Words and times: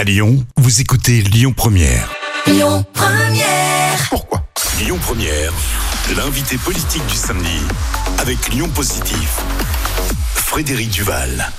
À 0.00 0.04
Lyon, 0.04 0.42
vous 0.56 0.80
écoutez 0.80 1.20
Lyon 1.20 1.52
Première. 1.52 2.10
Lyon 2.46 2.82
Première. 2.94 4.08
Pourquoi 4.08 4.42
Lyon 4.78 4.96
Première, 4.98 5.52
l'invité 6.16 6.56
politique 6.56 7.06
du 7.06 7.16
samedi 7.16 7.60
avec 8.16 8.48
Lyon 8.48 8.70
Positif. 8.70 9.42
Frédéric 10.34 10.88
Duval. 10.88 11.52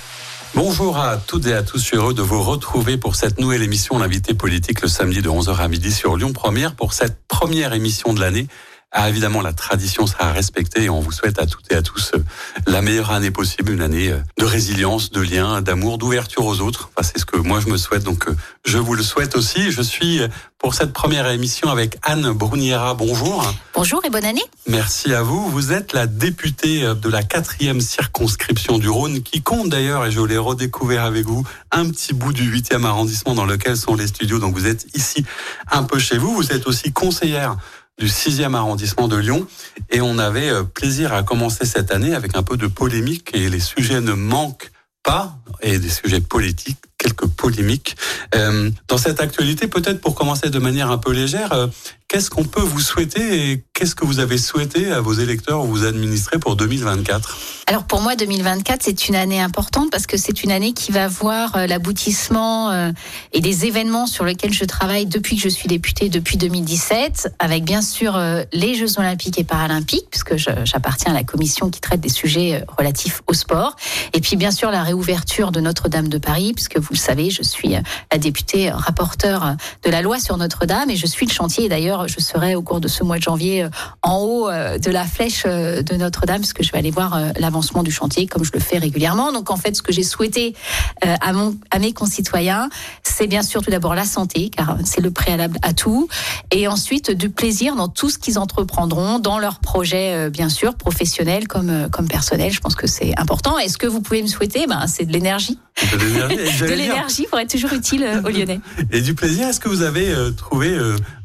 Bonjour 0.55 0.97
à 0.97 1.17
toutes 1.17 1.46
et 1.46 1.54
à 1.54 1.62
tous, 1.62 1.77
je 1.77 1.83
suis 1.83 1.97
heureux 1.97 2.15
de 2.15 2.23
vous 2.23 2.41
retrouver 2.41 2.97
pour 2.97 3.15
cette 3.15 3.39
nouvelle 3.39 3.62
émission 3.62 3.99
L'invité 3.99 4.34
politique 4.34 4.82
le 4.82 4.88
samedi 4.88 5.21
de 5.21 5.30
11h 5.30 5.58
à 5.58 5.68
midi 5.68 5.92
sur 5.92 6.18
Lyon 6.18 6.34
Première 6.34 6.73
pour 6.73 6.94
cette 6.94 7.20
première 7.28 7.73
émission 7.73 8.12
de 8.12 8.21
l'année. 8.21 8.48
Ah, 8.94 9.08
évidemment, 9.08 9.42
la 9.42 9.54
tradition 9.54 10.05
sera 10.05 10.34
respectée 10.34 10.84
et 10.84 10.89
on 10.89 11.00
vous 11.00 11.14
souhaite 11.14 11.40
à 11.40 11.46
toutes 11.46 11.71
et 11.71 11.76
à 11.76 11.82
tous 11.82 12.12
euh, 12.14 12.23
la 12.68 12.82
meilleure 12.82 13.12
année 13.12 13.32
possible, 13.32 13.71
une 13.71 13.82
année 13.82 14.10
euh, 14.10 14.20
de 14.38 14.44
résilience, 14.44 15.12
de 15.12 15.21
lien, 15.21 15.62
d'amour, 15.62 15.98
d'ouverture 15.98 16.46
aux 16.46 16.60
autres. 16.60 16.90
Enfin, 16.94 17.09
c'est 17.09 17.18
ce 17.18 17.26
que 17.26 17.38
moi 17.38 17.62
je 17.62 17.70
me 17.70 17.77
souhaite, 17.77 18.04
donc 18.04 18.27
euh, 18.27 18.36
je 18.66 18.77
vous 18.77 18.94
le 18.94 19.02
souhaite 19.02 19.38
aussi. 19.38 19.72
Je 19.72 19.82
suis 19.82 20.20
pour 20.58 20.73
cette 20.73 20.91
première 20.91 21.26
émission 21.27 21.70
avec 21.70 21.99
Anne 22.04 22.34
Bruniera. 22.34 22.94
Bonjour. 22.94 23.54
Bonjour 23.73 24.04
et 24.04 24.09
bonne 24.09 24.26
année. 24.26 24.44
Merci 24.68 25.13
à 25.13 25.23
vous. 25.23 25.49
Vous 25.49 25.71
êtes 25.71 25.94
la 25.94 26.05
députée 26.05 26.82
de 26.82 27.10
la 27.10 27.23
quatrième 27.23 27.80
circonscription 27.80 28.77
du 28.77 28.90
Rhône, 28.90 29.23
qui 29.23 29.41
compte 29.41 29.70
d'ailleurs, 29.70 30.05
et 30.05 30.12
je 30.12 30.20
l'ai 30.20 30.38
redécouvert 30.38 31.05
avec 31.05 31.26
vous, 31.26 31.46
un 31.71 31.90
petit 31.90 32.13
bout 32.13 32.34
du 32.34 32.44
huitième 32.44 32.85
arrondissement 32.85 33.35
dans 33.35 33.46
lequel 33.46 33.77
sont 33.77 33.96
les 33.96 34.08
studios. 34.08 34.38
Donc 34.40 34.54
vous 34.54 34.68
êtes 34.68 34.85
ici 34.94 35.26
un 35.71 35.84
peu 35.84 35.98
chez 35.98 36.18
vous. 36.18 36.35
Vous 36.35 36.52
êtes 36.52 36.68
aussi 36.68 36.91
conseillère 36.91 37.55
du 38.02 38.08
6e 38.08 38.55
arrondissement 38.55 39.08
de 39.08 39.16
Lyon. 39.16 39.46
Et 39.91 40.02
on 40.02 40.18
avait 40.18 40.50
euh, 40.50 40.64
plaisir 40.64 41.14
à 41.14 41.22
commencer 41.22 41.66
cette 41.68 41.91
année 41.91 42.16
avec 42.16 42.36
un 42.36 42.41
peu 42.41 42.58
de 42.58 42.66
polémique 42.66 43.30
et 43.36 43.48
les 43.48 43.60
sujets 43.60 44.02
ne 44.02 44.14
manquent 44.14 44.72
pas, 45.04 45.38
et 45.62 45.77
des 45.77 45.90
sujets 45.90 46.22
politiques, 46.22 46.80
quelques 47.02 47.26
polémiques. 47.26 47.96
Euh, 48.36 48.70
dans 48.88 48.98
cette 48.98 49.20
actualité, 49.20 49.68
peut-être 49.68 50.02
pour 50.02 50.14
commencer 50.14 50.50
de 50.50 50.60
manière 50.60 50.91
un 50.91 51.00
peu 51.00 51.12
légère, 51.12 51.52
euh, 51.54 51.68
Qu'est-ce 52.08 52.30
qu'on 52.30 52.43
peut 52.43 52.60
vous 52.60 52.82
souhaiter 52.82 53.52
et 53.52 53.63
qu'est-ce 53.74 53.96
que 53.96 54.04
vous 54.04 54.20
avez 54.20 54.38
souhaité 54.38 54.91
à 54.91 54.99
vos 54.99 55.13
électeurs 55.13 55.63
ou 55.63 55.68
vous 55.68 55.85
administrer 55.85 56.40
pour 56.40 56.58
2024 56.58 57.38
Alors 57.68 57.85
pour 57.85 58.02
moi, 58.02 58.18
2024, 58.18 58.84
c'est 58.84 59.08
une 59.08 59.16
année 59.16 59.40
importante 59.40 59.90
parce 59.91 60.08
que 60.08 60.18
c'est 60.18 60.43
une 60.43 60.52
année 60.52 60.74
qui 60.74 60.91
va 60.91 61.08
voir 61.08 61.55
euh, 61.55 61.68
l'aboutissement 61.68 62.91
et 63.32 63.40
des 63.40 63.65
événements 63.65 64.08
sur 64.08 64.25
lesquels 64.25 64.52
je 64.52 64.66
travaille 64.66 65.06
depuis 65.06 65.38
que 65.38 65.41
je 65.41 65.47
suis 65.47 65.69
députée, 65.69 66.09
depuis 66.09 66.36
2017, 66.36 67.34
avec 67.40 67.63
bien 67.63 67.81
sûr 67.81 68.19
les 68.52 68.75
Jeux 68.75 69.00
olympiques 69.00 69.40
et 69.40 69.46
paralympiques, 69.46 70.08
puisque 70.12 70.36
j'appartiens 70.36 71.12
à 71.12 71.16
la 71.16 71.24
commission 71.24 71.69
qui 71.69 71.80
traite 71.80 72.02
des 72.02 72.09
sujets 72.09 72.66
relatifs 72.78 73.22
au 73.28 73.34
sport, 73.34 73.78
et 74.12 74.19
puis 74.19 74.36
bien 74.36 74.52
sûr 74.52 74.69
la 74.69 74.84
réouverture 74.84 75.53
de 75.53 75.62
Notre-Dame 75.62 76.09
de 76.09 76.18
Paris, 76.18 76.52
puisque 76.53 76.78
vous 76.78 76.91
le 76.91 76.97
savez, 76.97 77.29
je 77.29 77.44
suis 77.44 77.75
la 78.11 78.17
députée 78.17 78.69
rapporteure 78.69 79.56
de 79.84 79.89
la 79.89 80.01
loi 80.01 80.19
sur 80.19 80.38
Notre-Dame 80.38 80.89
et 80.89 80.95
je 80.95 81.07
suis 81.07 81.25
le 81.25 81.31
chantier. 81.31 81.69
D'ailleurs, 81.69 82.07
je 82.07 82.19
serai 82.19 82.56
au 82.56 82.61
cours 82.61 82.79
de 82.79 82.88
ce 82.88 83.03
mois 83.03 83.17
de 83.17 83.23
janvier 83.23 83.63
euh, 83.63 83.69
en 84.01 84.17
haut 84.17 84.50
euh, 84.50 84.78
de 84.78 84.91
la 84.91 85.06
flèche 85.06 85.44
euh, 85.45 85.81
de 85.81 85.95
Notre-Dame, 85.95 86.41
parce 86.41 86.53
que 86.53 86.63
je 86.63 86.72
vais 86.72 86.78
aller 86.78 86.91
voir 86.91 87.19
l'avancement 87.39 87.84
du 87.84 87.91
chantier, 87.91 88.28
comme 88.28 88.44
je 88.44 88.51
le 88.53 88.59
fais 88.59 88.78
régulièrement. 88.78 89.31
Donc 89.31 89.50
en 89.50 89.56
fait, 89.56 89.75
ce 89.75 89.81
que 89.81 89.91
j'ai 89.91 90.03
souhaité 90.03 90.56
à, 91.01 91.34
mon, 91.34 91.56
à 91.72 91.79
mes 91.79 91.94
concitoyens, 91.94 92.69
c'est 93.03 93.28
bien 93.28 93.44
sûr 93.44 93.62
tout 93.62 93.72
d'abord 93.72 93.95
la 93.95 94.06
santé, 94.06 94.50
car 94.50 94.78
c'est 94.84 95.01
le 95.01 95.12
préalable 95.12 95.57
à 95.62 95.73
tout, 95.73 96.07
et 96.51 96.67
ensuite 96.67 97.12
du 97.12 97.29
plaisir 97.29 97.75
dans 97.75 97.88
tout 97.88 98.09
ce 98.09 98.17
qu'ils 98.17 98.39
entreprendront, 98.39 99.19
dans 99.19 99.39
leurs 99.39 99.59
projets, 99.59 100.29
bien 100.29 100.50
sûr, 100.50 100.75
professionnels 100.75 101.47
comme, 101.47 101.89
comme 101.91 102.07
personnels. 102.07 102.51
Je 102.51 102.59
pense 102.59 102.75
que 102.75 102.88
c'est 102.88 103.17
important. 103.19 103.59
Et 103.59 103.69
ce 103.69 103.78
que 103.78 103.88
vous 103.88 104.01
pouvez 104.01 104.22
me 104.22 104.28
souhaiter, 104.28 104.67
ben, 104.67 104.85
c'est 104.88 105.06
de 105.06 105.13
l'énergie. 105.13 105.59
De 105.91 106.74
l'énergie 106.74 107.25
pour 107.28 107.40
être 107.40 107.50
toujours 107.50 107.74
utile 107.74 108.06
aux 108.25 108.30
Lyonnais. 108.30 108.59
Et 108.91 109.02
du 109.02 109.16
plaisir, 109.16 109.47
est-ce 109.47 109.59
que 109.59 109.69
vous 109.69 109.81
avez 109.81 110.14
trouvé 110.36 110.78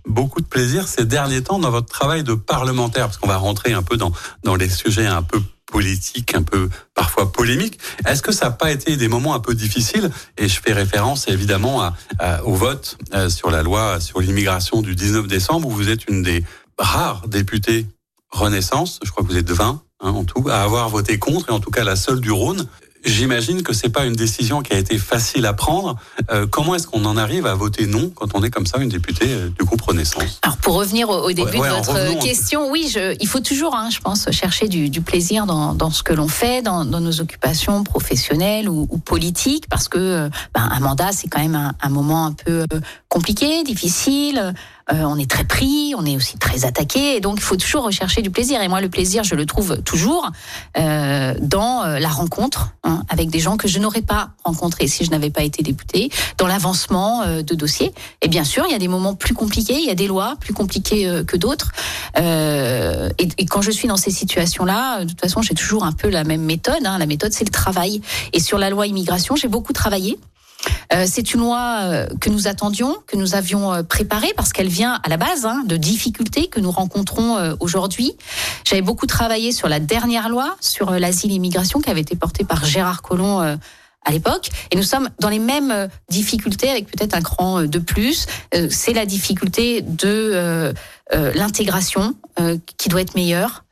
beaucoup 0.06 0.40
de 0.40 0.46
plaisir 0.46 0.88
ces 0.88 1.04
derniers 1.04 1.42
temps 1.42 1.58
dans 1.58 1.70
votre 1.70 1.88
travail 1.88 2.24
de 2.24 2.34
parlementaire, 2.34 3.06
parce 3.06 3.18
qu'on 3.18 3.28
va 3.28 3.36
rentrer 3.36 3.72
un 3.72 3.82
peu 3.82 3.96
dans, 3.96 4.12
dans 4.44 4.54
les 4.54 4.68
sujets 4.68 5.06
un 5.06 5.22
peu 5.22 5.40
politiques, 5.66 6.34
un 6.34 6.42
peu 6.42 6.68
parfois 6.94 7.32
polémiques. 7.32 7.78
Est-ce 8.06 8.22
que 8.22 8.32
ça 8.32 8.46
n'a 8.46 8.50
pas 8.52 8.70
été 8.70 8.96
des 8.96 9.08
moments 9.08 9.34
un 9.34 9.40
peu 9.40 9.54
difficiles? 9.54 10.10
Et 10.38 10.48
je 10.48 10.60
fais 10.60 10.72
référence 10.72 11.28
évidemment 11.28 11.82
à, 12.18 12.44
au 12.44 12.54
vote 12.54 12.96
euh, 13.14 13.28
sur 13.28 13.50
la 13.50 13.62
loi 13.62 14.00
sur 14.00 14.20
l'immigration 14.20 14.80
du 14.80 14.94
19 14.94 15.26
décembre, 15.26 15.68
où 15.68 15.70
vous 15.70 15.90
êtes 15.90 16.08
une 16.08 16.22
des 16.22 16.44
rares 16.78 17.28
députées 17.28 17.86
Renaissance, 18.30 19.00
je 19.04 19.10
crois 19.10 19.22
que 19.22 19.28
vous 19.28 19.38
êtes 19.38 19.50
20 19.50 19.82
hein, 20.00 20.10
en 20.10 20.24
tout, 20.24 20.48
à 20.48 20.62
avoir 20.62 20.88
voté 20.88 21.18
contre, 21.18 21.48
et 21.48 21.52
en 21.52 21.60
tout 21.60 21.70
cas 21.70 21.84
la 21.84 21.96
seule 21.96 22.20
du 22.20 22.30
Rhône. 22.30 22.66
J'imagine 23.06 23.62
que 23.62 23.72
c'est 23.72 23.88
pas 23.88 24.04
une 24.04 24.14
décision 24.14 24.62
qui 24.62 24.72
a 24.72 24.78
été 24.78 24.98
facile 24.98 25.46
à 25.46 25.52
prendre. 25.52 25.96
Euh, 26.30 26.48
comment 26.48 26.74
est-ce 26.74 26.88
qu'on 26.88 27.04
en 27.04 27.16
arrive 27.16 27.46
à 27.46 27.54
voter 27.54 27.86
non 27.86 28.10
quand 28.10 28.34
on 28.34 28.42
est 28.42 28.50
comme 28.50 28.66
ça 28.66 28.78
une 28.78 28.88
députée 28.88 29.28
euh, 29.28 29.48
du 29.48 29.64
groupe 29.64 29.80
Renaissance? 29.82 30.40
Alors 30.42 30.56
pour 30.56 30.74
revenir 30.74 31.08
au, 31.08 31.30
début 31.30 31.52
de 31.52 31.56
votre 31.56 32.18
question, 32.18 32.68
oui, 32.68 32.90
je, 32.92 33.16
il 33.20 33.28
faut 33.28 33.38
toujours, 33.38 33.76
hein, 33.76 33.90
je 33.92 34.00
pense, 34.00 34.28
chercher 34.32 34.66
du, 34.66 34.90
du 34.90 35.02
plaisir 35.02 35.46
dans, 35.46 35.72
dans, 35.72 35.90
ce 35.90 36.02
que 36.02 36.12
l'on 36.12 36.26
fait, 36.26 36.62
dans, 36.62 36.84
dans, 36.84 37.00
nos 37.00 37.20
occupations 37.20 37.84
professionnelles 37.84 38.68
ou, 38.68 38.88
ou 38.90 38.98
politiques, 38.98 39.68
parce 39.68 39.86
que 39.86 39.98
euh, 39.98 40.28
ben, 40.52 40.68
un 40.68 40.80
mandat 40.80 41.12
c'est 41.12 41.28
quand 41.28 41.40
même 41.40 41.54
un, 41.54 41.74
un, 41.80 41.88
moment 41.88 42.26
un 42.26 42.32
peu 42.32 42.66
compliqué, 43.08 43.62
difficile. 43.62 44.52
Euh, 44.92 45.02
on 45.02 45.18
est 45.18 45.28
très 45.28 45.44
pris, 45.44 45.94
on 45.96 46.06
est 46.06 46.14
aussi 46.14 46.38
très 46.38 46.64
attaqué, 46.64 47.16
et 47.16 47.20
donc 47.20 47.34
il 47.38 47.42
faut 47.42 47.56
toujours 47.56 47.84
rechercher 47.84 48.22
du 48.22 48.30
plaisir. 48.30 48.60
Et 48.62 48.68
moi, 48.68 48.80
le 48.80 48.88
plaisir, 48.88 49.24
je 49.24 49.34
le 49.34 49.44
trouve 49.44 49.82
toujours 49.82 50.30
euh, 50.78 51.34
dans 51.40 51.82
euh, 51.82 51.98
la 51.98 52.08
rencontre 52.08 52.70
hein, 52.84 53.02
avec 53.08 53.28
des 53.28 53.40
gens 53.40 53.56
que 53.56 53.66
je 53.66 53.80
n'aurais 53.80 54.02
pas 54.02 54.30
rencontrés 54.44 54.86
si 54.86 55.04
je 55.04 55.10
n'avais 55.10 55.30
pas 55.30 55.42
été 55.42 55.64
député, 55.64 56.10
dans 56.38 56.46
l'avancement 56.46 57.26
de 57.26 57.54
dossiers. 57.54 57.92
Et 58.22 58.28
bien 58.28 58.44
sûr, 58.44 58.64
il 58.68 58.72
y 58.72 58.74
a 58.74 58.78
des 58.78 58.88
moments 58.88 59.14
plus 59.14 59.34
compliqués, 59.34 59.78
il 59.78 59.86
y 59.86 59.90
a 59.90 59.94
des 59.94 60.06
lois 60.06 60.36
plus 60.38 60.54
compliquées 60.54 61.22
que 61.26 61.36
d'autres. 61.36 61.72
Et, 62.16 63.28
et, 63.38 63.46
quand 63.46 63.62
je 63.62 63.70
suis 63.70 63.88
dans 63.88 63.96
ces 63.96 64.10
situations-là, 64.10 65.04
de 65.04 65.08
toute 65.08 65.20
façon, 65.20 65.42
j'ai 65.42 65.54
toujours 65.54 65.84
un 65.84 65.92
peu 65.92 66.08
la 66.08 66.24
même 66.24 66.42
méthode. 66.42 66.84
Hein. 66.84 66.98
La 66.98 67.06
méthode, 67.06 67.32
c'est 67.32 67.44
le 67.44 67.50
travail. 67.50 68.00
Et 68.32 68.40
sur 68.40 68.58
la 68.58 68.70
loi 68.70 68.86
immigration, 68.86 69.36
j'ai 69.36 69.48
beaucoup 69.48 69.72
travaillé. 69.72 70.18
Euh, 70.92 71.04
c'est 71.06 71.34
une 71.34 71.40
loi 71.40 71.80
euh, 71.82 72.06
que 72.20 72.30
nous 72.30 72.48
attendions, 72.48 72.96
que 73.06 73.16
nous 73.16 73.34
avions 73.34 73.72
euh, 73.72 73.82
préparée 73.82 74.32
parce 74.36 74.52
qu'elle 74.52 74.68
vient 74.68 75.00
à 75.02 75.08
la 75.08 75.16
base 75.16 75.44
hein, 75.44 75.62
de 75.66 75.76
difficultés 75.76 76.48
que 76.48 76.60
nous 76.60 76.70
rencontrons 76.70 77.56
aujourd'hui. 77.60 78.16
J'avais 78.64 78.82
beaucoup 78.82 79.06
travaillé 79.06 79.52
sur 79.52 79.68
la 79.68 79.80
dernière 79.80 80.28
loi 80.28 80.56
sur 80.60 80.90
l'asile 80.92 81.30
et 81.30 81.34
l'immigration 81.34 81.80
qui 81.80 81.90
avait 81.90 82.00
été 82.00 82.16
portée 82.16 82.44
par 82.44 82.64
Gérard 82.64 83.02
Collomb 83.02 83.40
à 83.40 84.10
l'époque. 84.10 84.48
Et 84.70 84.76
nous 84.76 84.82
sommes 84.82 85.08
dans 85.20 85.28
les 85.28 85.38
mêmes 85.38 85.88
difficultés 86.08 86.70
avec 86.70 86.90
peut-être 86.90 87.14
un 87.14 87.20
cran 87.20 87.62
de 87.62 87.78
plus. 87.78 88.26
C'est 88.70 88.92
la 88.92 89.06
difficulté 89.06 89.82
de 89.82 90.72
l'intégration 91.12 92.14
qui 92.76 92.88
doit 92.88 93.00
être 93.00 93.14
meilleure. 93.14 93.64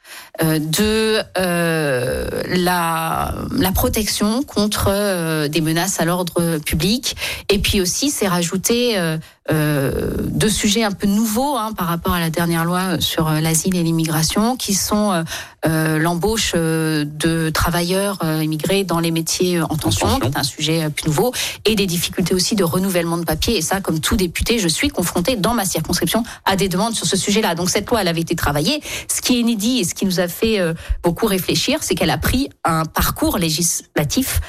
Euh, 0.43 0.59
de 0.59 1.21
euh, 1.39 2.29
la, 2.49 3.37
la, 3.57 3.71
protection 3.71 4.43
contre 4.43 4.87
euh, 4.89 5.47
des 5.47 5.61
menaces 5.61 6.01
à 6.01 6.05
l'ordre 6.05 6.59
public. 6.59 7.15
Et 7.51 7.61
puis 7.61 7.81
aussi, 7.81 8.11
c'est 8.11 8.27
rajouter 8.27 8.99
euh, 8.99 10.17
deux 10.27 10.49
sujets 10.49 10.83
un 10.83 10.91
peu 10.91 11.07
nouveaux 11.07 11.57
hein, 11.57 11.73
par 11.73 11.87
rapport 11.87 12.15
à 12.15 12.19
la 12.19 12.31
dernière 12.31 12.65
loi 12.65 12.99
sur 12.99 13.31
l'asile 13.31 13.77
et 13.77 13.85
l'immigration, 13.85 14.57
qui 14.57 14.75
sont 14.75 15.25
l'embauche 15.65 16.55
de 16.55 17.51
travailleurs 17.51 18.19
immigrés 18.43 18.85
dans 18.85 19.01
les 19.01 19.11
métiers 19.11 19.61
en 19.61 19.77
tension, 19.77 20.19
qui 20.19 20.27
est 20.27 20.37
un 20.37 20.43
sujet 20.43 20.91
plus 20.91 21.07
nouveau, 21.07 21.33
et 21.65 21.75
des 21.75 21.87
difficultés 21.87 22.35
aussi 22.35 22.55
de 22.55 22.65
renouvellement 22.65 23.19
de 23.19 23.25
papier. 23.25 23.57
Et 23.57 23.63
ça, 23.63 23.81
comme 23.81 24.01
tout 24.01 24.17
député, 24.17 24.59
je 24.59 24.69
suis 24.69 24.89
confronté 24.89 25.37
dans 25.37 25.55
ma 25.55 25.65
circonscription 25.65 26.23
à 26.45 26.57
des 26.57 26.69
demandes 26.69 26.95
sur 26.95 27.07
ce 27.07 27.17
sujet-là. 27.17 27.55
Donc 27.55 27.71
cette 27.71 27.89
loi, 27.89 28.01
elle 28.01 28.09
avait 28.09 28.21
été 28.23 28.35
travaillée. 28.35 28.83
Ce 29.09 29.23
qui 29.23 29.37
est 29.37 29.41
inédit 29.41 29.79
et 29.81 29.85
ce 29.85 29.95
qui 29.95 30.05
nous 30.07 30.21
a 30.21 30.24
fait 30.29 30.61
beaucoup 31.03 31.27
réfléchir, 31.27 31.83
c'est 31.83 31.95
qu'elle 31.95 32.11
a 32.11 32.19
pris 32.19 32.51
un 32.65 32.85
parcours 32.85 33.39
législatif 33.39 34.41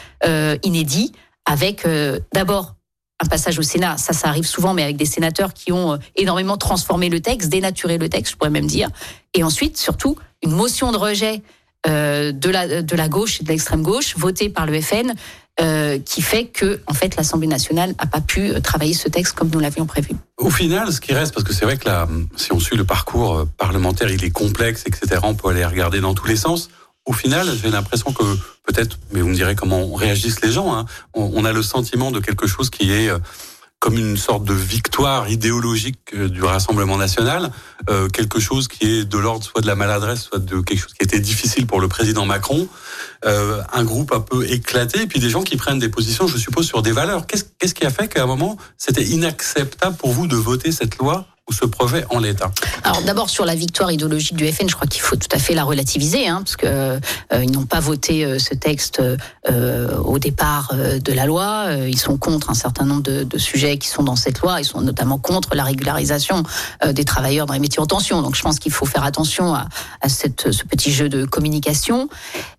inédit 0.63 1.11
avec 1.45 1.87
d'abord 2.33 2.75
un 3.23 3.27
passage 3.27 3.57
au 3.59 3.61
Sénat, 3.61 3.97
ça, 3.97 4.13
ça 4.13 4.27
arrive 4.27 4.45
souvent, 4.45 4.73
mais 4.73 4.83
avec 4.83 4.97
des 4.97 5.05
sénateurs 5.05 5.53
qui 5.53 5.71
ont 5.71 5.93
euh, 5.93 5.97
énormément 6.15 6.57
transformé 6.57 7.09
le 7.09 7.21
texte, 7.21 7.49
dénaturé 7.49 7.97
le 7.97 8.09
texte, 8.09 8.33
je 8.33 8.37
pourrais 8.37 8.49
même 8.49 8.67
dire. 8.67 8.89
Et 9.33 9.43
ensuite, 9.43 9.77
surtout, 9.77 10.17
une 10.43 10.51
motion 10.51 10.91
de 10.91 10.97
rejet 10.97 11.41
euh, 11.87 12.31
de, 12.31 12.49
la, 12.49 12.81
de 12.81 12.95
la 12.95 13.07
gauche 13.07 13.39
et 13.39 13.43
de 13.43 13.49
l'extrême 13.49 13.83
gauche, 13.83 14.17
votée 14.17 14.49
par 14.49 14.65
le 14.65 14.81
FN, 14.81 15.13
euh, 15.61 15.99
qui 15.99 16.21
fait 16.21 16.45
que, 16.45 16.81
en 16.87 16.93
fait, 16.93 17.15
l'Assemblée 17.15 17.47
nationale 17.47 17.95
n'a 17.99 18.05
pas 18.05 18.21
pu 18.21 18.49
euh, 18.49 18.59
travailler 18.59 18.93
ce 18.93 19.07
texte 19.07 19.33
comme 19.35 19.49
nous 19.49 19.59
l'avions 19.59 19.85
prévu. 19.85 20.11
Au 20.37 20.49
final, 20.49 20.91
ce 20.91 20.99
qui 20.99 21.13
reste, 21.13 21.33
parce 21.33 21.45
que 21.45 21.53
c'est 21.53 21.65
vrai 21.65 21.77
que 21.77 21.85
là, 21.85 22.07
si 22.35 22.51
on 22.51 22.59
suit 22.59 22.75
le 22.75 22.83
parcours 22.83 23.45
parlementaire, 23.57 24.11
il 24.11 24.23
est 24.23 24.31
complexe, 24.31 24.83
etc. 24.85 25.21
On 25.23 25.35
peut 25.35 25.49
aller 25.49 25.65
regarder 25.65 26.01
dans 26.01 26.13
tous 26.13 26.27
les 26.27 26.35
sens 26.35 26.69
au 27.05 27.13
final, 27.13 27.47
j'ai 27.61 27.69
l'impression 27.69 28.11
que 28.11 28.23
peut-être, 28.65 28.97
mais 29.11 29.21
vous 29.21 29.29
me 29.29 29.35
direz 29.35 29.55
comment 29.55 29.93
réagissent 29.93 30.41
les 30.41 30.51
gens. 30.51 30.75
Hein, 30.75 30.85
on, 31.13 31.45
a 31.45 31.53
le 31.53 31.61
sentiment 31.61 32.11
de 32.11 32.19
quelque 32.19 32.47
chose 32.47 32.71
qui 32.71 32.91
est 32.91 33.09
euh, 33.09 33.19
comme 33.85 33.99
une 33.99 34.17
sorte 34.17 34.45
de 34.45 34.53
victoire 34.55 35.29
idéologique 35.29 36.15
du 36.15 36.41
Rassemblement 36.41 36.97
national, 36.97 37.51
quelque 38.11 38.39
chose 38.39 38.67
qui 38.67 38.83
est 38.87 39.05
de 39.05 39.17
l'ordre 39.19 39.45
soit 39.45 39.61
de 39.61 39.67
la 39.67 39.75
maladresse, 39.75 40.23
soit 40.23 40.39
de 40.39 40.59
quelque 40.61 40.79
chose 40.79 40.93
qui 40.93 41.03
était 41.03 41.19
difficile 41.19 41.67
pour 41.67 41.79
le 41.79 41.87
président 41.87 42.25
Macron, 42.25 42.67
un 43.23 43.83
groupe 43.83 44.11
un 44.11 44.21
peu 44.21 44.43
éclaté, 44.49 45.03
et 45.03 45.05
puis 45.05 45.19
des 45.19 45.29
gens 45.29 45.43
qui 45.43 45.55
prennent 45.55 45.77
des 45.77 45.89
positions, 45.89 46.25
je 46.25 46.39
suppose, 46.39 46.65
sur 46.65 46.81
des 46.81 46.93
valeurs. 46.93 47.27
Qu'est-ce 47.27 47.75
qui 47.75 47.85
a 47.85 47.91
fait 47.91 48.07
qu'à 48.07 48.23
un 48.23 48.25
moment, 48.25 48.57
c'était 48.75 49.05
inacceptable 49.05 49.95
pour 49.97 50.13
vous 50.13 50.25
de 50.25 50.35
voter 50.35 50.71
cette 50.71 50.97
loi 50.97 51.27
ou 51.47 51.53
ce 51.53 51.65
projet 51.65 52.05
en 52.09 52.19
l'état 52.19 52.51
Alors 52.83 53.01
d'abord 53.03 53.29
sur 53.29 53.45
la 53.45 53.53
victoire 53.53 53.91
idéologique 53.91 54.35
du 54.35 54.51
FN, 54.51 54.67
je 54.67 54.75
crois 54.75 54.87
qu'il 54.87 55.01
faut 55.01 55.15
tout 55.15 55.27
à 55.31 55.37
fait 55.37 55.53
la 55.53 55.63
relativiser, 55.63 56.27
hein, 56.27 56.41
parce 56.43 56.55
que 56.55 56.65
euh, 56.65 56.99
ils 57.43 57.51
n'ont 57.51 57.67
pas 57.67 57.79
voté 57.79 58.25
euh, 58.25 58.39
ce 58.39 58.55
texte 58.55 58.99
euh, 58.99 59.97
au 59.99 60.17
départ 60.17 60.71
euh, 60.73 60.97
de 60.97 61.13
la 61.13 61.27
loi. 61.27 61.67
ils 61.87 61.99
sont 61.99 62.17
contre 62.17 62.49
un 62.49 62.55
certain 62.55 62.85
nombre 62.85 63.03
de, 63.03 63.23
de, 63.23 63.37
sujets 63.37 63.77
qui 63.77 63.87
sont 63.89 64.01
dans 64.01 64.15
cette 64.15 64.39
loi. 64.39 64.59
Ils 64.59 64.65
sont 64.65 64.81
notamment 64.81 65.19
contre 65.19 65.53
la 65.53 65.63
régularisation 65.63 66.43
des 66.85 67.05
travailleurs 67.05 67.45
dans 67.45 67.53
les 67.53 67.59
métiers 67.59 67.79
en 67.81 67.85
tension. 67.85 68.21
Donc 68.21 68.35
je 68.35 68.41
pense 68.41 68.57
qu'il 68.57 68.71
faut 68.71 68.85
faire 68.85 69.03
attention 69.03 69.53
à, 69.53 69.67
à 70.01 70.09
cette, 70.09 70.51
ce 70.51 70.63
petit 70.63 70.91
jeu 70.91 71.09
de 71.09 71.25
communication. 71.25 72.09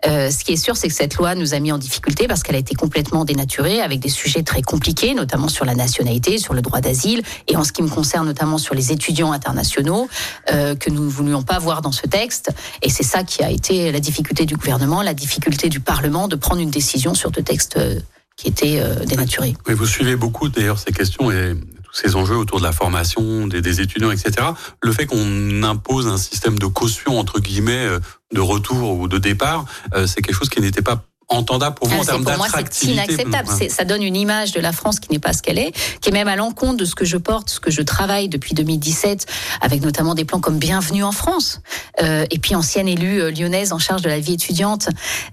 ce 0.05 0.45
qui 0.45 0.53
est 0.53 0.57
sûr, 0.57 0.77
c'est 0.77 0.89
que 0.89 0.95
cette 0.95 1.15
loi 1.17 1.35
nous 1.35 1.55
a 1.55 1.59
mis 1.59 1.73
en 1.73 1.79
difficulté 1.79 2.29
parce 2.29 2.43
qu'elle 2.43 2.55
a 2.55 2.59
été 2.59 2.75
complètement 2.75 3.25
dénaturée 3.25 3.81
avec 3.81 4.01
des 4.01 4.09
sujets 4.09 4.43
très 4.43 4.63
compliqués, 4.63 5.15
notamment 5.15 5.49
sur 5.49 5.65
la 5.65 5.75
nationalité, 5.75 6.39
sur 6.39 6.55
le 6.55 6.63
droit 6.63 6.81
d'asile, 6.81 7.23
et 7.49 7.57
en 7.57 7.65
ce 7.65 7.73
qui 7.73 7.83
me 7.83 7.89
concerne 7.89 8.27
notamment 8.27 8.59
sur 8.59 8.76
les 8.77 8.93
étudiants 8.93 9.33
internationaux 9.33 10.09
euh, 10.53 10.77
que 10.77 10.91
nous 10.91 11.05
ne 11.05 11.11
voulions 11.11 11.43
pas 11.43 11.59
voir 11.59 11.83
dans 11.83 11.93
ce 11.93 12.07
texte. 12.07 12.51
Et 12.83 12.91
c'est 12.91 13.03
ça 13.03 13.25
qui 13.25 13.43
a 13.43 13.51
été 13.51 13.91
la 13.91 14.01
difficulté 14.01 14.47
du 14.47 14.57
gouvernement, 14.57 15.03
la 15.03 15.15
difficulté 15.15 15.69
du 15.69 15.81
Parlement 15.81 16.29
de 16.29 16.37
prendre 16.37 16.61
une 16.61 16.71
décision 16.71 17.15
sur 17.15 17.31
ce 17.35 17.41
texte 17.41 17.77
euh, 17.77 17.99
qui 18.37 18.49
était 18.49 18.79
euh, 18.81 19.05
dénaturé. 19.05 19.57
Oui, 19.67 19.75
vous 19.75 19.87
suivez 19.87 20.15
beaucoup 20.15 20.49
d'ailleurs 20.49 20.79
ces 20.79 20.93
questions 20.93 21.31
et 21.31 21.55
tous 21.83 21.95
ces 21.95 22.15
enjeux 22.15 22.37
autour 22.37 22.59
de 22.59 22.65
la 22.65 22.73
formation 22.73 23.47
des, 23.47 23.63
des 23.63 23.81
étudiants, 23.81 24.11
etc. 24.11 24.49
Le 24.83 24.93
fait 24.93 25.07
qu'on 25.07 25.63
impose 25.63 26.07
un 26.07 26.19
système 26.19 26.59
de 26.59 26.67
caution 26.67 27.19
entre 27.19 27.41
guillemets 27.41 27.89
de 28.33 28.41
retour 28.41 28.99
ou 28.99 29.09
de 29.09 29.19
départ, 29.19 29.65
c'est 30.07 30.21
quelque 30.21 30.35
chose 30.35 30.51
qui 30.51 30.61
n'était 30.61 30.83
pas 30.83 31.05
entendable 31.29 31.75
pour 31.75 31.89
vous 31.89 31.99
en 31.99 32.05
termes 32.05 32.25
d'attractivité 32.25 33.03
c'est 33.07 33.23
inacceptable. 33.23 33.49
Ça 33.71 33.85
donne 33.85 34.03
une 34.03 34.17
image 34.17 34.53
de 34.53 34.61
la 34.61 34.73
France 34.73 35.01
qui 35.01 35.11
n'est 35.11 35.19
pas 35.19 35.33
ce 35.33 35.43
qu'elle 35.43 35.59
est, 35.59 35.73
qui 36.01 36.11
est 36.11 36.13
même 36.13 36.29
à 36.29 36.37
l'encontre 36.37 36.77
de 36.77 36.85
ce 36.85 36.95
que 36.95 37.05
je 37.05 37.17
porte, 37.17 37.51
ce 37.51 37.61
que 37.61 37.71
je 37.71 37.83
travaille 37.83 38.29
depuis 38.29 38.55
2017, 38.55 39.27
avec 39.61 39.83
notamment 39.83 40.15
des 40.15 40.25
plans 40.25 40.41
comme 40.41 40.59
Bienvenue 40.59 41.03
en 41.03 41.13
France. 41.13 41.61
Euh, 42.03 42.25
et 42.31 42.39
puis 42.39 42.55
ancienne 42.55 42.89
élue 42.89 43.21
euh, 43.21 43.31
lyonnaise 43.31 43.73
en 43.73 43.79
charge 43.79 44.03
de 44.03 44.09
la 44.09 44.21
vie 44.21 44.35
étudiante, 44.35 44.89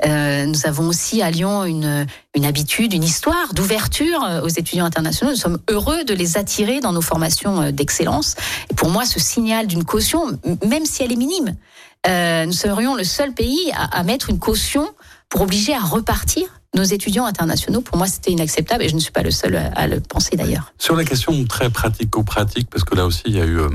euh, 0.05 0.45
nous 0.45 0.65
avons 0.65 0.87
aussi 0.87 1.21
à 1.21 1.29
Lyon 1.29 1.63
une, 1.63 2.07
une 2.35 2.45
habitude, 2.45 2.93
une 2.93 3.03
histoire 3.03 3.53
d'ouverture 3.53 4.41
aux 4.43 4.49
étudiants 4.49 4.85
internationaux. 4.85 5.31
Nous 5.31 5.37
sommes 5.37 5.59
heureux 5.69 6.03
de 6.03 6.13
les 6.13 6.37
attirer 6.37 6.79
dans 6.79 6.91
nos 6.91 7.01
formations 7.01 7.71
d'excellence. 7.71 8.35
Et 8.71 8.73
pour 8.73 8.89
moi, 8.89 9.05
ce 9.05 9.19
signal 9.19 9.67
d'une 9.67 9.83
caution, 9.83 10.39
même 10.65 10.85
si 10.85 11.03
elle 11.03 11.11
est 11.11 11.17
minime, 11.17 11.55
euh, 12.05 12.45
nous 12.45 12.53
serions 12.53 12.95
le 12.95 13.05
seul 13.05 13.33
pays 13.33 13.71
à, 13.73 13.97
à 13.97 14.03
mettre 14.03 14.29
une 14.29 14.39
caution 14.39 14.89
pour 15.33 15.41
obliger 15.41 15.73
à 15.73 15.79
repartir 15.79 16.45
nos 16.75 16.83
étudiants 16.83 17.25
internationaux. 17.25 17.81
Pour 17.81 17.97
moi, 17.97 18.05
c'était 18.05 18.29
inacceptable 18.29 18.83
et 18.83 18.89
je 18.89 18.93
ne 18.93 18.99
suis 18.99 19.11
pas 19.11 19.23
le 19.23 19.31
seul 19.31 19.55
à 19.55 19.87
le 19.87 19.99
penser 19.99 20.35
d'ailleurs. 20.35 20.71
Sur 20.77 20.95
la 20.95 21.03
question 21.05 21.43
très 21.45 21.71
pratico-pratique, 21.71 22.69
parce 22.69 22.83
que 22.83 22.93
là 22.93 23.07
aussi, 23.07 23.23
il 23.25 23.37
y 23.37 23.41
a 23.41 23.45
eu 23.45 23.57
euh, 23.57 23.67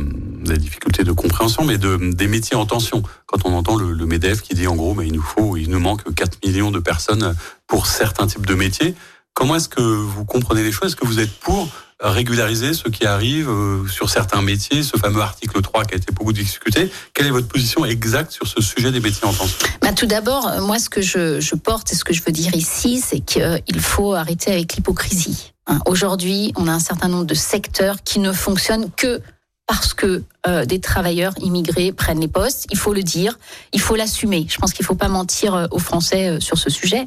des 0.45 0.57
difficultés 0.57 1.03
de 1.03 1.11
compréhension, 1.11 1.65
mais 1.65 1.77
de, 1.77 2.13
des 2.13 2.29
métiers 2.29 2.57
en 2.57 2.65
tension. 2.65 3.03
Quand 3.27 3.45
on 3.45 3.55
entend 3.55 3.75
le, 3.75 4.07
MEDEF 4.07 4.43
qui 4.43 4.55
dit 4.55 4.69
en 4.69 4.77
gros, 4.77 4.95
mais 4.95 5.09
il 5.09 5.13
nous 5.13 5.23
faut, 5.23 5.57
il 5.57 5.69
nous 5.69 5.81
manque 5.81 6.15
4 6.15 6.39
millions 6.47 6.71
de 6.71 6.79
personnes 6.79 7.35
pour 7.67 7.89
certains 7.89 8.29
types 8.29 8.47
de 8.47 8.55
métiers. 8.55 8.95
Comment 9.35 9.57
est-ce 9.57 9.69
que 9.69 9.81
vous 9.81 10.25
comprenez 10.25 10.63
les 10.63 10.73
choses? 10.73 10.89
Est-ce 10.89 10.97
que 10.97 11.07
vous 11.07 11.21
êtes 11.21 11.33
pour 11.41 11.69
régulariser 12.01 12.75
ce 12.75 12.89
qui 12.89 13.07
arrive 13.07 13.49
euh, 13.49 13.87
sur 13.89 14.09
certains 14.09 14.41
métiers, 14.41 14.83
ce 14.83 14.97
fameux 14.97 15.21
article 15.21 15.61
3 15.61 15.85
qui 15.85 15.95
a 15.95 15.97
été 15.97 16.13
beaucoup 16.13 16.33
discuté? 16.33 16.91
Quelle 17.13 17.27
est 17.27 17.31
votre 17.31 17.49
position 17.49 17.85
exacte 17.85 18.33
sur 18.33 18.47
ce 18.47 18.61
sujet 18.61 18.93
des 18.93 19.01
métiers 19.01 19.27
en 19.27 19.33
tension 19.33 19.67
bah, 19.81 19.93
Tout 19.93 20.07
d'abord, 20.07 20.61
moi, 20.61 20.79
ce 20.79 20.89
que 20.89 21.03
je, 21.03 21.41
je, 21.41 21.55
porte 21.55 21.93
et 21.93 21.97
ce 21.97 22.05
que 22.05 22.13
je 22.13 22.23
veux 22.25 22.33
dire 22.33 22.55
ici, 22.55 23.03
c'est 23.05 23.21
qu'il 23.21 23.81
faut 23.81 24.15
arrêter 24.15 24.53
avec 24.53 24.75
l'hypocrisie. 24.77 25.53
Hein, 25.67 25.81
Aujourd'hui, 25.87 26.53
on 26.57 26.69
a 26.69 26.73
un 26.73 26.81
certain 26.81 27.09
nombre 27.09 27.27
de 27.27 27.35
secteurs 27.35 28.03
qui 28.05 28.21
ne 28.21 28.33
fonctionnent 28.33 28.91
que 28.97 29.21
parce 29.69 29.93
que 29.93 30.25
euh, 30.47 30.65
des 30.65 30.81
travailleurs 30.81 31.35
immigrés 31.43 31.93
prennent 31.93 32.21
les 32.21 32.27
postes. 32.27 32.67
Il 32.71 32.79
faut 32.79 32.95
le 32.95 33.03
dire, 33.03 33.39
il 33.75 33.81
faut 33.81 33.97
l'assumer. 33.97 34.47
Je 34.49 34.57
pense 34.57 34.73
qu'il 34.73 34.83
ne 34.83 34.87
faut 34.87 34.95
pas 34.95 35.09
mentir 35.09 35.55
euh, 35.55 35.67
aux 35.71 35.79
Français 35.79 36.31
euh, 36.31 36.41
sur 36.41 36.57
ce 36.57 36.71
sujet. 36.71 37.05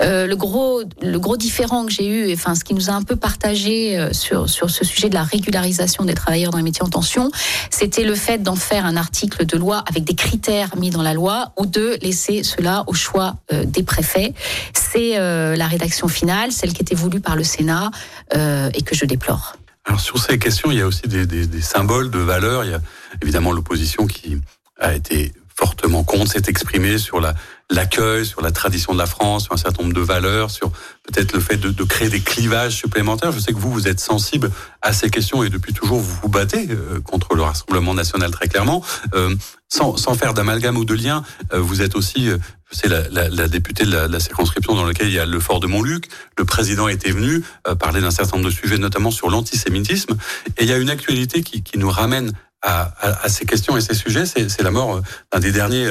Euh, 0.00 0.26
le 0.26 0.34
gros, 0.34 0.82
le 1.00 1.18
gros 1.20 1.36
différent 1.36 1.86
que 1.86 1.92
j'ai 1.92 2.06
eu, 2.06 2.32
enfin 2.34 2.56
ce 2.56 2.64
qui 2.64 2.74
nous 2.74 2.90
a 2.90 2.92
un 2.94 3.02
peu 3.02 3.14
partagé 3.14 3.96
euh, 3.96 4.12
sur 4.12 4.50
sur 4.50 4.70
ce 4.70 4.84
sujet 4.84 5.08
de 5.08 5.14
la 5.14 5.22
régularisation 5.22 6.04
des 6.04 6.14
travailleurs 6.14 6.50
dans 6.50 6.58
les 6.58 6.64
métiers 6.64 6.82
en 6.82 6.88
tension, 6.88 7.30
c'était 7.70 8.04
le 8.04 8.16
fait 8.16 8.42
d'en 8.42 8.56
faire 8.56 8.86
un 8.86 8.96
article 8.96 9.46
de 9.46 9.56
loi 9.56 9.84
avec 9.88 10.02
des 10.02 10.16
critères 10.16 10.76
mis 10.76 10.90
dans 10.90 11.02
la 11.02 11.14
loi 11.14 11.52
ou 11.56 11.64
de 11.64 11.96
laisser 12.02 12.42
cela 12.42 12.82
au 12.88 12.94
choix 12.94 13.36
euh, 13.52 13.64
des 13.64 13.84
préfets. 13.84 14.34
C'est 14.72 15.16
la 15.16 15.66
rédaction 15.66 16.08
finale, 16.08 16.50
celle 16.50 16.72
qui 16.72 16.82
était 16.82 16.94
voulue 16.94 17.20
par 17.20 17.36
le 17.36 17.44
Sénat 17.44 17.90
et 18.32 18.82
que 18.82 18.94
je 18.94 19.04
déplore. 19.04 19.54
Alors 19.84 20.00
sur 20.00 20.18
ces 20.18 20.38
questions, 20.38 20.70
il 20.70 20.78
y 20.78 20.80
a 20.80 20.86
aussi 20.86 21.02
des, 21.08 21.62
symboles 21.62 22.10
de 22.10 22.18
valeurs. 22.18 22.64
Il 22.64 22.70
y 22.70 22.74
a 22.74 22.80
évidemment 23.22 23.52
l'opposition 23.52 24.06
qui 24.06 24.38
a 24.78 24.94
été 24.94 25.32
fortement 25.54 26.04
contre, 26.04 26.32
s'est 26.32 26.42
exprimée 26.48 26.98
sur 26.98 27.20
la 27.20 27.34
l'accueil, 27.70 28.26
sur 28.26 28.42
la 28.42 28.50
tradition 28.50 28.92
de 28.92 28.98
la 28.98 29.06
France, 29.06 29.44
sur 29.44 29.52
un 29.52 29.56
certain 29.56 29.82
nombre 29.82 29.94
de 29.94 30.00
valeurs, 30.00 30.50
sur 30.50 30.70
peut-être 31.02 31.32
le 31.32 31.40
fait 31.40 31.56
de, 31.56 31.70
de, 31.70 31.84
créer 31.84 32.08
des 32.08 32.20
clivages 32.20 32.76
supplémentaires. 32.76 33.32
Je 33.32 33.38
sais 33.38 33.52
que 33.52 33.58
vous, 33.58 33.72
vous 33.72 33.88
êtes 33.88 34.00
sensible 34.00 34.50
à 34.82 34.92
ces 34.92 35.10
questions 35.10 35.42
et 35.42 35.48
depuis 35.48 35.72
toujours, 35.72 35.98
vous 35.98 36.18
vous 36.22 36.28
battez 36.28 36.68
euh, 36.70 37.00
contre 37.00 37.34
le 37.34 37.42
Rassemblement 37.42 37.94
national 37.94 38.30
très 38.30 38.48
clairement. 38.48 38.82
Euh, 39.14 39.34
sans, 39.68 39.96
sans, 39.96 40.14
faire 40.14 40.34
d'amalgame 40.34 40.76
ou 40.76 40.84
de 40.84 40.94
lien, 40.94 41.24
euh, 41.52 41.58
vous 41.58 41.82
êtes 41.82 41.96
aussi, 41.96 42.28
euh, 42.28 42.38
c'est 42.70 42.88
la, 42.88 43.08
la, 43.08 43.28
la, 43.28 43.48
députée 43.48 43.84
de 43.84 43.90
la, 43.90 44.08
la, 44.08 44.20
circonscription 44.20 44.74
dans 44.74 44.84
laquelle 44.84 45.08
il 45.08 45.14
y 45.14 45.18
a 45.18 45.26
le 45.26 45.40
fort 45.40 45.58
de 45.58 45.66
Montluc. 45.66 46.08
Le 46.38 46.44
président 46.44 46.86
était 46.86 47.10
venu 47.10 47.42
euh, 47.66 47.74
parler 47.74 48.00
d'un 48.00 48.10
certain 48.10 48.36
nombre 48.36 48.50
de 48.50 48.54
sujets, 48.54 48.78
notamment 48.78 49.10
sur 49.10 49.30
l'antisémitisme. 49.30 50.16
Et 50.58 50.64
il 50.64 50.68
y 50.68 50.72
a 50.72 50.76
une 50.76 50.90
actualité 50.90 51.42
qui, 51.42 51.62
qui 51.62 51.78
nous 51.78 51.90
ramène 51.90 52.32
à, 52.62 52.82
à, 53.00 53.24
à, 53.24 53.28
ces 53.28 53.46
questions 53.46 53.76
et 53.76 53.80
ces 53.80 53.94
sujets. 53.94 54.26
C'est 54.26 54.62
la 54.62 54.70
mort 54.70 55.02
d'un 55.32 55.40
des 55.40 55.50
derniers 55.52 55.88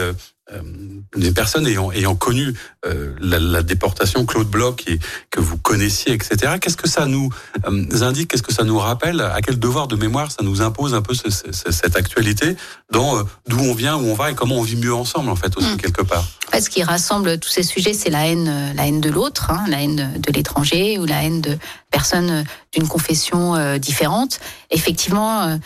des 1.15 1.31
personnes 1.31 1.65
ayant, 1.67 1.91
ayant 1.91 2.15
connu 2.15 2.53
euh, 2.85 3.15
la, 3.21 3.39
la, 3.39 3.63
déportation, 3.63 4.25
Claude 4.25 4.47
Bloch, 4.47 4.83
et, 4.87 4.99
que 5.29 5.39
vous 5.39 5.57
connaissiez, 5.57 6.13
etc. 6.13 6.55
Qu'est-ce 6.59 6.75
que 6.75 6.89
ça 6.89 7.05
nous 7.05 7.29
euh, 7.65 8.01
indique? 8.01 8.31
Qu'est-ce 8.31 8.43
que 8.43 8.53
ça 8.53 8.63
nous 8.63 8.77
rappelle? 8.77 9.21
À 9.21 9.41
quel 9.41 9.57
devoir 9.57 9.87
de 9.87 9.95
mémoire 9.95 10.31
ça 10.31 10.43
nous 10.43 10.61
impose 10.61 10.93
un 10.93 11.01
peu 11.01 11.13
ce, 11.13 11.29
ce, 11.29 11.71
cette 11.71 11.95
actualité 11.95 12.55
dans 12.91 13.17
euh, 13.17 13.23
d'où 13.47 13.59
on 13.59 13.73
vient, 13.73 13.95
où 13.95 14.05
on 14.05 14.13
va 14.13 14.31
et 14.31 14.35
comment 14.35 14.55
on 14.55 14.63
vit 14.63 14.75
mieux 14.75 14.93
ensemble, 14.93 15.29
en 15.29 15.35
fait, 15.35 15.55
aussi, 15.57 15.73
mmh. 15.73 15.77
quelque 15.77 16.01
part? 16.01 16.25
Ce 16.59 16.69
qui 16.69 16.83
rassemble 16.83 17.39
tous 17.39 17.49
ces 17.49 17.63
sujets, 17.63 17.93
c'est 17.93 18.09
la 18.09 18.27
haine, 18.27 18.47
euh, 18.47 18.73
la 18.73 18.87
haine 18.87 19.01
de 19.01 19.09
l'autre, 19.09 19.49
hein, 19.49 19.63
la 19.69 19.81
haine 19.81 20.13
de 20.19 20.31
l'étranger 20.33 20.99
ou 20.99 21.05
la 21.05 21.23
haine 21.23 21.41
de 21.41 21.57
personnes 21.89 22.43
d'une 22.73 22.87
confession 22.87 23.55
euh, 23.55 23.77
différente. 23.77 24.39
Effectivement, 24.71 25.57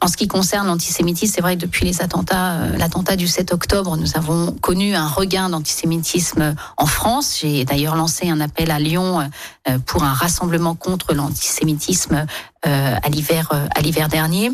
en 0.00 0.08
ce 0.08 0.16
qui 0.16 0.26
concerne 0.26 0.66
l'antisémitisme, 0.66 1.34
c'est 1.34 1.40
vrai 1.40 1.56
que 1.56 1.60
depuis 1.60 1.84
les 1.84 2.02
attentats, 2.02 2.54
euh, 2.54 2.76
l'attentat 2.76 3.16
du 3.16 3.26
7 3.26 3.52
octobre, 3.52 3.96
nous 3.96 4.16
avons 4.16 4.52
connu 4.52 4.94
un 4.94 5.06
regain 5.06 5.48
d'antisémitisme 5.50 6.54
en 6.76 6.86
France. 6.86 7.38
J'ai 7.40 7.64
d'ailleurs 7.64 7.96
lancé 7.96 8.28
un 8.28 8.40
appel 8.40 8.70
à 8.70 8.78
Lyon 8.78 9.28
euh, 9.68 9.78
pour 9.86 10.04
un 10.04 10.12
rassemblement 10.12 10.74
contre 10.74 11.14
l'antisémitisme 11.14 12.26
euh, 12.66 12.96
à 13.02 13.08
l'hiver 13.08 13.50
à 13.74 13.80
l'hiver 13.80 14.08
dernier. 14.08 14.52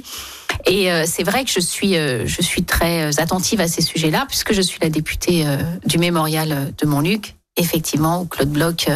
Et 0.67 0.91
c'est 1.07 1.23
vrai 1.23 1.45
que 1.45 1.51
je 1.51 1.61
suis 1.61 1.95
je 1.95 2.43
suis 2.43 2.65
très 2.65 3.21
attentive 3.21 3.61
à 3.61 3.69
ces 3.69 3.81
sujets-là 3.81 4.25
puisque 4.27 4.53
je 4.53 4.61
suis 4.61 4.79
la 4.81 4.89
députée 4.89 5.47
du 5.85 5.99
mémorial 5.99 6.73
de 6.77 6.87
Montluc, 6.87 7.37
effectivement 7.57 8.23
où 8.23 8.25
Claude 8.25 8.49
Bloch 8.49 8.89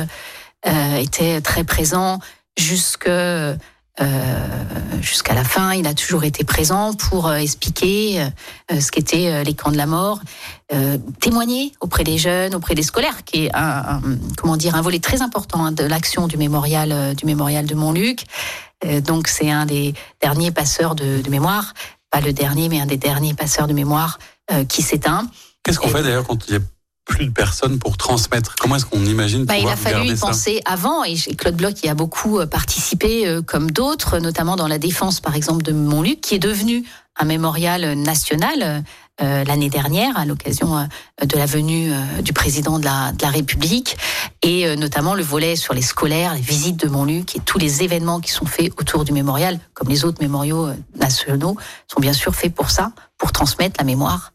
était 0.64 1.40
très 1.40 1.62
présent 1.62 2.18
jusque 2.58 3.08
euh, 3.08 3.56
jusqu'à 5.02 5.34
la 5.34 5.44
fin, 5.44 5.74
il 5.74 5.86
a 5.86 5.94
toujours 5.94 6.24
été 6.24 6.44
présent 6.44 6.94
pour 6.94 7.26
euh, 7.26 7.36
expliquer 7.36 8.22
euh, 8.70 8.80
ce 8.80 8.90
qu'étaient 8.90 9.28
euh, 9.28 9.42
les 9.42 9.54
camps 9.54 9.70
de 9.70 9.76
la 9.76 9.86
mort, 9.86 10.20
euh, 10.72 10.96
témoigner 11.20 11.72
auprès 11.80 12.04
des 12.04 12.18
jeunes, 12.18 12.54
auprès 12.54 12.74
des 12.74 12.82
scolaires, 12.82 13.24
qui 13.24 13.46
est 13.46 13.54
un, 13.54 13.60
un 13.60 14.00
comment 14.38 14.56
dire 14.56 14.74
un 14.74 14.80
volet 14.82 15.00
très 15.00 15.20
important 15.20 15.66
hein, 15.66 15.72
de 15.72 15.84
l'action 15.84 16.28
du 16.28 16.36
mémorial 16.36 16.92
euh, 16.92 17.14
du 17.14 17.26
mémorial 17.26 17.66
de 17.66 17.74
Montluc. 17.74 18.24
donc 19.04 19.28
c'est 19.28 19.50
un 19.50 19.66
des 19.66 19.94
derniers 20.20 20.50
passeurs 20.50 20.94
de, 20.94 21.20
de, 21.20 21.30
mémoire, 21.30 21.74
pas 22.10 22.20
le 22.20 22.32
dernier, 22.32 22.68
mais 22.68 22.80
un 22.80 22.86
des 22.86 22.96
derniers 22.96 23.34
passeurs 23.34 23.66
de 23.66 23.72
mémoire 23.72 24.18
qui 24.68 24.82
s'éteint. 24.82 25.26
Qu'est-ce 25.62 25.78
qu'on 25.78 25.88
fait 25.88 26.02
d'ailleurs 26.02 26.26
quand 26.26 26.48
il 26.48 26.54
y 26.54 26.56
a 26.56 26.60
plus 27.04 27.26
de 27.26 27.32
personnes 27.32 27.78
pour 27.78 27.96
transmettre. 27.96 28.54
Comment 28.56 28.76
est-ce 28.76 28.86
qu'on 28.86 29.04
imagine 29.04 29.44
bah, 29.44 29.58
Il 29.58 29.68
a 29.68 29.76
fallu 29.76 30.08
y 30.08 30.14
penser 30.14 30.60
avant, 30.64 31.04
et 31.04 31.16
Claude 31.36 31.56
Bloch 31.56 31.82
y 31.82 31.88
a 31.88 31.94
beaucoup 31.94 32.44
participé, 32.46 33.26
euh, 33.26 33.42
comme 33.42 33.70
d'autres, 33.70 34.18
notamment 34.18 34.56
dans 34.56 34.68
la 34.68 34.78
défense, 34.78 35.20
par 35.20 35.34
exemple, 35.34 35.62
de 35.62 35.72
Montluc, 35.72 36.20
qui 36.20 36.34
est 36.34 36.38
devenu 36.38 36.84
un 37.18 37.24
mémorial 37.24 37.94
national 37.98 38.84
euh, 39.20 39.44
l'année 39.44 39.68
dernière 39.68 40.16
à 40.16 40.24
l'occasion 40.24 40.78
euh, 40.78 41.26
de 41.26 41.36
la 41.36 41.44
venue 41.44 41.92
euh, 41.92 42.22
du 42.22 42.32
président 42.32 42.78
de 42.78 42.86
la, 42.86 43.12
de 43.12 43.22
la 43.22 43.28
République. 43.28 43.96
Et 44.40 44.74
notamment 44.74 45.14
le 45.14 45.22
volet 45.22 45.54
sur 45.54 45.74
les 45.74 45.82
scolaires, 45.82 46.34
les 46.34 46.40
visites 46.40 46.76
de 46.76 46.88
Montluc 46.88 47.36
et 47.36 47.40
tous 47.40 47.58
les 47.58 47.84
événements 47.84 48.18
qui 48.18 48.32
sont 48.32 48.46
faits 48.46 48.72
autour 48.80 49.04
du 49.04 49.12
mémorial, 49.12 49.60
comme 49.74 49.88
les 49.88 50.04
autres 50.04 50.20
mémoriaux 50.20 50.70
nationaux, 50.96 51.56
sont 51.86 52.00
bien 52.00 52.12
sûr 52.12 52.34
faits 52.34 52.52
pour 52.52 52.70
ça, 52.70 52.90
pour 53.18 53.30
transmettre 53.30 53.76
la 53.78 53.84
mémoire 53.84 54.32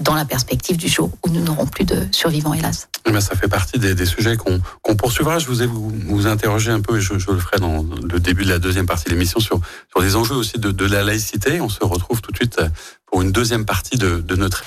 dans 0.00 0.14
la 0.14 0.24
perspective 0.24 0.76
du 0.76 0.88
jour 0.88 1.10
où 1.24 1.30
nous 1.30 1.42
n'aurons 1.42 1.66
plus 1.66 1.84
de 1.84 2.06
survivants, 2.10 2.54
hélas. 2.54 2.88
Eh 3.06 3.20
ça 3.20 3.34
fait 3.36 3.48
partie 3.48 3.78
des, 3.78 4.06
sujets 4.06 4.36
qu'on 4.36 4.96
poursuivra. 4.96 5.38
Je 5.38 5.46
vous 5.46 5.62
ai 5.62 5.66
vous, 5.66 5.92
vous 6.06 6.26
interroger 6.26 6.70
un 6.70 6.80
peu, 6.80 6.98
et 6.98 7.00
je, 7.00 7.12
le 7.12 7.38
ferai 7.38 7.58
dans 7.58 7.84
le 7.84 8.20
début 8.20 8.44
de 8.44 8.50
la 8.50 8.58
deuxième 8.58 8.86
partie 8.86 9.06
de 9.06 9.10
l'émission, 9.10 9.40
sur, 9.40 9.60
sur 9.90 10.00
les 10.00 10.16
enjeux 10.16 10.34
aussi 10.34 10.58
de, 10.58 10.84
la 10.86 11.04
laïcité. 11.04 11.60
On 11.60 11.68
se 11.68 11.84
retrouve 11.84 12.20
tout 12.20 12.32
de 12.32 12.36
suite 12.36 12.60
pour 13.06 13.22
une 13.22 13.32
deuxième 13.32 13.64
partie 13.64 13.96
de, 13.96 14.20
de 14.20 14.36
notre... 14.36 14.64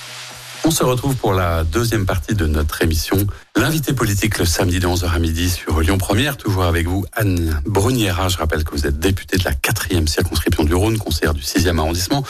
On 0.66 0.70
se 0.70 0.82
retrouve 0.82 1.14
pour 1.16 1.34
la 1.34 1.62
deuxième 1.62 2.06
partie 2.06 2.34
de 2.34 2.46
notre 2.46 2.80
émission. 2.80 3.18
L'invité 3.54 3.92
politique 3.92 4.38
le 4.38 4.46
samedi 4.46 4.80
de 4.80 4.86
11h 4.86 5.12
à 5.12 5.18
midi 5.18 5.50
sur 5.50 5.78
Lyon 5.80 5.98
Première, 5.98 6.38
toujours 6.38 6.64
avec 6.64 6.86
vous, 6.86 7.04
Anne 7.12 7.60
Bruniera. 7.66 8.28
Je 8.28 8.38
rappelle 8.38 8.64
que 8.64 8.70
vous 8.70 8.86
êtes 8.86 8.98
députée 8.98 9.36
de 9.36 9.44
la 9.44 9.52
quatrième 9.52 10.08
circonscription 10.08 10.64
du 10.64 10.74
Rhône, 10.74 10.96
conseillère 10.96 11.34
du 11.34 11.42
6e 11.42 11.78
arrondissement. 11.78 12.24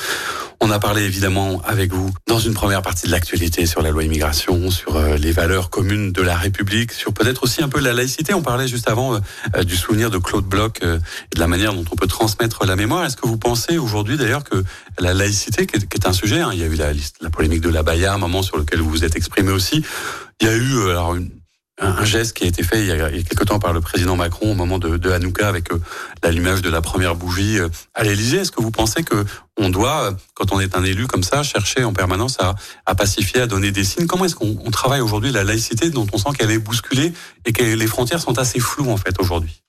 On 0.67 0.71
a 0.71 0.79
parlé 0.79 1.03
évidemment 1.03 1.61
avec 1.67 1.93
vous 1.93 2.11
dans 2.27 2.39
une 2.39 2.55
première 2.55 2.81
partie 2.81 3.07
de 3.07 3.13
l'actualité 3.13 3.67
sur 3.67 3.83
la 3.83 3.91
loi 3.91 4.03
immigration, 4.03 4.71
sur 4.71 4.97
euh, 4.97 5.19
les 5.19 5.31
valeurs 5.31 5.69
communes 5.69 6.11
de 6.11 6.23
la 6.23 6.39
République, 6.39 6.91
sur 6.91 7.13
peut-être 7.13 7.43
aussi 7.43 7.63
un 7.63 7.69
peu 7.69 7.81
la 7.81 7.93
laïcité. 7.93 8.33
On 8.33 8.41
parlait 8.41 8.67
juste 8.67 8.89
avant 8.89 9.15
euh, 9.15 9.63
du 9.63 9.77
souvenir 9.77 10.09
de 10.09 10.17
Claude 10.17 10.47
Bloch 10.47 10.79
euh, 10.83 11.01
et 11.31 11.35
de 11.35 11.41
la 11.41 11.49
manière 11.49 11.75
dont 11.75 11.85
on 11.93 11.97
peut 11.97 12.07
transmettre 12.07 12.65
la 12.65 12.77
mémoire. 12.77 13.05
Est-ce 13.05 13.19
que 13.19 13.29
vous 13.29 13.37
pensez 13.37 13.77
aujourd'hui 13.77 14.17
d'ailleurs 14.17 14.43
que 14.43 14.65
la 14.99 15.13
laïcité, 15.13 15.67
qui 15.67 15.77
est, 15.77 16.07
un 16.07 16.15
sujet, 16.15 16.41
hein, 16.41 16.49
il 16.55 16.61
y 16.61 16.63
a 16.63 16.67
eu 16.67 16.77
la, 16.77 16.95
la 17.21 17.29
polémique 17.29 17.61
de 17.61 17.69
la 17.69 17.83
Baïa, 17.83 18.15
un 18.15 18.19
moment 18.19 18.41
sur 18.41 18.57
lequel 18.57 18.81
vous 18.81 18.89
vous 18.89 19.05
êtes 19.05 19.17
exprimé 19.17 19.53
aussi, 19.53 19.85
il 20.41 20.47
y 20.47 20.51
a 20.51 20.57
eu 20.57 20.89
alors 20.89 21.15
une, 21.15 21.29
un 21.79 22.05
geste 22.05 22.37
qui 22.37 22.45
a 22.45 22.47
été 22.47 22.63
fait 22.63 22.81
il 22.81 22.87
y 22.87 22.93
a, 22.93 23.11
quelque 23.11 23.45
temps 23.45 23.59
par 23.59 23.73
le 23.73 23.81
président 23.81 24.15
Macron 24.15 24.53
au 24.53 24.55
moment 24.55 24.79
de, 24.79 25.11
Hanouka 25.11 25.49
avec 25.49 25.73
euh, 25.73 25.81
l'allumage 26.23 26.63
de 26.63 26.71
la 26.71 26.81
première 26.81 27.17
bougie 27.17 27.59
euh, 27.59 27.69
à 27.95 28.05
l'Élysée. 28.05 28.39
Est-ce 28.39 28.53
que 28.53 28.63
vous 28.63 28.71
pensez 28.71 29.03
que 29.03 29.25
on 29.57 29.71
doit, 29.71 30.17
quand 30.35 30.53
on 30.53 30.61
est 30.61 30.77
un 30.77 30.85
élu 30.85 31.07
comme 31.07 31.23
ça, 31.23 31.43
chercher 31.43 31.85
en 31.85 31.93
permanence 31.93 32.39
à, 32.41 32.55
à 32.87 32.95
pacifier, 32.95 33.41
à 33.41 33.47
donner 33.47 33.73
des 33.73 33.85
signes? 33.85 34.07
Comment 34.07 34.25
est-ce 34.25 34.37
qu'on 34.37 34.71
travaille 34.71 35.01
aujourd'hui 35.01 35.33
la 35.33 35.45
laïcité 35.45 35.91
dont 35.91 36.07
on 36.13 36.19
sent 36.19 36.31
qu'elle 36.39 36.51
est 36.51 36.59
bousculée 36.59 37.13
et 37.45 37.53
que 37.53 37.63
les 37.63 37.87
frontières 37.87 38.21
sont 38.21 38.39
assez 38.39 38.61
floues 38.61 38.91
en 38.91 38.97
fait 38.97 39.21
aujourd'hui? 39.21 39.63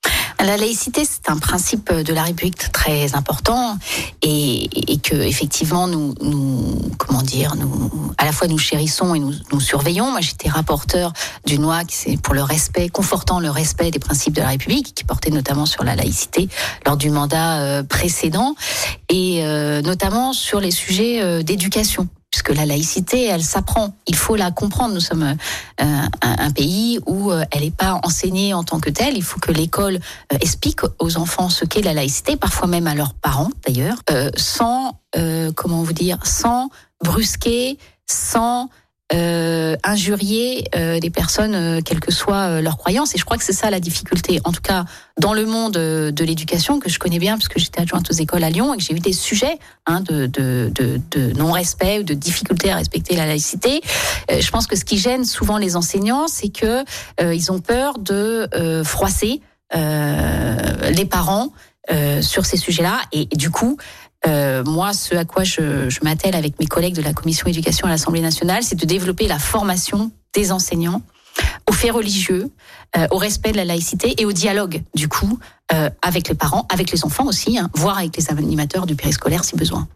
La 0.44 0.58
laïcité, 0.58 1.04
c'est 1.06 1.30
un 1.30 1.38
principe 1.38 1.92
de 1.92 2.14
la 2.14 2.24
République 2.24 2.72
très 2.72 3.16
important 3.16 3.78
et, 4.22 4.92
et 4.92 4.98
que 4.98 5.16
effectivement 5.16 5.88
nous, 5.88 6.14
nous, 6.22 6.78
comment 6.98 7.22
dire, 7.22 7.56
nous, 7.56 7.92
à 8.18 8.26
la 8.26 8.32
fois 8.32 8.48
nous 8.48 8.58
chérissons 8.58 9.16
et 9.16 9.20
nous, 9.20 9.34
nous 9.52 9.60
surveillons. 9.60 10.12
Moi, 10.12 10.22
j'étais 10.22 10.50
rapporteur 10.50 11.14
d'une 11.46 11.62
loi 11.62 11.84
qui 11.84 11.96
c'est 11.96 12.18
pour 12.18 12.34
le 12.34 12.44
respect, 12.44 12.90
confortant 12.90 13.40
le 13.40 13.50
respect 13.50 13.92
des 13.92 14.00
principes 14.00 14.34
de 14.34 14.42
la 14.42 14.50
République, 14.50 14.94
qui 14.94 15.04
portait 15.04 15.32
notamment 15.32 15.66
sur 15.66 15.84
la 15.84 15.96
laïcité 15.96 16.50
lors 16.86 16.98
du 16.98 17.10
mandat 17.10 17.62
euh, 17.62 17.84
précédent 17.84 18.56
et 19.10 19.46
euh, 19.46 19.82
notamment 19.82 20.34
sur 20.34 20.60
les 20.60 20.72
sujets 20.72 21.22
euh, 21.22 21.44
d'éducation 21.44 22.08
puisque 22.46 22.58
la 22.58 22.66
laïcité, 22.66 23.26
elle 23.26 23.44
s'apprend. 23.44 23.94
Il 24.08 24.16
faut 24.16 24.36
la 24.36 24.52
comprendre. 24.52 24.94
Nous 24.94 25.00
sommes 25.00 25.36
euh, 25.82 26.02
un, 26.22 26.52
pays 26.52 27.00
où 27.06 27.32
euh, 27.32 27.44
elle 27.52 27.62
n'est 27.62 27.72
pas 27.72 28.00
enseignée 28.04 28.54
en 28.54 28.64
tant 28.64 28.80
que 28.80 28.90
telle. 28.90 29.18
Il 29.18 29.24
faut 29.24 29.40
que 29.40 29.52
l'école 29.52 29.96
euh, 29.96 30.38
explique 30.42 30.82
aux 31.00 31.18
enfants 31.18 31.50
ce 31.50 31.66
qu'est 31.66 31.82
la 31.82 31.94
laïcité, 31.94 32.38
parfois 32.38 32.68
même 32.68 32.88
à 32.88 32.96
leurs 32.96 33.14
parents 33.14 33.50
d'ailleurs, 33.66 33.98
sans, 34.36 35.00
comment 35.56 35.84
vous 35.84 35.94
dire, 35.94 36.20
sans 36.24 36.70
brusquer, 37.04 37.78
sans 38.06 38.70
euh, 39.14 39.76
injurier 39.84 40.66
euh, 40.76 41.00
des 41.00 41.10
personnes, 41.12 41.54
euh, 41.54 41.82
quelles 41.82 42.00
que 42.00 42.12
soient 42.12 42.50
euh, 42.50 42.62
leurs 42.62 42.78
croyances. 42.78 43.14
Et 43.14 43.18
je 43.20 43.26
crois 43.26 43.38
que 43.38 43.44
c'est 43.44 43.54
ça 43.54 43.70
la 43.70 43.80
difficulté. 43.80 44.42
En 44.46 44.52
tout 44.52 44.62
cas, 44.62 44.86
dans 45.20 45.34
le 45.34 45.46
monde 45.46 45.74
de 45.74 46.24
l'éducation, 46.24 46.80
que 46.80 46.90
je 46.90 46.98
connais 46.98 47.20
bien, 47.20 47.36
puisque 47.36 47.60
j'étais 47.60 47.82
adjointe 47.82 48.10
aux 48.10 48.14
écoles 48.14 48.44
à 48.44 48.50
Lyon 48.50 48.74
et 48.74 48.78
que 48.78 48.84
j'ai 48.84 48.94
eu 48.94 49.00
des 49.00 49.14
sujets 49.14 49.60
hein, 49.86 50.02
de, 50.02 50.26
de, 50.26 50.72
de, 50.74 51.00
de 51.12 51.34
non-respect 51.34 52.00
ou 52.00 52.04
de 52.04 52.14
difficulté 52.14 52.72
à 52.72 52.78
respecter 52.78 53.16
la 53.16 53.26
laïcité. 53.26 53.82
je 54.30 54.50
pense 54.50 54.68
que 54.68 54.76
ce 54.76 54.84
qui 54.84 54.98
gêne 54.98 55.24
souvent 55.24 55.58
les 55.58 55.76
enseignants, 55.76 56.28
c'est 56.28 56.50
que 56.50 56.84
ils 57.22 57.52
ont 57.52 57.60
peur 57.60 57.98
de 57.98 58.50
froisser 58.84 59.42
les 59.74 61.06
parents 61.06 61.54
sur 62.22 62.46
ces 62.46 62.58
sujets-là. 62.58 63.00
Et, 63.14 63.30
et, 63.32 63.38
du 63.38 63.52
coup, 63.52 63.78
euh, 64.28 64.64
moi, 64.64 64.94
ce 64.94 65.16
à 65.16 65.26
quoi 65.26 65.44
je, 65.44 65.90
je 65.90 66.00
m'attelle 66.04 66.36
avec 66.36 66.60
mes 66.60 66.66
collègues 66.66 66.96
de 66.96 67.02
la 67.02 67.14
commission 67.14 67.48
éducation 67.48 67.88
à 67.88 67.90
l'Assemblée 67.90 68.22
nationale, 68.22 68.64
c'est 68.64 68.76
de 68.76 68.86
développer 68.86 69.28
la 69.28 69.40
formation 69.40 70.12
des 70.34 70.52
enseignants 70.52 71.02
aux 71.70 71.74
faits 71.74 71.92
religieux, 71.92 72.50
euh, 72.98 73.08
au 73.12 73.18
respect 73.18 73.52
de 73.52 73.58
la 73.58 73.66
laïcité 73.66 74.16
et 74.22 74.26
au 74.26 74.32
dialogue, 74.32 74.82
du 74.94 75.08
coup, 75.08 75.38
euh, 75.74 75.90
avec 76.02 76.30
les 76.30 76.36
parents, 76.36 76.66
avec 76.70 76.92
les 76.92 77.04
enfants 77.04 77.28
aussi, 77.28 77.58
hein, 77.58 77.70
voire 77.74 77.98
avec 77.98 78.16
les 78.16 78.30
animateurs 78.30 78.86
du 78.86 78.96
périscolaire 78.96 79.44
si 79.44 79.56
besoin. 79.56 79.88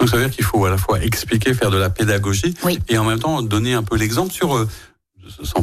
Donc 0.00 0.08
ça 0.08 0.16
veut 0.16 0.24
dire 0.24 0.34
qu'il 0.34 0.44
faut 0.44 0.64
à 0.64 0.70
la 0.70 0.78
fois 0.78 1.00
expliquer, 1.00 1.54
faire 1.54 1.70
de 1.70 1.78
la 1.78 1.90
pédagogie, 1.90 2.54
oui. 2.64 2.80
et 2.88 2.98
en 2.98 3.04
même 3.04 3.20
temps 3.20 3.40
donner 3.40 3.74
un 3.74 3.84
peu 3.84 3.96
l'exemple 3.96 4.32
sur 4.32 4.66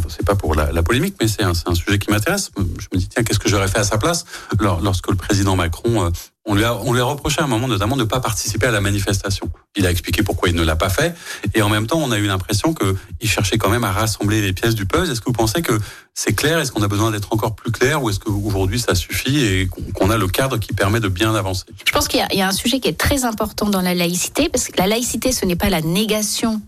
c'est 0.07 0.25
pas 0.25 0.36
pour 0.36 0.55
la, 0.55 0.71
la 0.71 0.81
polémique, 0.81 1.15
mais 1.19 1.27
c'est 1.27 1.43
un, 1.43 1.51
un, 1.65 1.75
sujet 1.75 2.00
qui 2.00 2.09
m'intéresse. 2.09 2.51
Je 2.57 2.88
me 2.93 2.97
dis, 2.97 3.09
tiens, 3.09 3.24
qu'est-ce 3.24 3.39
que 3.39 3.50
j'aurais 3.50 3.67
fait 3.67 3.79
à 3.79 3.83
sa 3.83 3.97
place 3.97 4.24
lorsque 4.62 5.09
le 5.09 5.17
président 5.17 5.57
Macron, 5.57 6.09
on 6.47 6.55
lui, 6.55 6.63
a, 6.63 6.75
on 6.75 6.93
lui 6.93 7.01
a 7.01 7.03
reproché 7.03 7.41
à 7.41 7.43
un 7.43 7.47
moment 7.47 7.67
notamment 7.67 7.97
de 7.97 8.03
ne 8.03 8.07
pas 8.07 8.21
participer 8.21 8.67
à 8.67 8.71
la 8.71 8.81
manifestation. 8.81 9.51
Il 9.75 9.85
a 9.85 9.91
expliqué 9.91 10.23
pourquoi 10.23 10.49
il 10.49 10.55
ne 10.55 10.63
l'a 10.63 10.77
pas 10.77 10.89
fait, 10.89 11.13
et 11.53 11.61
en 11.61 11.69
même 11.69 11.85
temps, 11.85 11.99
on 11.99 12.11
a 12.11 12.17
eu 12.17 12.25
l'impression 12.25 12.73
qu'il 12.73 13.29
cherchait 13.29 13.57
quand 13.57 13.69
même 13.69 13.83
à 13.83 13.91
rassembler 13.91 14.41
les 14.41 14.53
pièces 14.53 14.73
du 14.73 14.85
puzzle. 14.85 15.11
Est-ce 15.11 15.19
que 15.19 15.25
vous 15.25 15.33
pensez 15.33 15.61
que 15.61 15.77
c'est 16.13 16.33
clair? 16.33 16.57
Est-ce 16.59 16.71
qu'on 16.71 16.81
a 16.81 16.87
besoin 16.87 17.11
d'être 17.11 17.33
encore 17.33 17.55
plus 17.55 17.71
clair, 17.71 18.01
ou 18.01 18.09
est-ce 18.09 18.19
qu'aujourd'hui 18.19 18.79
ça 18.79 18.95
suffit 18.95 19.39
et 19.43 19.67
qu'on 19.67 20.09
a 20.09 20.17
le 20.17 20.27
cadre 20.27 20.57
qui 20.57 20.73
permet 20.73 21.01
de 21.01 21.09
bien 21.09 21.35
avancer? 21.35 21.65
Je 21.85 21.91
pense 21.91 22.07
qu'il 22.07 22.25
y, 22.31 22.37
y, 22.37 22.41
a 22.41 22.47
un 22.47 22.53
sujet 22.53 22.79
qui 22.79 22.87
est 22.87 22.97
très 22.97 23.25
important 23.25 23.69
dans 23.69 23.81
la 23.81 23.93
laïcité, 23.93 24.49
parce 24.49 24.67
que 24.67 24.77
la 24.77 24.87
laïcité, 24.87 25.33
ce 25.33 25.45
n'est 25.45 25.57
pas 25.57 25.69
la 25.69 25.81
négation 25.81 26.61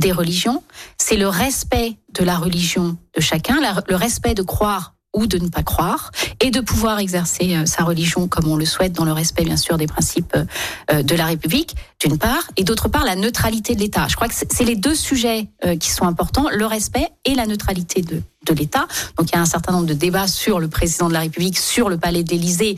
des 0.00 0.12
religions, 0.12 0.62
c'est 0.98 1.16
le 1.16 1.28
respect 1.28 1.96
de 2.14 2.24
la 2.24 2.36
religion 2.36 2.96
de 3.14 3.20
chacun, 3.20 3.58
le 3.88 3.96
respect 3.96 4.34
de 4.34 4.42
croire 4.42 4.94
ou 5.12 5.26
de 5.26 5.38
ne 5.38 5.48
pas 5.48 5.62
croire, 5.62 6.12
et 6.40 6.50
de 6.50 6.60
pouvoir 6.60 6.98
exercer 6.98 7.56
euh, 7.56 7.66
sa 7.66 7.84
religion 7.84 8.28
comme 8.28 8.46
on 8.46 8.56
le 8.56 8.64
souhaite, 8.64 8.92
dans 8.92 9.04
le 9.04 9.12
respect 9.12 9.44
bien 9.44 9.56
sûr 9.56 9.76
des 9.76 9.86
principes 9.86 10.36
euh, 10.92 11.02
de 11.02 11.14
la 11.14 11.26
République, 11.26 11.74
d'une 12.00 12.18
part, 12.18 12.42
et 12.56 12.64
d'autre 12.64 12.88
part 12.88 13.04
la 13.04 13.16
neutralité 13.16 13.74
de 13.74 13.80
l'État. 13.80 14.06
Je 14.08 14.16
crois 14.16 14.28
que 14.28 14.34
c'est 14.34 14.64
les 14.64 14.76
deux 14.76 14.94
sujets 14.94 15.48
euh, 15.64 15.76
qui 15.76 15.90
sont 15.90 16.06
importants, 16.06 16.46
le 16.50 16.66
respect 16.66 17.08
et 17.24 17.34
la 17.34 17.46
neutralité 17.46 18.02
de, 18.02 18.22
de 18.46 18.54
l'État. 18.54 18.86
Donc 19.16 19.30
il 19.30 19.34
y 19.34 19.38
a 19.38 19.40
un 19.40 19.46
certain 19.46 19.72
nombre 19.72 19.86
de 19.86 19.94
débats 19.94 20.28
sur 20.28 20.60
le 20.60 20.68
président 20.68 21.08
de 21.08 21.12
la 21.12 21.20
République, 21.20 21.58
sur 21.58 21.88
le 21.88 21.98
palais 21.98 22.22
de 22.22 22.30
l'Élysée 22.30 22.76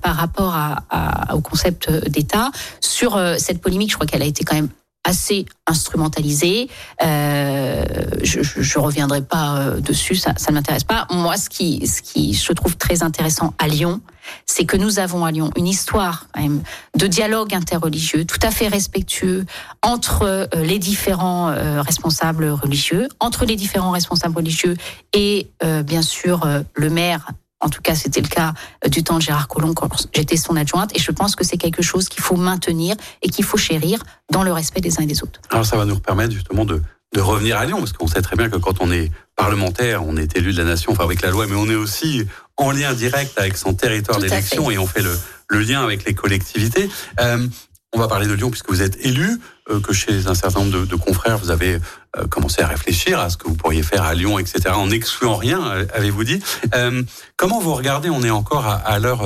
par 0.00 0.14
rapport 0.16 0.54
à, 0.54 1.34
au 1.34 1.40
concept 1.40 1.90
d'État. 2.08 2.50
Sur 2.80 3.20
cette 3.38 3.60
polémique, 3.60 3.90
je 3.90 3.96
crois 3.96 4.06
qu'elle 4.06 4.22
a 4.22 4.26
été 4.26 4.44
quand 4.44 4.54
même 4.54 4.68
assez 5.04 5.46
instrumentalisé. 5.66 6.68
Euh, 7.02 7.84
je, 8.22 8.42
je, 8.42 8.78
reviendrai 8.78 9.22
pas 9.22 9.56
euh, 9.56 9.80
dessus, 9.80 10.16
ça, 10.16 10.32
ça 10.36 10.50
ne 10.50 10.56
m'intéresse 10.56 10.84
pas. 10.84 11.06
Moi, 11.10 11.36
ce 11.36 11.48
qui, 11.48 11.86
ce 11.86 12.02
qui 12.02 12.34
je 12.34 12.52
trouve 12.52 12.76
très 12.76 13.02
intéressant 13.02 13.54
à 13.58 13.68
Lyon, 13.68 14.00
c'est 14.46 14.64
que 14.64 14.76
nous 14.76 14.98
avons 14.98 15.24
à 15.24 15.30
Lyon 15.30 15.50
une 15.56 15.66
histoire 15.66 16.26
quand 16.32 16.42
même 16.42 16.62
de 16.96 17.06
dialogue 17.06 17.54
interreligieux 17.54 18.24
tout 18.24 18.38
à 18.42 18.50
fait 18.50 18.68
respectueux 18.68 19.44
entre 19.82 20.22
euh, 20.22 20.46
les 20.62 20.78
différents 20.78 21.50
euh, 21.50 21.82
responsables 21.82 22.48
religieux, 22.48 23.08
entre 23.20 23.44
les 23.44 23.56
différents 23.56 23.90
responsables 23.90 24.36
religieux 24.36 24.76
et 25.12 25.50
euh, 25.64 25.82
bien 25.82 26.02
sûr 26.02 26.46
le 26.74 26.90
maire 26.90 27.28
en 27.62 27.70
tout 27.70 27.80
cas, 27.80 27.94
c'était 27.94 28.20
le 28.20 28.28
cas 28.28 28.52
euh, 28.84 28.88
du 28.88 29.02
temps 29.02 29.16
de 29.16 29.22
Gérard 29.22 29.48
Collomb 29.48 29.72
quand 29.72 29.88
j'étais 30.12 30.36
son 30.36 30.56
adjointe. 30.56 30.94
Et 30.96 30.98
je 30.98 31.10
pense 31.12 31.36
que 31.36 31.44
c'est 31.44 31.56
quelque 31.56 31.82
chose 31.82 32.08
qu'il 32.08 32.22
faut 32.22 32.36
maintenir 32.36 32.96
et 33.22 33.28
qu'il 33.28 33.44
faut 33.44 33.56
chérir 33.56 34.02
dans 34.30 34.42
le 34.42 34.52
respect 34.52 34.80
des 34.80 34.98
uns 34.98 35.02
et 35.02 35.06
des 35.06 35.22
autres. 35.22 35.40
Alors, 35.50 35.64
ça 35.64 35.76
va 35.76 35.84
nous 35.84 35.98
permettre 35.98 36.32
justement 36.32 36.64
de, 36.64 36.82
de 37.14 37.20
revenir 37.20 37.56
à 37.56 37.64
Lyon, 37.64 37.78
parce 37.78 37.92
qu'on 37.92 38.06
sait 38.06 38.22
très 38.22 38.36
bien 38.36 38.50
que 38.50 38.56
quand 38.56 38.80
on 38.80 38.90
est 38.90 39.10
parlementaire, 39.36 40.04
on 40.04 40.16
est 40.16 40.36
élu 40.36 40.52
de 40.52 40.58
la 40.58 40.64
nation, 40.64 40.92
enfin 40.92 41.04
avec 41.04 41.22
la 41.22 41.30
loi, 41.30 41.46
mais 41.46 41.56
on 41.56 41.70
est 41.70 41.74
aussi 41.74 42.26
en 42.56 42.72
lien 42.72 42.92
direct 42.92 43.32
avec 43.38 43.56
son 43.56 43.74
territoire 43.74 44.18
d'élection 44.18 44.70
et 44.70 44.78
on 44.78 44.86
fait 44.86 45.02
le, 45.02 45.16
le, 45.48 45.60
lien 45.60 45.82
avec 45.82 46.04
les 46.04 46.14
collectivités. 46.14 46.88
Euh, 47.20 47.46
on 47.94 47.98
va 47.98 48.08
parler 48.08 48.26
de 48.26 48.32
Lyon 48.32 48.50
puisque 48.50 48.70
vous 48.70 48.82
êtes 48.82 49.04
élu, 49.04 49.38
euh, 49.70 49.80
que 49.80 49.92
chez 49.92 50.26
un 50.26 50.34
certain 50.34 50.60
nombre 50.60 50.72
de, 50.72 50.84
de 50.86 50.96
confrères, 50.96 51.36
vous 51.38 51.50
avez 51.50 51.78
euh, 52.16 52.26
commencé 52.26 52.62
à 52.62 52.66
réfléchir 52.66 53.20
à 53.20 53.28
ce 53.28 53.36
que 53.36 53.46
vous 53.46 53.54
pourriez 53.54 53.82
faire 53.82 54.02
à 54.04 54.14
Lyon, 54.14 54.38
etc., 54.38 54.70
en 54.74 54.86
n'excluant 54.86 55.36
rien, 55.36 55.62
euh, 55.66 55.84
avez-vous 55.92 56.24
dit. 56.24 56.40
Euh, 56.74 57.02
comment 57.36 57.60
vous 57.60 57.74
regardez, 57.74 58.08
on 58.08 58.22
est 58.22 58.30
encore 58.30 58.66
à, 58.66 58.74
à 58.74 58.98
l'heure 58.98 59.22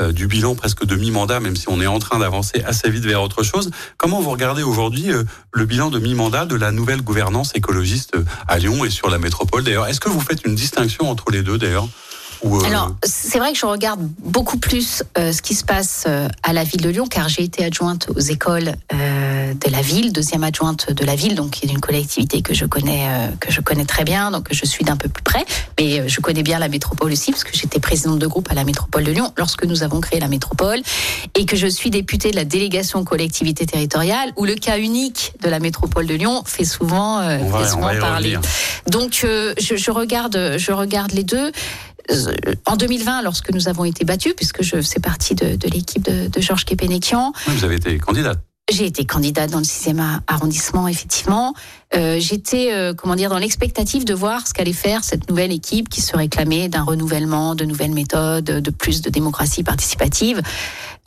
euh, 0.00 0.12
du 0.12 0.26
bilan 0.26 0.54
presque 0.54 0.84
de 0.84 0.96
mi-mandat, 0.96 1.40
même 1.40 1.56
si 1.56 1.68
on 1.68 1.80
est 1.80 1.86
en 1.86 1.98
train 1.98 2.18
d'avancer 2.18 2.62
assez 2.64 2.90
vite 2.90 3.04
vers 3.04 3.22
autre 3.22 3.42
chose, 3.42 3.70
comment 3.96 4.20
vous 4.20 4.30
regardez 4.30 4.62
aujourd'hui 4.62 5.10
euh, 5.10 5.24
le 5.52 5.64
bilan 5.64 5.90
de 5.90 5.98
mi-mandat 5.98 6.44
de 6.44 6.56
la 6.56 6.72
nouvelle 6.72 7.02
gouvernance 7.02 7.52
écologiste 7.54 8.16
à 8.48 8.58
Lyon 8.58 8.84
et 8.84 8.90
sur 8.90 9.08
la 9.08 9.18
métropole 9.18 9.64
D'ailleurs, 9.64 9.86
est-ce 9.86 10.00
que 10.00 10.08
vous 10.10 10.20
faites 10.20 10.44
une 10.44 10.54
distinction 10.54 11.10
entre 11.10 11.30
les 11.30 11.42
deux, 11.42 11.56
d'ailleurs? 11.58 11.88
Ou, 12.42 12.62
Alors, 12.64 12.94
c'est 13.04 13.38
vrai 13.38 13.52
que 13.52 13.58
je 13.58 13.66
regarde 13.66 14.00
beaucoup 14.18 14.58
plus 14.58 15.02
ce 15.16 15.42
qui 15.42 15.54
se 15.54 15.64
passe 15.64 16.06
à 16.42 16.52
la 16.52 16.64
ville 16.64 16.80
de 16.80 16.88
Lyon, 16.88 17.06
car 17.06 17.28
j'ai 17.28 17.42
été 17.42 17.64
adjointe 17.64 18.08
aux 18.14 18.20
écoles 18.20 18.74
de 18.90 19.70
la 19.70 19.82
ville, 19.82 20.12
deuxième 20.12 20.44
adjointe 20.44 20.92
de 20.92 21.04
la 21.04 21.16
ville, 21.16 21.34
donc 21.34 21.50
qui 21.50 21.66
est 21.66 21.70
une 21.70 21.80
collectivité 21.80 22.42
que 22.42 22.54
je 22.54 22.64
connais, 22.64 23.06
que 23.40 23.50
je 23.50 23.60
connais 23.60 23.84
très 23.84 24.04
bien, 24.04 24.30
donc 24.30 24.48
je 24.50 24.64
suis 24.64 24.84
d'un 24.84 24.96
peu 24.96 25.08
plus 25.08 25.22
près. 25.22 25.44
Mais 25.78 26.08
je 26.08 26.20
connais 26.20 26.42
bien 26.42 26.58
la 26.58 26.68
métropole 26.68 27.12
aussi, 27.12 27.30
parce 27.30 27.44
que 27.44 27.56
j'étais 27.56 27.80
présidente 27.80 28.18
de 28.18 28.26
groupe 28.26 28.50
à 28.50 28.54
la 28.54 28.64
métropole 28.64 29.04
de 29.04 29.12
Lyon 29.12 29.32
lorsque 29.36 29.64
nous 29.64 29.82
avons 29.82 30.00
créé 30.00 30.20
la 30.20 30.28
métropole, 30.28 30.80
et 31.34 31.44
que 31.44 31.56
je 31.56 31.66
suis 31.66 31.90
députée 31.90 32.30
de 32.30 32.36
la 32.36 32.44
délégation 32.44 33.04
collectivité 33.04 33.66
territoriale, 33.66 34.32
où 34.36 34.44
le 34.44 34.54
cas 34.54 34.78
unique 34.78 35.32
de 35.42 35.48
la 35.48 35.58
métropole 35.58 36.06
de 36.06 36.14
Lyon 36.14 36.42
fait 36.46 36.64
souvent, 36.64 37.20
fait 37.22 37.68
souvent 37.68 37.90
parler. 37.98 38.38
Donc 38.88 39.12
je, 39.12 39.54
je, 39.58 39.90
regarde, 39.90 40.54
je 40.56 40.72
regarde 40.72 41.12
les 41.12 41.24
deux. 41.24 41.52
En 42.66 42.76
2020, 42.76 43.22
lorsque 43.22 43.50
nous 43.50 43.68
avons 43.68 43.84
été 43.84 44.04
battus, 44.04 44.34
puisque 44.36 44.62
je 44.62 44.80
fais 44.80 45.00
partie 45.00 45.34
de, 45.34 45.56
de 45.56 45.68
l'équipe 45.68 46.02
de, 46.02 46.28
de 46.28 46.40
Georges 46.40 46.64
Kepenekian. 46.64 47.32
vous 47.46 47.64
avez 47.64 47.76
été 47.76 47.98
candidate. 47.98 48.38
J'ai 48.70 48.86
été 48.86 49.04
candidate 49.04 49.50
dans 49.50 49.58
le 49.58 49.64
6e 49.64 50.20
arrondissement, 50.28 50.86
effectivement. 50.86 51.54
Euh, 51.96 52.20
J'étais, 52.20 52.72
euh, 52.72 52.94
comment 52.94 53.16
dire, 53.16 53.28
dans 53.28 53.38
l'expectative 53.38 54.04
de 54.04 54.14
voir 54.14 54.46
ce 54.46 54.54
qu'allait 54.54 54.72
faire 54.72 55.02
cette 55.02 55.28
nouvelle 55.28 55.50
équipe 55.50 55.88
qui 55.88 56.00
se 56.00 56.16
réclamait 56.16 56.68
d'un 56.68 56.84
renouvellement, 56.84 57.56
de 57.56 57.64
nouvelles 57.64 57.92
méthodes, 57.92 58.44
de 58.44 58.70
plus 58.70 59.02
de 59.02 59.10
démocratie 59.10 59.64
participative. 59.64 60.40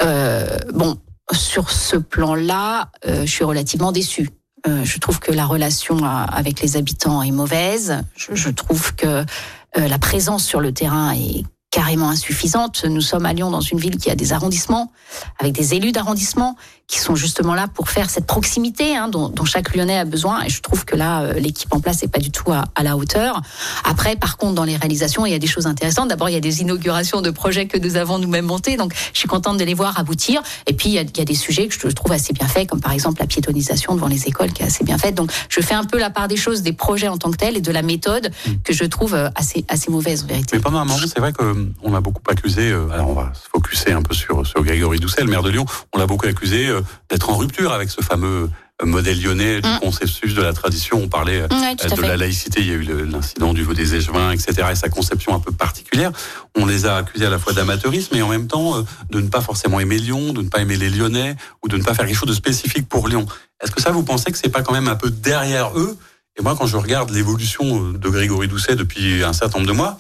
Euh, 0.02 0.58
bon, 0.74 0.98
sur 1.32 1.70
ce 1.72 1.96
plan-là, 1.96 2.90
je 3.08 3.26
suis 3.26 3.46
relativement 3.46 3.94
déçue. 3.94 4.30
Je 4.66 4.98
trouve 5.00 5.20
que 5.20 5.32
la 5.32 5.46
relation 5.46 6.04
avec 6.04 6.62
les 6.62 6.76
habitants 6.76 7.22
est 7.22 7.32
mauvaise. 7.32 8.02
Je, 8.16 8.36
je 8.36 8.50
trouve 8.50 8.94
que 8.96 9.26
la 9.76 10.00
présence 10.00 10.46
sur 10.46 10.60
le 10.60 10.74
terrain 10.74 11.14
est 11.14 11.44
carrément 11.72 12.10
insuffisante. 12.10 12.86
Nous 12.86 13.02
sommes 13.02 13.26
à 13.26 13.34
Lyon 13.34 13.50
dans 13.50 13.62
une 13.62 13.80
ville 13.80 13.98
qui 13.98 14.12
a 14.12 14.16
des 14.16 14.32
arrondissements, 14.32 14.92
avec 15.40 15.54
des 15.54 15.74
élus 15.74 15.92
d'arrondissement 15.92 16.56
qui 16.88 17.00
sont 17.00 17.16
justement 17.16 17.56
là 17.56 17.68
pour 17.68 17.90
faire 17.90 18.10
cette 18.10 18.28
proximité 18.28 18.96
hein, 18.96 19.08
dont, 19.08 19.30
dont, 19.30 19.46
chaque 19.46 19.74
Lyonnais 19.74 19.98
a 19.98 20.06
besoin. 20.06 20.44
Et 20.44 20.50
je 20.50 20.62
trouve 20.62 20.86
que 20.86 20.96
là, 20.96 21.24
euh, 21.24 21.34
l'équipe 21.34 21.74
en 21.74 21.80
place 21.80 22.02
n'est 22.02 22.10
pas 22.10 22.20
du 22.20 22.30
tout 22.30 22.52
à, 22.52 22.66
à, 22.76 22.84
la 22.84 22.98
hauteur. 22.98 23.42
Après, 23.86 24.16
par 24.16 24.38
contre, 24.38 24.54
dans 24.54 24.66
les 24.66 24.76
réalisations, 24.76 25.26
il 25.26 25.32
y 25.32 25.36
a 25.36 25.40
des 25.40 25.48
choses 25.48 25.66
intéressantes. 25.66 26.10
D'abord, 26.10 26.30
il 26.30 26.34
y 26.34 26.38
a 26.38 26.42
des 26.42 26.62
inaugurations 26.62 27.22
de 27.22 27.32
projets 27.32 27.68
que 27.68 27.78
nous 27.78 27.96
avons 27.96 28.20
nous-mêmes 28.20 28.46
montés. 28.46 28.76
Donc, 28.76 28.94
je 29.14 29.18
suis 29.18 29.30
contente 29.30 29.58
de 29.58 29.64
les 29.64 29.74
voir 29.74 29.98
aboutir. 29.98 30.44
Et 30.68 30.74
puis, 30.74 30.90
il 30.90 30.94
y, 30.94 31.00
a, 31.00 31.02
il 31.02 31.18
y, 31.18 31.22
a, 31.22 31.26
des 31.26 31.36
sujets 31.36 31.68
que 31.68 31.74
je 31.74 31.88
trouve 31.88 32.12
assez 32.12 32.34
bien 32.34 32.48
faits, 32.48 32.70
comme 32.70 32.82
par 32.82 32.92
exemple 32.92 33.22
la 33.22 33.28
piétonisation 33.28 33.96
devant 33.96 34.08
les 34.08 34.28
écoles, 34.28 34.52
qui 34.52 34.64
est 34.64 34.68
assez 34.68 34.84
bien 34.84 34.98
faite. 34.98 35.16
Donc, 35.16 35.32
je 35.50 35.62
fais 35.62 35.76
un 35.76 35.86
peu 35.86 35.98
la 35.98 36.10
part 36.10 36.28
des 36.28 36.38
choses 36.38 36.64
des 36.64 36.74
projets 36.74 37.08
en 37.08 37.18
tant 37.18 37.32
que 37.32 37.38
tels 37.38 37.56
et 37.56 37.62
de 37.62 37.72
la 37.72 37.82
méthode 37.82 38.32
mm. 38.46 38.52
que 38.64 38.74
je 38.74 38.84
trouve 38.84 39.16
euh, 39.16 39.30
assez, 39.36 39.66
assez 39.70 39.90
mauvaise, 39.90 40.24
en 40.24 40.28
vérité. 40.28 40.58
Mais 40.58 40.62
pendant 40.62 40.80
un 40.80 40.86
moment, 40.86 41.00
c'est 41.08 41.20
vrai 41.20 41.32
qu'on 41.32 41.94
a 41.96 42.02
beaucoup 42.02 42.22
accusé, 42.30 42.72
euh, 42.72 42.90
alors 42.92 43.10
on 43.10 43.14
va 43.14 43.32
se 43.34 43.48
focuser 43.50 43.94
un 43.94 44.02
peu 44.02 44.14
sur, 44.14 44.46
sur 44.46 44.64
Grégory 44.64 45.00
Doucet, 45.00 45.22
le 45.22 45.30
maire 45.30 45.44
de 45.44 45.50
Lyon, 45.50 45.66
on 45.94 45.98
l'a 45.98 46.08
beaucoup 46.08 46.28
accusé 46.28 46.73
d'être 47.10 47.30
en 47.30 47.38
rupture 47.38 47.74
avec 47.74 47.90
ce 47.90 48.02
fameux 48.02 48.50
euh, 48.82 48.86
modèle 48.88 49.22
lyonnais 49.22 49.62
du 49.62 49.70
mm. 49.70 49.80
consensus 49.82 50.34
de 50.34 50.42
la 50.42 50.52
tradition. 50.52 50.98
On 51.04 51.08
parlait 51.08 51.42
euh, 51.42 51.48
de 51.48 52.02
la 52.02 52.18
laïcité, 52.18 52.62
il 52.62 52.68
y 52.68 52.72
a 52.72 52.74
eu 52.74 53.06
l'incident 53.06 53.54
du 53.54 53.64
veau 53.64 53.74
des 53.74 53.94
échevins, 53.94 54.32
etc. 54.32 54.70
et 54.72 54.76
sa 54.76 54.90
conception 54.90 55.36
un 55.36 55.40
peu 55.40 55.52
particulière. 55.52 56.12
On 56.56 56.66
les 56.66 56.88
a 56.88 56.98
accusés 56.98 57.28
à 57.28 57.30
la 57.30 57.38
fois 57.38 57.54
d'amateurisme 57.54 58.16
et 58.16 58.24
en 58.24 58.30
même 58.30 58.48
temps 58.48 58.78
euh, 58.78 58.82
de 59.12 59.22
ne 59.22 59.28
pas 59.28 59.42
forcément 59.42 59.80
aimer 59.80 59.98
Lyon, 59.98 60.34
de 60.34 60.42
ne 60.42 60.50
pas 60.50 60.60
aimer 60.60 60.76
les 60.76 60.90
Lyonnais 60.90 61.36
ou 61.64 61.68
de 61.68 61.78
ne 61.78 61.84
pas 61.84 61.94
faire 61.94 62.08
quelque 62.08 62.18
chose 62.18 62.30
de 62.30 62.34
spécifique 62.34 62.90
pour 62.90 63.08
Lyon. 63.08 63.28
Est-ce 63.64 63.72
que 63.72 63.82
ça, 63.82 63.92
vous 63.92 64.04
pensez 64.04 64.32
que 64.32 64.38
c'est 64.40 64.50
pas 64.50 64.64
quand 64.64 64.74
même 64.74 64.88
un 64.88 64.96
peu 64.96 65.12
derrière 65.12 65.78
eux? 65.78 65.96
Et 66.38 66.42
moi, 66.42 66.56
quand 66.58 66.66
je 66.66 66.78
regarde 66.78 67.12
l'évolution 67.12 67.92
de 67.92 68.10
Grégory 68.10 68.48
Doucet 68.48 68.76
depuis 68.76 69.24
un 69.24 69.34
certain 69.34 69.60
nombre 69.60 69.72
de 69.72 69.78
mois, 69.78 70.00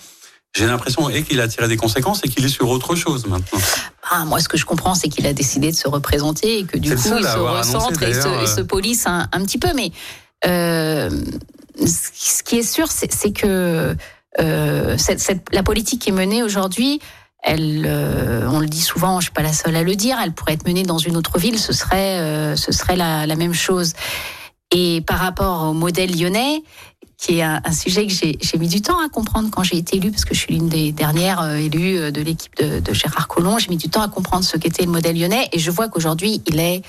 j'ai 0.53 0.67
l'impression 0.67 1.09
et 1.09 1.23
qu'il 1.23 1.41
a 1.41 1.47
tiré 1.47 1.67
des 1.67 1.77
conséquences 1.77 2.21
et 2.23 2.29
qu'il 2.29 2.45
est 2.45 2.49
sur 2.49 2.69
autre 2.69 2.95
chose 2.95 3.25
maintenant. 3.25 3.59
Ah, 4.11 4.25
moi, 4.25 4.39
ce 4.39 4.47
que 4.47 4.57
je 4.57 4.65
comprends, 4.65 4.93
c'est 4.93 5.09
qu'il 5.09 5.25
a 5.25 5.33
décidé 5.33 5.71
de 5.71 5.75
se 5.75 5.87
représenter 5.87 6.59
et 6.59 6.65
que 6.65 6.77
du 6.77 6.95
coup, 6.95 7.13
il 7.17 7.25
se 7.25 7.37
recentre 7.37 8.03
et, 8.03 8.13
se, 8.13 8.59
euh. 8.59 8.63
police 8.63 9.07
un, 9.07 9.27
petit 9.45 9.57
peu. 9.57 9.69
Mais 9.75 9.91
euh, 10.45 11.09
ce 11.77 12.43
qui 12.43 12.57
est 12.57 12.63
sûr, 12.63 12.87
c'est 12.91 13.31
que 13.31 13.95
euh, 14.39 14.97
cette, 14.97 15.45
la 15.51 15.63
politique 15.63 16.01
qui 16.01 16.09
est 16.09 16.13
menée 16.13 16.43
aujourd'hui, 16.43 16.99
elle, 17.43 17.85
euh, 17.85 18.47
on 18.49 18.59
le 18.59 18.67
dit 18.67 18.81
souvent, 18.81 19.19
je 19.19 19.25
suis 19.25 19.33
pas 19.33 19.41
la 19.41 19.53
seule 19.53 19.75
à 19.75 19.83
le 19.83 19.95
dire, 19.95 20.17
elle 20.23 20.33
pourrait 20.33 20.53
être 20.53 20.65
menée 20.65 20.83
dans 20.83 20.97
une 20.97 21.17
autre 21.17 21.37
ville, 21.37 21.59
ce 21.59 21.73
serait, 21.73 22.19
euh, 22.19 22.55
ce 22.55 22.71
serait 22.71 22.95
la, 22.95 23.27
la 23.27 23.35
même 23.35 23.53
chose. 23.53 23.93
Et 24.71 25.01
par 25.01 25.19
rapport 25.19 25.63
au 25.63 25.73
modèle 25.73 26.17
lyonnais, 26.17 26.63
qui 27.23 27.39
est 27.39 27.41
un, 27.41 27.71
sujet 27.71 28.05
que 28.05 28.13
j'ai 28.13 28.57
mis 28.57 28.67
du 28.67 28.81
temps 28.81 28.99
à 28.99 29.07
comprendre 29.07 29.49
quand 29.49 29.63
j'ai 29.63 29.77
été 29.77 29.95
élue, 29.95 30.11
parce 30.11 30.25
que 30.25 30.35
je 30.35 30.41
suis 30.41 30.55
l'une 30.55 30.67
des 30.67 30.91
dernières 30.91 31.39
euh, 31.39 31.55
élues 31.55 31.97
euh, 31.97 32.11
de 32.11 32.21
l'équipe 32.21 32.53
de, 32.57 32.93
Gérard 32.93 33.29
Collomb. 33.29 33.57
J'ai 33.59 33.69
mis 33.69 33.77
du 33.77 33.87
temps 33.87 34.01
à 34.01 34.09
comprendre 34.09 34.43
ce 34.43 34.57
qu'était 34.57 34.83
le 34.83 34.91
modèle 34.91 35.17
lyonnais, 35.17 35.47
et 35.53 35.59
je 35.59 35.71
vois 35.71 35.87
qu'aujourd'hui, 35.87 36.41
il 36.47 36.59
est 36.59 36.81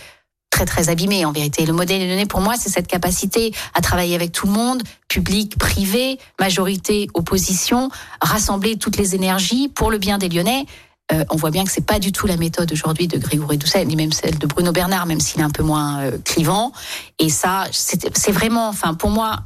très 0.51 0.65
très 0.65 0.89
abîmé 0.89 1.25
en 1.25 1.31
vérité. 1.31 1.65
Le 1.65 1.73
modèle 1.73 2.01
lyonnais, 2.01 2.27
pour 2.27 2.41
moi, 2.41 2.55
c'est 2.59 2.69
cette 2.69 2.89
capacité 2.89 3.55
à 3.75 3.81
travailler 3.81 4.17
avec 4.17 4.33
tout 4.33 4.49
le 4.49 4.53
monde, 4.53 4.83
public, 5.07 5.57
privé, 5.57 6.19
majorité, 6.41 7.09
opposition, 7.15 7.89
rassembler 8.21 8.77
toutes 8.77 8.97
les 8.97 9.15
énergies 9.15 9.69
pour 9.69 9.93
le 9.93 9.99
bien 9.99 10.19
des 10.19 10.29
Lyonnais. 10.29 10.67
Euh, 11.13 11.25
on 11.31 11.37
voit 11.37 11.51
bien 11.51 11.63
que 11.63 11.71
c'est 11.71 11.87
pas 11.87 12.01
du 12.01 12.11
tout 12.11 12.27
la 12.27 12.37
méthode 12.37 12.73
aujourd'hui 12.73 13.07
de 13.07 13.19
Grégory 13.19 13.57
Doucet, 13.57 13.85
ni 13.85 13.95
même 13.95 14.11
celle 14.11 14.37
de 14.39 14.47
Bruno 14.49 14.73
Bernard, 14.73 15.07
même 15.07 15.21
s'il 15.21 15.41
est 15.41 15.45
un 15.45 15.51
peu 15.51 15.63
moins 15.63 16.11
clivant. 16.25 16.73
Et 17.21 17.29
ça, 17.29 17.67
c'est 17.71 18.33
vraiment, 18.33 18.69
enfin, 18.69 18.95
pour 18.95 19.11
moi, 19.11 19.45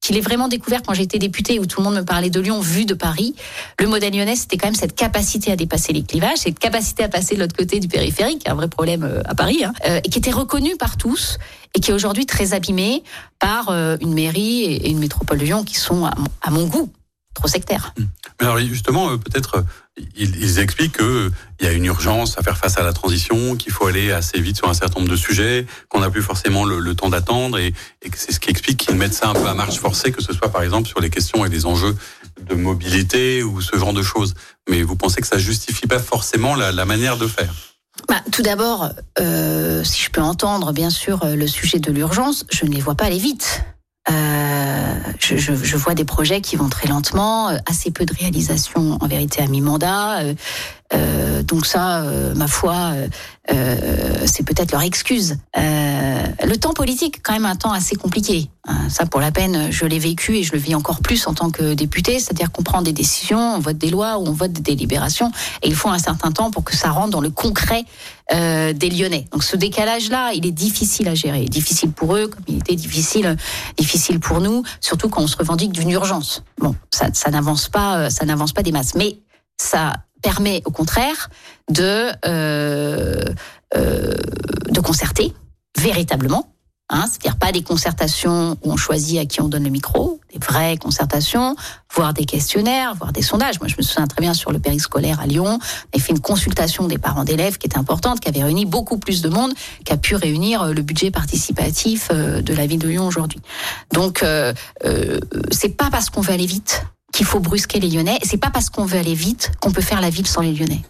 qu'il 0.00 0.16
est 0.16 0.20
vraiment 0.20 0.48
découvert 0.48 0.82
quand 0.82 0.94
j'étais 0.94 1.18
députée 1.18 1.58
où 1.58 1.66
tout 1.66 1.80
le 1.80 1.84
monde 1.84 1.96
me 1.96 2.04
parlait 2.04 2.30
de 2.30 2.40
Lyon 2.40 2.60
vu 2.60 2.84
de 2.84 2.94
Paris. 2.94 3.34
Le 3.78 3.86
modèle 3.86 4.14
lyonnais, 4.14 4.36
c'était 4.36 4.56
quand 4.56 4.68
même 4.68 4.74
cette 4.74 4.94
capacité 4.94 5.52
à 5.52 5.56
dépasser 5.56 5.92
les 5.92 6.02
clivages, 6.02 6.38
cette 6.38 6.58
capacité 6.58 7.04
à 7.04 7.08
passer 7.08 7.34
de 7.34 7.40
l'autre 7.40 7.56
côté 7.56 7.80
du 7.80 7.88
périphérique, 7.88 8.48
un 8.48 8.54
vrai 8.54 8.68
problème 8.68 9.02
euh, 9.02 9.22
à 9.24 9.34
Paris, 9.34 9.64
hein, 9.64 9.72
euh, 9.86 10.00
et 10.04 10.08
qui 10.08 10.18
était 10.18 10.30
reconnu 10.30 10.76
par 10.76 10.96
tous 10.96 11.38
et 11.74 11.80
qui 11.80 11.90
est 11.90 11.94
aujourd'hui 11.94 12.26
très 12.26 12.54
abîmé 12.54 13.02
par 13.38 13.68
euh, 13.68 13.96
une 14.00 14.14
mairie 14.14 14.64
et 14.64 14.88
une 14.88 14.98
métropole 14.98 15.38
de 15.38 15.44
Lyon 15.44 15.64
qui 15.64 15.74
sont, 15.74 16.06
à 16.06 16.50
mon 16.50 16.66
goût, 16.66 16.90
trop 17.38 17.48
sectaires. 17.48 17.94
Mmh. 17.98 18.04
Mais 18.40 18.46
alors 18.46 18.58
justement, 18.58 19.16
peut-être 19.18 19.64
ils, 20.16 20.58
expliquent 20.58 20.98
qu'il 20.98 21.32
y 21.60 21.66
a 21.66 21.72
une 21.72 21.84
urgence 21.84 22.38
à 22.38 22.42
faire 22.42 22.56
face 22.56 22.78
à 22.78 22.82
la 22.82 22.92
transition, 22.92 23.56
qu'il 23.56 23.72
faut 23.72 23.86
aller 23.86 24.12
assez 24.12 24.40
vite 24.40 24.56
sur 24.56 24.68
un 24.68 24.74
certain 24.74 25.00
nombre 25.00 25.10
de 25.10 25.16
sujets, 25.16 25.66
qu'on 25.88 26.00
n'a 26.00 26.10
plus 26.10 26.22
forcément 26.22 26.64
le, 26.64 26.94
temps 26.94 27.08
d'attendre, 27.08 27.58
et, 27.58 27.72
c'est 28.14 28.32
ce 28.32 28.40
qui 28.40 28.50
explique 28.50 28.78
qu'ils 28.78 28.96
mettent 28.96 29.14
ça 29.14 29.28
un 29.28 29.34
peu 29.34 29.46
à 29.46 29.54
marche 29.54 29.78
forcée, 29.78 30.12
que 30.12 30.22
ce 30.22 30.32
soit 30.32 30.50
par 30.50 30.62
exemple 30.62 30.88
sur 30.88 31.00
les 31.00 31.10
questions 31.10 31.44
et 31.44 31.48
les 31.48 31.66
enjeux 31.66 31.96
de 32.40 32.54
mobilité 32.54 33.42
ou 33.42 33.60
ce 33.60 33.76
genre 33.76 33.92
de 33.92 34.02
choses. 34.02 34.34
Mais 34.68 34.82
vous 34.82 34.96
pensez 34.96 35.20
que 35.20 35.26
ça 35.26 35.38
justifie 35.38 35.86
pas 35.86 35.98
forcément 35.98 36.54
la, 36.54 36.84
manière 36.84 37.16
de 37.16 37.26
faire? 37.26 37.52
Bah, 38.08 38.20
tout 38.30 38.42
d'abord, 38.42 38.90
euh, 39.20 39.82
si 39.84 40.02
je 40.02 40.10
peux 40.10 40.20
entendre 40.20 40.72
bien 40.72 40.90
sûr 40.90 41.24
le 41.24 41.46
sujet 41.46 41.78
de 41.78 41.90
l'urgence, 41.90 42.46
je 42.50 42.64
ne 42.64 42.70
les 42.70 42.80
vois 42.80 42.94
pas 42.94 43.06
aller 43.06 43.18
vite. 43.18 43.62
Euh, 44.10 44.94
je, 45.18 45.36
je, 45.36 45.76
vois 45.76 45.94
des 45.94 46.04
projets 46.04 46.40
qui 46.40 46.56
vont 46.56 46.68
très 46.68 46.88
lentement, 46.88 47.50
euh, 47.50 47.56
assez 47.66 47.90
peu 47.90 48.06
de 48.06 48.14
réalisation 48.14 48.96
en 49.00 49.06
vérité 49.06 49.42
à 49.42 49.46
mi-mandat. 49.46 50.22
Euh, 50.94 51.28
euh, 51.38 51.42
donc 51.42 51.66
ça, 51.66 52.02
euh, 52.02 52.34
ma 52.34 52.48
foi, 52.48 52.92
euh, 53.50 54.26
c'est 54.26 54.44
peut-être 54.44 54.72
leur 54.72 54.82
excuse. 54.82 55.36
le 55.56 56.56
temps 56.56 56.72
politique, 56.72 57.20
quand 57.22 57.32
même, 57.32 57.46
un 57.46 57.56
temps 57.56 57.72
assez 57.72 57.96
compliqué. 57.96 58.48
Hein, 58.66 58.88
ça, 58.88 59.06
pour 59.06 59.20
la 59.20 59.30
peine, 59.30 59.70
je 59.70 59.84
l'ai 59.84 59.98
vécu 59.98 60.36
et 60.36 60.42
je 60.42 60.52
le 60.52 60.58
vis 60.58 60.74
encore 60.74 61.00
plus 61.00 61.26
en 61.26 61.34
tant 61.34 61.50
que 61.50 61.74
député. 61.74 62.18
C'est-à-dire 62.18 62.50
qu'on 62.50 62.62
prend 62.62 62.82
des 62.82 62.92
décisions, 62.92 63.56
on 63.56 63.58
vote 63.58 63.76
des 63.78 63.90
lois 63.90 64.18
ou 64.18 64.26
on 64.26 64.32
vote 64.32 64.52
des 64.52 64.60
délibérations, 64.60 65.30
et 65.62 65.68
il 65.68 65.74
faut 65.74 65.88
un 65.88 65.98
certain 65.98 66.32
temps 66.32 66.50
pour 66.50 66.64
que 66.64 66.76
ça 66.76 66.90
rentre 66.90 67.10
dans 67.10 67.20
le 67.20 67.30
concret 67.30 67.84
des 68.30 68.90
Lyonnais. 68.90 69.24
Donc 69.32 69.42
ce 69.42 69.56
décalage-là, 69.56 70.32
il 70.34 70.44
est 70.44 70.52
difficile 70.52 71.08
à 71.08 71.14
gérer, 71.14 71.46
difficile 71.46 71.92
pour 71.92 72.14
eux, 72.14 72.28
comme 72.28 72.44
il 72.46 72.56
était 72.56 72.76
difficile, 72.76 73.36
difficile 73.78 74.20
pour 74.20 74.40
nous, 74.40 74.62
surtout 74.80 75.08
quand 75.08 75.22
on 75.22 75.26
se 75.26 75.36
revendique 75.36 75.72
d'une 75.72 75.90
urgence. 75.90 76.42
Bon, 76.58 76.74
ça, 76.90 77.08
ça 77.14 77.30
n'avance 77.30 77.68
pas, 77.68 78.10
ça 78.10 78.26
n'avance 78.26 78.52
pas 78.52 78.62
des 78.62 78.72
masses, 78.72 78.94
mais 78.94 79.18
ça 79.56 79.94
permet 80.22 80.62
au 80.64 80.70
contraire 80.70 81.30
de, 81.70 82.10
euh, 82.26 83.24
euh, 83.76 84.14
de 84.70 84.80
concerter 84.80 85.34
véritablement. 85.78 86.52
Hein, 86.90 87.04
c'est-à-dire 87.06 87.36
pas 87.36 87.52
des 87.52 87.62
concertations 87.62 88.56
où 88.62 88.72
on 88.72 88.78
choisit 88.78 89.18
à 89.18 89.26
qui 89.26 89.42
on 89.42 89.48
donne 89.48 89.64
le 89.64 89.68
micro, 89.68 90.20
des 90.32 90.38
vraies 90.38 90.78
concertations, 90.78 91.54
voire 91.94 92.14
des 92.14 92.24
questionnaires, 92.24 92.94
voire 92.94 93.12
des 93.12 93.20
sondages. 93.20 93.60
Moi, 93.60 93.68
je 93.68 93.74
me 93.76 93.82
souviens 93.82 94.06
très 94.06 94.22
bien 94.22 94.32
sur 94.32 94.52
le 94.52 94.58
périscolaire 94.58 95.20
à 95.20 95.26
Lyon, 95.26 95.58
on 95.92 95.98
a 95.98 96.00
fait 96.00 96.12
une 96.12 96.20
consultation 96.20 96.86
des 96.86 96.96
parents 96.96 97.24
d'élèves 97.24 97.58
qui 97.58 97.66
était 97.66 97.76
importante, 97.76 98.20
qui 98.20 98.28
avait 98.30 98.42
réuni 98.42 98.64
beaucoup 98.64 98.96
plus 98.96 99.20
de 99.20 99.28
monde 99.28 99.52
qu'a 99.84 99.98
pu 99.98 100.14
réunir 100.14 100.62
euh, 100.62 100.72
le 100.72 100.80
budget 100.80 101.10
participatif 101.10 102.08
euh, 102.10 102.40
de 102.40 102.54
la 102.54 102.66
ville 102.66 102.78
de 102.78 102.88
Lyon 102.88 103.06
aujourd'hui. 103.06 103.40
Donc, 103.92 104.22
euh, 104.22 104.54
euh, 104.86 105.20
c'est 105.50 105.76
pas 105.76 105.90
parce 105.90 106.08
qu'on 106.08 106.22
veut 106.22 106.32
aller 106.32 106.46
vite 106.46 106.86
qu'il 107.18 107.26
faut 107.26 107.40
brusquer 107.40 107.80
les 107.80 107.90
Lyonnais. 107.90 108.20
C'est 108.22 108.36
pas 108.38 108.50
parce 108.50 108.70
qu'on 108.70 108.84
veut 108.84 108.96
aller 108.96 109.14
vite 109.14 109.50
qu'on 109.60 109.72
peut 109.72 109.82
faire 109.82 110.00
la 110.00 110.08
ville 110.08 110.28
sans 110.28 110.40
les 110.40 110.52
Lyonnais. 110.52 110.82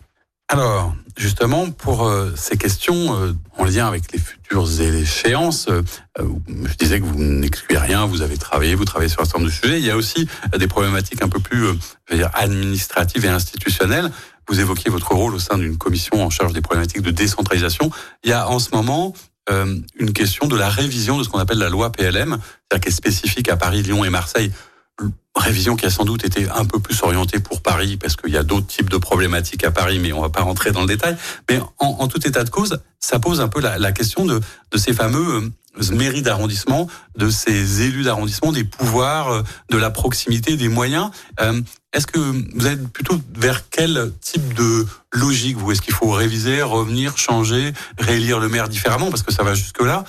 Alors, 0.49 0.95
justement, 1.17 1.71
pour 1.71 2.07
euh, 2.07 2.35
ces 2.37 2.59
questions 2.59 3.15
euh, 3.15 3.33
en 3.57 3.65
lien 3.65 3.89
avec 3.89 4.13
les 4.13 4.19
futures 4.19 4.69
échéances, 4.79 5.69
euh, 5.71 5.83
je 6.19 6.75
disais 6.75 7.01
que 7.01 7.07
vous 7.07 7.19
n'excluez 7.19 7.79
rien, 7.79 8.05
vous 8.05 8.21
avez 8.21 8.37
travaillé, 8.37 8.75
vous 8.75 8.85
travaillez 8.85 9.09
sur 9.09 9.23
un 9.23 9.25
certain 9.25 9.39
nombre 9.39 9.51
de 9.51 9.57
sujets. 9.57 9.79
Il 9.79 9.87
y 9.87 9.91
a 9.91 9.97
aussi 9.97 10.29
des 10.55 10.69
problématiques 10.69 11.23
un 11.23 11.31
peu 11.31 11.41
plus 11.41 11.67
administratives 12.35 13.25
et 13.25 13.29
institutionnelles. 13.29 14.11
Vous 14.49 14.61
évoquiez 14.61 14.91
votre 14.91 15.13
rôle 15.13 15.35
au 15.35 15.39
sein 15.39 15.57
d'une 15.57 15.79
commission 15.79 16.23
en 16.23 16.29
charge 16.29 16.53
des 16.53 16.61
problématiques 16.61 17.03
de 17.03 17.11
décentralisation. 17.11 17.91
Il 18.23 18.29
y 18.29 18.35
a 18.35 18.51
en 18.51 18.59
ce 18.59 18.69
moment 18.75 19.15
une 19.99 20.13
question 20.13 20.47
de 20.47 20.57
la 20.57 20.69
révision 20.69 21.17
de 21.17 21.25
ce 21.25 21.31
qu'on 21.31 21.39
appelle 21.39 21.57
la 21.57 21.71
loi 21.71 21.91
PLM, 21.91 22.37
c'est-à-dire 22.37 22.81
qui 22.83 22.89
est 22.89 22.93
spécifique 22.93 23.49
à 23.49 23.57
Paris, 23.57 23.83
Lyon 23.83 24.05
et 24.05 24.11
Marseille 24.11 24.53
révision 25.39 25.77
qui 25.77 25.87
a 25.87 25.91
sans 25.91 26.05
doute 26.05 26.25
été 26.25 26.49
un 26.51 26.65
peu 26.65 26.79
plus 26.81 27.03
orientée 27.03 27.39
pour 27.41 27.63
Paris, 27.63 27.97
parce 27.97 28.17
qu'il 28.17 28.33
y 28.33 28.37
a 28.37 28.43
d'autres 28.43 28.67
types 28.67 28.91
de 28.91 28.97
problématiques 28.97 29.65
à 29.65 29.71
Paris, 29.71 29.99
mais 29.99 30.13
on 30.13 30.21
va 30.21 30.31
pas 30.31 30.43
rentrer 30.43 30.73
dans 30.73 30.81
le 30.81 30.87
détail. 30.87 31.17
Mais 31.49 31.61
en, 31.79 32.09
tout 32.09 32.27
état 32.27 32.45
de 32.45 32.51
cause, 32.51 32.81
ça 32.99 33.19
pose 33.19 33.41
un 33.41 33.49
peu 33.49 33.61
la, 33.61 33.93
question 33.93 34.25
de, 34.25 34.41
de 34.71 34.79
ces 34.79 34.93
fameux 34.93 35.43
euh, 35.45 35.93
mairies 35.93 36.23
d'arrondissement, 36.23 36.89
de 37.17 37.31
ces 37.31 37.83
élus 37.83 38.03
d'arrondissement, 38.03 38.53
des 38.53 38.65
pouvoirs, 38.65 39.31
euh, 39.31 39.43
de 39.71 39.77
la 39.77 39.91
proximité, 39.91 40.57
des 40.57 40.69
moyens. 40.69 41.11
Euh, 41.41 41.61
est-ce 41.95 42.07
que 42.07 42.19
vous 42.19 42.67
êtes 42.67 42.87
plutôt 42.89 43.19
vers 43.35 43.71
quel 43.71 44.13
type 44.21 44.53
de 44.53 44.87
logique 45.15 45.57
vous? 45.57 45.73
Est-ce 45.73 45.81
qu'il 45.81 45.95
faut 45.95 46.11
réviser, 46.11 46.61
revenir, 46.61 47.17
changer, 47.17 47.73
réélire 47.99 48.41
le 48.41 48.51
maire 48.51 48.69
différemment? 48.69 49.09
Parce 49.09 49.23
que 49.23 49.33
ça 49.33 49.43
va 49.43 49.55
jusque-là. 49.55 50.05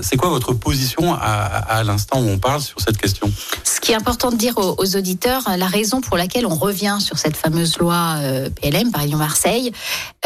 C'est 0.00 0.16
quoi 0.16 0.28
votre 0.28 0.52
position 0.52 1.12
à, 1.12 1.82
l'instant 1.84 2.20
où 2.20 2.28
on 2.28 2.38
parle 2.38 2.60
sur 2.60 2.80
cette 2.80 2.98
question? 2.98 3.32
Ce 3.64 3.80
qui 3.80 3.90
est 3.90 3.96
important 3.96 4.30
de 4.30 4.36
dire 4.36 4.58
aux, 4.58 4.96
auditeurs, 4.96 5.42
la 5.56 5.66
raison 5.66 6.00
pour 6.00 6.16
laquelle 6.16 6.46
on 6.46 6.54
revient 6.54 6.98
sur 7.00 7.18
cette 7.18 7.36
fameuse 7.36 7.78
loi 7.78 8.16
euh, 8.18 8.48
PLM, 8.50 8.92
par 8.92 9.04
Lyon-Marseille, 9.04 9.72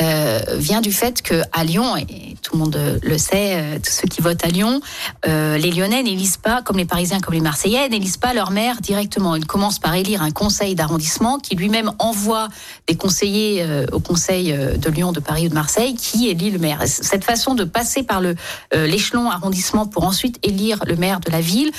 euh, 0.03 0.41
vient 0.57 0.83
du 0.83 0.93
fait 0.93 1.23
que 1.23 1.41
à 1.53 1.65
Lyon, 1.65 1.97
et 1.97 2.37
tout 2.43 2.53
le 2.53 2.59
monde 2.59 3.01
le 3.03 3.19
sait, 3.19 3.57
euh, 3.57 3.79
tous 3.79 3.93
ceux 3.93 4.09
qui 4.09 4.21
votent 4.21 4.45
à 4.45 4.49
Lyon, 4.49 4.83
les 5.27 5.71
Lyonnais 5.71 6.03
n'élisent 6.03 6.37
pas, 6.37 6.61
comme 6.61 6.77
les 6.77 6.85
Parisiens, 6.85 7.21
comme 7.21 7.35
les 7.35 7.41
Marseillais, 7.41 7.89
n'élisent 7.89 8.19
pas 8.19 8.35
leur 8.35 8.51
maire 8.51 8.81
directement. 8.83 9.37
Ils 9.37 9.47
commencent 9.47 9.79
par 9.79 9.95
élire 9.95 10.23
un 10.23 10.31
conseil 10.31 10.75
d'arrondissement 10.75 10.99
qui 11.43 11.55
lui-même 11.55 11.93
envoie 11.99 12.49
des 12.87 12.97
conseillers 12.97 13.65
au 13.93 14.01
conseil 14.01 14.53
de 14.53 14.91
Lyon, 14.91 15.13
de 15.13 15.21
Paris 15.21 15.47
ou 15.47 15.49
de 15.49 15.55
Marseille 15.55 15.95
qui 15.95 16.29
élit 16.29 16.51
le 16.51 16.59
maire. 16.59 16.83
Cette 16.87 17.25
façon 17.25 17.55
de 17.55 17.65
passer 17.65 18.03
par 18.03 18.21
le 18.21 18.35
l'échelon 18.73 19.31
arrondissement 19.31 19.87
pour 19.87 20.05
ensuite 20.05 20.39
élire 20.43 20.79
le 20.87 20.97
maire 20.97 21.21
de 21.21 21.31
la 21.31 21.41
ville 21.41 21.71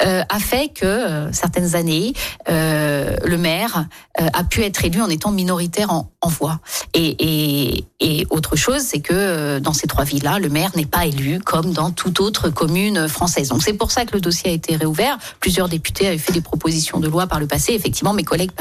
a 0.00 0.38
fait 0.38 0.68
que 0.68 1.28
certaines 1.32 1.74
années, 1.74 2.12
le 2.46 3.36
maire 3.36 3.86
a 4.16 4.44
pu 4.44 4.62
être 4.62 4.84
élu 4.84 5.00
en 5.00 5.08
étant 5.08 5.30
minoritaire 5.30 5.90
en, 5.90 6.10
en 6.20 6.28
voix. 6.28 6.60
Et, 6.94 7.84
et, 8.00 8.26
autre 8.30 8.56
chose, 8.56 8.80
c'est 8.80 9.00
que 9.00 9.12
euh, 9.12 9.60
dans 9.60 9.72
ces 9.72 9.86
trois 9.86 10.04
villes-là, 10.04 10.38
le 10.38 10.48
maire 10.48 10.70
n'est 10.76 10.86
pas 10.86 11.06
élu 11.06 11.38
comme 11.40 11.72
dans 11.72 11.90
toute 11.90 12.20
autre 12.20 12.48
commune 12.48 13.08
française. 13.08 13.48
Donc 13.48 13.62
c'est 13.62 13.72
pour 13.74 13.90
ça 13.90 14.04
que 14.04 14.14
le 14.14 14.20
dossier 14.20 14.50
a 14.50 14.52
été 14.52 14.76
réouvert. 14.76 15.18
Plusieurs 15.40 15.68
députés 15.68 16.08
avaient 16.08 16.18
fait 16.18 16.32
des 16.32 16.40
propositions 16.40 17.00
de 17.00 17.08
loi 17.08 17.26
par 17.26 17.40
le 17.40 17.46
passé. 17.46 17.72
Effectivement, 17.72 18.12
mes 18.12 18.24
collègues 18.24 18.52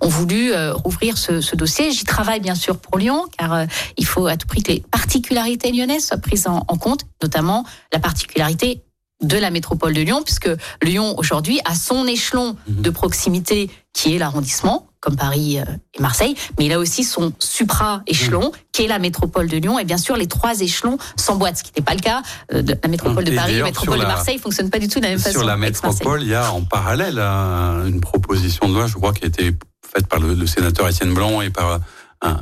ont 0.00 0.08
voulu 0.08 0.52
euh, 0.52 0.72
rouvrir 0.74 1.18
ce, 1.18 1.40
ce 1.40 1.56
dossier. 1.56 1.90
J'y 1.92 2.04
travaille 2.04 2.40
bien 2.40 2.54
sûr 2.54 2.78
pour 2.78 2.98
Lyon, 2.98 3.24
car 3.38 3.52
euh, 3.52 3.66
il 3.96 4.06
faut 4.06 4.26
à 4.26 4.36
tout 4.36 4.46
prix 4.46 4.62
que 4.62 4.72
les 4.72 4.80
particularités 4.80 5.72
lyonnaises 5.72 6.06
soient 6.06 6.18
prises 6.18 6.46
en 6.46 6.76
compte, 6.76 7.02
notamment 7.22 7.64
la 7.92 7.98
particularité 7.98 8.82
de 9.22 9.38
la 9.38 9.50
métropole 9.50 9.94
de 9.94 10.02
Lyon, 10.02 10.22
puisque 10.22 10.50
Lyon 10.82 11.14
aujourd'hui 11.18 11.60
a 11.64 11.74
son 11.74 12.06
échelon 12.06 12.56
mhm. 12.68 12.82
de 12.82 12.90
proximité 12.90 13.70
qui 13.92 14.14
est 14.14 14.18
l'arrondissement, 14.18 14.88
comme 15.00 15.16
Paris 15.16 15.58
euh, 15.58 15.64
et 15.94 16.02
Marseille, 16.02 16.34
mais 16.58 16.66
il 16.66 16.72
a 16.72 16.78
aussi 16.78 17.02
son 17.02 17.32
supra-échelon, 17.38 18.46
mhm. 18.46 18.50
qui 18.72 18.84
est 18.84 18.88
la 18.88 18.98
métropole 18.98 19.48
de 19.48 19.56
Lyon, 19.56 19.78
et 19.78 19.84
bien 19.84 19.96
sûr 19.96 20.16
les 20.16 20.26
trois 20.26 20.60
échelons 20.60 20.98
s'emboîtent, 21.16 21.58
ce 21.58 21.62
qui 21.62 21.70
n'était 21.70 21.82
pas 21.82 21.94
le 21.94 22.00
cas 22.00 22.22
euh, 22.52 22.60
de 22.60 22.76
la 22.82 22.88
métropole 22.88 23.24
de 23.24 23.34
Paris, 23.34 23.58
la 23.58 23.64
métropole 23.64 24.00
de 24.00 24.04
Marseille, 24.04 24.38
fonctionne 24.38 24.68
pas 24.68 24.78
du 24.78 24.88
tout 24.88 24.98
de 24.98 25.04
la 25.04 25.10
même 25.10 25.18
façon. 25.18 25.38
Sur 25.38 25.48
la 25.48 25.56
métropole, 25.56 26.22
il 26.22 26.28
y 26.28 26.34
a 26.34 26.52
en 26.52 26.62
parallèle 26.62 27.18
une 27.18 28.00
proposition 28.00 28.68
de 28.68 28.74
loi, 28.74 28.86
je 28.86 28.94
crois, 28.94 29.14
qui 29.14 29.24
a 29.24 29.28
été 29.28 29.54
faite 29.94 30.08
par 30.08 30.20
le 30.20 30.46
sénateur 30.46 30.88
Étienne 30.88 31.14
Blanc 31.14 31.40
et 31.40 31.50
par 31.50 31.80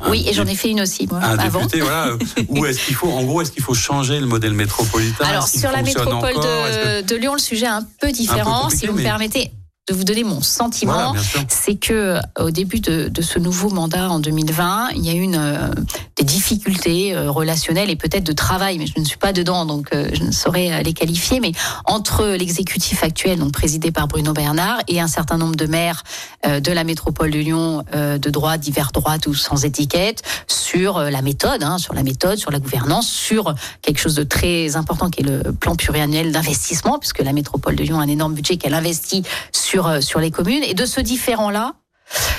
oui, 0.09 0.25
et 0.27 0.33
j'en 0.33 0.45
ai 0.45 0.55
fait 0.55 0.69
une 0.69 0.81
aussi, 0.81 1.07
moi. 1.07 1.19
Un 1.21 1.37
député, 1.37 1.81
voilà. 1.81 2.13
Où 2.49 2.65
est-ce 2.65 2.85
qu'il 2.85 2.95
faut, 2.95 3.09
en 3.09 3.23
gros, 3.23 3.41
est-ce 3.41 3.51
qu'il 3.51 3.63
faut 3.63 3.73
changer 3.73 4.19
le 4.19 4.25
modèle 4.25 4.53
métropolitain? 4.53 5.25
Alors, 5.25 5.47
sur 5.47 5.71
la 5.71 5.81
métropole 5.81 6.35
de, 6.35 7.01
de, 7.01 7.15
Lyon, 7.15 7.33
le 7.33 7.39
sujet 7.39 7.65
est 7.65 7.69
un 7.69 7.87
peu 7.99 8.11
différent. 8.11 8.69
si 8.69 8.87
vous 8.87 8.93
me 8.93 9.03
permettez, 9.03 9.51
de 9.87 9.93
vous 9.93 10.03
donner 10.03 10.23
mon 10.23 10.41
sentiment, 10.41 11.13
c'est 11.47 11.75
que 11.75 12.17
au 12.39 12.49
début 12.49 12.79
de, 12.79 13.07
de, 13.07 13.21
ce 13.21 13.37
nouveau 13.37 13.69
mandat 13.69 14.09
en 14.09 14.19
2020, 14.19 14.89
il 14.95 15.05
y 15.05 15.11
a 15.11 15.13
eu 15.13 15.21
une, 15.21 15.35
euh, 15.35 15.69
des 16.15 16.23
difficultés 16.23 17.13
euh, 17.13 17.29
relationnelles 17.29 17.91
et 17.91 17.95
peut-être 17.95 18.23
de 18.23 18.31
travail, 18.31 18.79
mais 18.79 18.87
je 18.87 18.99
ne 18.99 19.05
suis 19.05 19.19
pas 19.19 19.31
dedans, 19.31 19.63
donc 19.67 19.89
euh, 19.93 20.09
je 20.11 20.23
ne 20.23 20.31
saurais 20.31 20.81
les 20.81 20.93
qualifier. 20.93 21.39
Mais 21.39 21.51
entre 21.85 22.25
l'exécutif 22.25 23.03
actuel, 23.03 23.37
donc 23.37 23.51
présidé 23.51 23.91
par 23.91 24.07
Bruno 24.07 24.33
Bernard, 24.33 24.79
et 24.87 24.99
un 24.99 25.07
certain 25.07 25.37
nombre 25.37 25.55
de 25.55 25.67
maires 25.67 26.03
de 26.47 26.71
la 26.71 26.83
métropole 26.83 27.31
de 27.31 27.39
Lyon, 27.39 27.83
de 27.93 28.29
droite, 28.29 28.61
divers 28.61 28.91
droite 28.91 29.27
ou 29.27 29.33
sans 29.33 29.65
étiquette, 29.65 30.21
sur 30.47 30.99
la 30.99 31.21
méthode, 31.21 31.63
hein, 31.63 31.77
sur 31.77 31.93
la 31.93 32.03
méthode, 32.03 32.37
sur 32.37 32.51
la 32.51 32.59
gouvernance, 32.59 33.07
sur 33.07 33.53
quelque 33.81 33.99
chose 33.99 34.15
de 34.15 34.23
très 34.23 34.75
important 34.75 35.09
qui 35.09 35.21
est 35.21 35.25
le 35.25 35.53
plan 35.53 35.75
pluriannuel 35.75 36.31
d'investissement, 36.31 36.99
puisque 36.99 37.19
la 37.19 37.33
métropole 37.33 37.75
de 37.75 37.83
Lyon 37.83 37.99
a 37.99 38.03
un 38.03 38.07
énorme 38.07 38.33
budget 38.33 38.57
qu'elle 38.57 38.73
investit 38.73 39.23
sur 39.51 39.74
euh, 39.83 40.01
sur, 40.01 40.19
les 40.19 40.31
communes. 40.31 40.63
Et 40.63 40.73
de 40.73 40.85
ce 40.85 41.01
différent-là, 41.01 41.73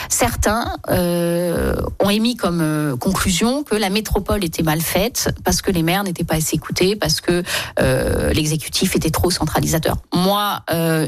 Certains 0.09 0.77
euh, 0.89 1.75
ont 2.03 2.11
émis 2.11 2.37
comme 2.37 2.61
euh, 2.61 2.97
conclusion 2.97 3.65
que 3.65 3.75
la 3.75 3.91
métropole 3.91 4.45
était 4.45 4.63
mal 4.63 4.81
faite 4.81 5.35
parce 5.45 5.63
que 5.63 5.71
les 5.71 5.83
maires 5.83 6.05
n'étaient 6.05 6.25
pas 6.25 6.37
assez 6.37 6.57
écoutés, 6.57 6.97
parce 6.97 7.21
que 7.21 7.43
euh, 7.81 8.33
l'exécutif 8.33 8.95
était 8.97 9.11
trop 9.11 9.31
centralisateur. 9.31 9.97
Moi, 10.15 10.63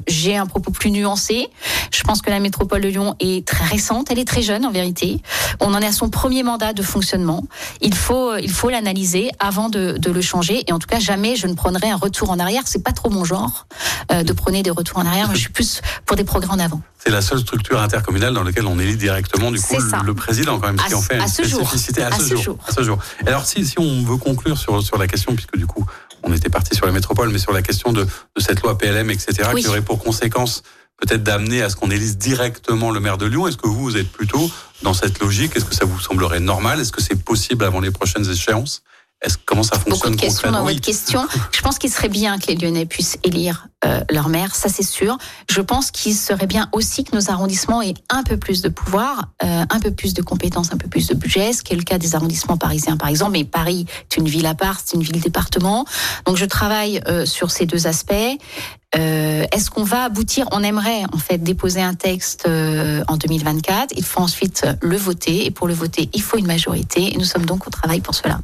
j'ai 0.07 0.37
un 0.37 0.47
propos 0.47 0.71
plus 0.71 0.90
nuancé. 0.90 1.49
Je 1.90 2.03
pense 2.03 2.23
que 2.23 2.31
la 2.31 2.40
métropole 2.40 2.81
de 2.81 2.88
Lyon 2.88 3.16
est 3.21 3.47
très 3.47 3.64
récente, 3.64 4.11
elle 4.11 4.18
est 4.18 4.29
très 4.29 4.42
jeune 4.42 4.66
en 4.66 4.71
vérité. 4.71 5.23
On 5.61 5.75
en 5.75 5.81
est 5.81 5.87
à 5.87 5.92
son 5.92 6.11
premier 6.11 6.42
mandat 6.42 6.73
de 6.73 6.83
fonctionnement. 6.83 7.44
Il 7.81 7.94
faut, 7.94 8.37
il 8.37 8.51
faut 8.51 8.71
l'analyser 8.71 9.31
avant 9.38 9.68
de, 9.68 9.99
le 10.05 10.21
changer. 10.21 10.64
Et 10.68 10.73
en 10.73 10.79
tout 10.79 10.87
cas, 10.87 10.99
jamais 10.99 11.37
je 11.37 11.47
ne 11.47 11.55
prendrai 11.55 11.90
un 11.90 11.97
retour 11.97 12.31
en 12.31 12.38
arrière. 12.38 12.62
C'est 12.66 12.83
pas 12.83 12.92
trop 12.92 13.11
mon 13.11 13.25
genre 13.25 13.66
de 14.11 14.33
prôner 14.33 14.62
des 14.62 14.71
retours 14.71 14.99
en 14.99 15.07
arrière. 15.07 15.31
Je 15.33 15.40
suis 15.40 15.53
plus 15.53 15.81
pour 16.07 16.16
des 16.16 16.25
progrès 16.25 16.53
en 16.53 16.59
avant. 16.59 16.81
C'est 16.99 17.11
la 17.11 17.23
seule 17.23 17.39
structure 17.39 17.81
intercommunale 17.81 18.35
dans 18.35 18.43
laquelle 18.43 18.67
on 18.67 18.79
élit 18.79 18.97
directement 18.97 19.51
du 19.51 19.61
coup 19.61 19.77
le, 20.05 20.15
président 20.15 20.59
quand 20.59 20.67
même, 20.67 20.79
ce 20.79 20.87
qui 20.87 20.95
en 20.95 21.03
fait 21.03 21.19
une 21.19 21.29
spécificité 21.29 22.03
à, 22.03 22.11
ce, 22.19 22.37
jour. 22.37 22.59
À 22.67 22.73
ce 22.73 22.83
jour. 22.83 22.99
Alors 23.27 23.47
si, 23.47 23.65
si 23.65 23.79
on 23.79 24.03
veut 24.03 24.17
conclure 24.17 24.59
sur, 24.59 24.83
sur 24.83 24.99
la 24.99 25.07
question, 25.07 25.35
puisque 25.35 25.57
du 25.57 25.67
coup 25.67 25.87
on 26.25 26.33
était 26.33 26.49
parti 26.49 26.75
sur 26.75 26.87
la 26.87 26.93
métropole, 26.93 27.31
mais 27.31 27.39
sur 27.39 27.53
la 27.53 27.63
question 27.63 27.93
de, 27.93 28.05
de 28.05 28.41
cette 28.41 28.63
loi 28.63 28.77
PLM, 28.77 29.11
etc., 29.11 29.51
qui 29.57 29.67
aurait 29.69 29.83
pour 29.83 30.03
conséquence 30.03 30.63
peut-être 30.99 31.23
d'amener 31.23 31.63
à 31.63 31.71
ce 31.71 31.77
qu'on 31.77 31.91
élise 31.91 32.19
directement 32.19 32.91
le 32.91 33.01
maire 33.01 33.19
de 33.19 33.27
Lyon. 33.27 33.47
Est-ce 33.47 33.57
que 33.57 33.69
vous, 33.69 33.81
vous 33.81 33.97
êtes 33.97 34.11
plutôt 34.11 34.51
dans 34.83 34.95
cette 34.95 35.21
logique? 35.21 35.57
Est-ce 35.57 35.65
que 35.65 35.75
ça 35.75 35.85
vous 35.85 36.01
semblerait 36.01 36.41
normal? 36.41 36.81
Est-ce 36.81 36.93
que 36.93 37.03
c'est 37.03 37.23
possible 37.23 37.65
avant 37.65 37.81
les 37.81 37.91
prochaines 37.91 38.29
échéances? 38.29 38.83
Comment 39.45 39.63
ça 39.63 39.77
fonctionne 39.77 39.93
Beaucoup 39.93 40.11
de 40.11 40.21
questions 40.21 40.51
dans 40.51 40.65
votre 40.65 40.81
question. 40.81 41.27
Je 41.53 41.61
pense 41.61 41.79
qu'il 41.79 41.91
serait 41.91 42.09
bien 42.09 42.39
que 42.39 42.47
les 42.47 42.55
Lyonnais 42.55 42.87
puissent 42.87 43.19
élire 43.25 43.69
euh, 43.85 44.01
leur 44.11 44.29
maire, 44.29 44.55
ça 44.55 44.69
c'est 44.69 44.83
sûr. 44.83 45.19
Je 45.51 45.61
pense 45.61 45.91
qu'il 45.91 46.15
serait 46.15 46.47
bien 46.47 46.69
aussi 46.73 47.05
que 47.05 47.15
nos 47.15 47.31
arrondissements 47.31 47.83
aient 47.83 47.95
un 48.11 48.23
peu 48.23 48.37
plus 48.37 48.63
de 48.63 48.69
pouvoir, 48.69 49.29
euh, 49.43 49.65
un 49.69 49.81
peu 49.81 49.91
plus 49.91 50.15
de 50.15 50.23
compétences, 50.23 50.73
un 50.73 50.77
peu 50.77 50.89
plus 50.89 51.09
de 51.09 51.15
budget, 51.15 51.53
ce 51.53 51.63
qui 51.63 51.73
est 51.73 51.77
le 51.77 51.83
cas 51.83 51.99
des 51.99 52.15
arrondissements 52.15 52.57
parisiens 52.57 52.97
par 52.97 53.09
exemple. 53.09 53.33
Mais 53.33 53.45
Paris 53.45 53.87
est 54.11 54.17
une 54.17 54.29
ville 54.29 54.47
à 54.47 54.55
part, 54.55 54.79
c'est 54.85 54.95
une 54.97 55.03
ville 55.03 55.21
département. 55.21 55.85
Donc 56.27 56.37
je 56.37 56.45
travaille 56.45 57.01
euh, 57.09 57.27
sur 57.27 57.51
ces 57.51 57.67
deux 57.67 57.87
aspects. 57.87 58.13
Euh, 58.97 59.45
Est-ce 59.53 59.71
qu'on 59.71 59.85
va 59.85 60.05
aboutir? 60.05 60.47
On 60.53 60.63
aimerait 60.63 61.03
en 61.13 61.19
fait 61.19 61.39
déposer 61.39 61.83
un 61.83 61.95
texte 61.95 62.47
euh, 62.47 63.05
en 63.09 63.17
2024. 63.17 63.93
Il 63.97 64.05
faut 64.05 64.21
ensuite 64.21 64.67
le 64.81 64.97
voter 64.97 65.47
et 65.47 65.51
pour 65.51 65.69
le 65.69 65.75
voter, 65.75 66.09
il 66.15 66.23
faut 66.23 66.39
une 66.39 66.47
majorité. 66.47 67.15
Et 67.15 67.19
nous 67.19 67.25
sommes 67.25 67.45
donc 67.45 67.67
au 67.67 67.71
travail 67.71 68.01
pour 68.01 68.15
cela 68.15 68.41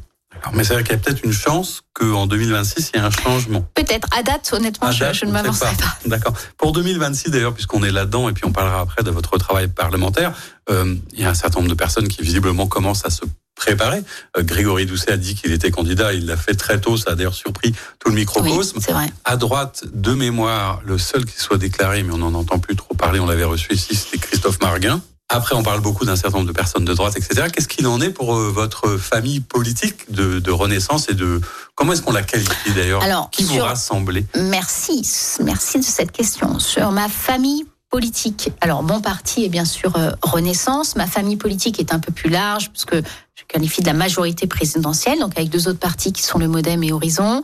mais 0.53 0.63
c'est 0.63 0.73
vrai 0.73 0.83
qu'il 0.83 0.93
y 0.93 0.95
a 0.95 0.99
peut-être 0.99 1.23
une 1.23 1.33
chance 1.33 1.81
qu'en 1.93 2.27
2026, 2.27 2.91
il 2.93 2.97
y 2.97 2.99
ait 2.99 3.05
un 3.05 3.11
changement. 3.11 3.65
Peut-être. 3.73 4.07
À 4.15 4.23
date, 4.23 4.49
honnêtement, 4.53 4.91
je, 4.91 5.25
ne 5.25 5.31
m'avancerai 5.31 5.75
pas. 5.75 5.97
D'accord. 6.05 6.33
Pour 6.57 6.71
2026, 6.71 7.31
d'ailleurs, 7.31 7.53
puisqu'on 7.53 7.83
est 7.83 7.91
là-dedans, 7.91 8.29
et 8.29 8.33
puis 8.33 8.45
on 8.45 8.51
parlera 8.51 8.81
après 8.81 9.03
de 9.03 9.11
votre 9.11 9.37
travail 9.37 9.67
parlementaire, 9.67 10.33
euh, 10.69 10.95
il 11.13 11.19
y 11.19 11.25
a 11.25 11.29
un 11.29 11.33
certain 11.33 11.59
nombre 11.59 11.69
de 11.69 11.77
personnes 11.77 12.07
qui 12.07 12.21
visiblement 12.21 12.67
commencent 12.67 13.05
à 13.05 13.09
se 13.09 13.25
préparer. 13.55 14.03
Euh, 14.37 14.43
Grégory 14.43 14.85
Doucet 14.85 15.11
a 15.11 15.17
dit 15.17 15.35
qu'il 15.35 15.51
était 15.51 15.71
candidat, 15.71 16.13
il 16.13 16.25
l'a 16.25 16.37
fait 16.37 16.55
très 16.55 16.79
tôt, 16.79 16.97
ça 16.97 17.11
a 17.11 17.15
d'ailleurs 17.15 17.33
surpris 17.33 17.73
tout 17.99 18.09
le 18.09 18.15
microcosme. 18.15 18.77
Oui, 18.77 18.83
c'est 18.85 18.91
vrai. 18.91 19.07
À 19.23 19.37
droite, 19.37 19.85
de 19.93 20.13
mémoire, 20.13 20.81
le 20.85 20.97
seul 20.97 21.25
qui 21.25 21.39
soit 21.39 21.57
déclaré, 21.57 22.03
mais 22.03 22.13
on 22.13 22.17
n'en 22.17 22.33
entend 22.33 22.59
plus 22.59 22.75
trop 22.75 22.93
parler, 22.93 23.19
on 23.19 23.25
l'avait 23.25 23.45
reçu 23.45 23.73
ici, 23.73 23.95
c'était 23.95 24.17
Christophe 24.17 24.59
Marguin. 24.61 25.01
Après, 25.29 25.55
on 25.55 25.63
parle 25.63 25.81
beaucoup 25.81 26.05
d'un 26.05 26.15
certain 26.15 26.37
nombre 26.37 26.49
de 26.49 26.55
personnes 26.55 26.85
de 26.85 26.93
droite, 26.93 27.17
etc. 27.17 27.47
Qu'est-ce 27.51 27.67
qu'il 27.67 27.87
en 27.87 27.99
est 27.99 28.11
pour 28.11 28.35
euh, 28.35 28.51
votre 28.51 28.97
famille 28.97 29.39
politique 29.39 30.11
de, 30.11 30.39
de 30.39 30.51
Renaissance 30.51 31.09
et 31.09 31.15
de 31.15 31.41
comment 31.73 31.93
est-ce 31.93 32.03
qu'on 32.03 32.13
la 32.13 32.21
qualifie 32.21 32.71
d'ailleurs? 32.75 33.01
Alors, 33.01 33.31
qui 33.31 33.43
vous 33.43 33.57
rassemblez 33.57 34.25
Merci, 34.35 35.01
merci 35.43 35.79
de 35.79 35.83
cette 35.83 36.11
question 36.11 36.59
sur 36.59 36.91
ma 36.91 37.09
famille 37.09 37.65
politique. 37.89 38.51
Alors, 38.61 38.83
mon 38.83 39.01
parti 39.01 39.45
est 39.45 39.49
bien 39.49 39.65
sûr 39.65 39.93
Renaissance. 40.21 40.95
Ma 40.95 41.07
famille 41.07 41.37
politique 41.37 41.79
est 41.79 41.91
un 41.91 41.99
peu 41.99 42.11
plus 42.11 42.29
large, 42.29 42.69
puisque 42.69 42.95
je 42.95 43.43
qualifie 43.47 43.81
de 43.81 43.87
la 43.87 43.93
majorité 43.93 44.45
présidentielle, 44.45 45.19
donc 45.19 45.31
avec 45.35 45.49
deux 45.49 45.67
autres 45.67 45.79
partis 45.79 46.13
qui 46.13 46.21
sont 46.21 46.37
le 46.37 46.47
Modem 46.47 46.83
et 46.83 46.91
Horizon. 46.91 47.41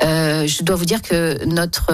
je 0.00 0.62
dois 0.62 0.76
vous 0.76 0.84
dire 0.84 1.00
que 1.00 1.44
notre 1.44 1.92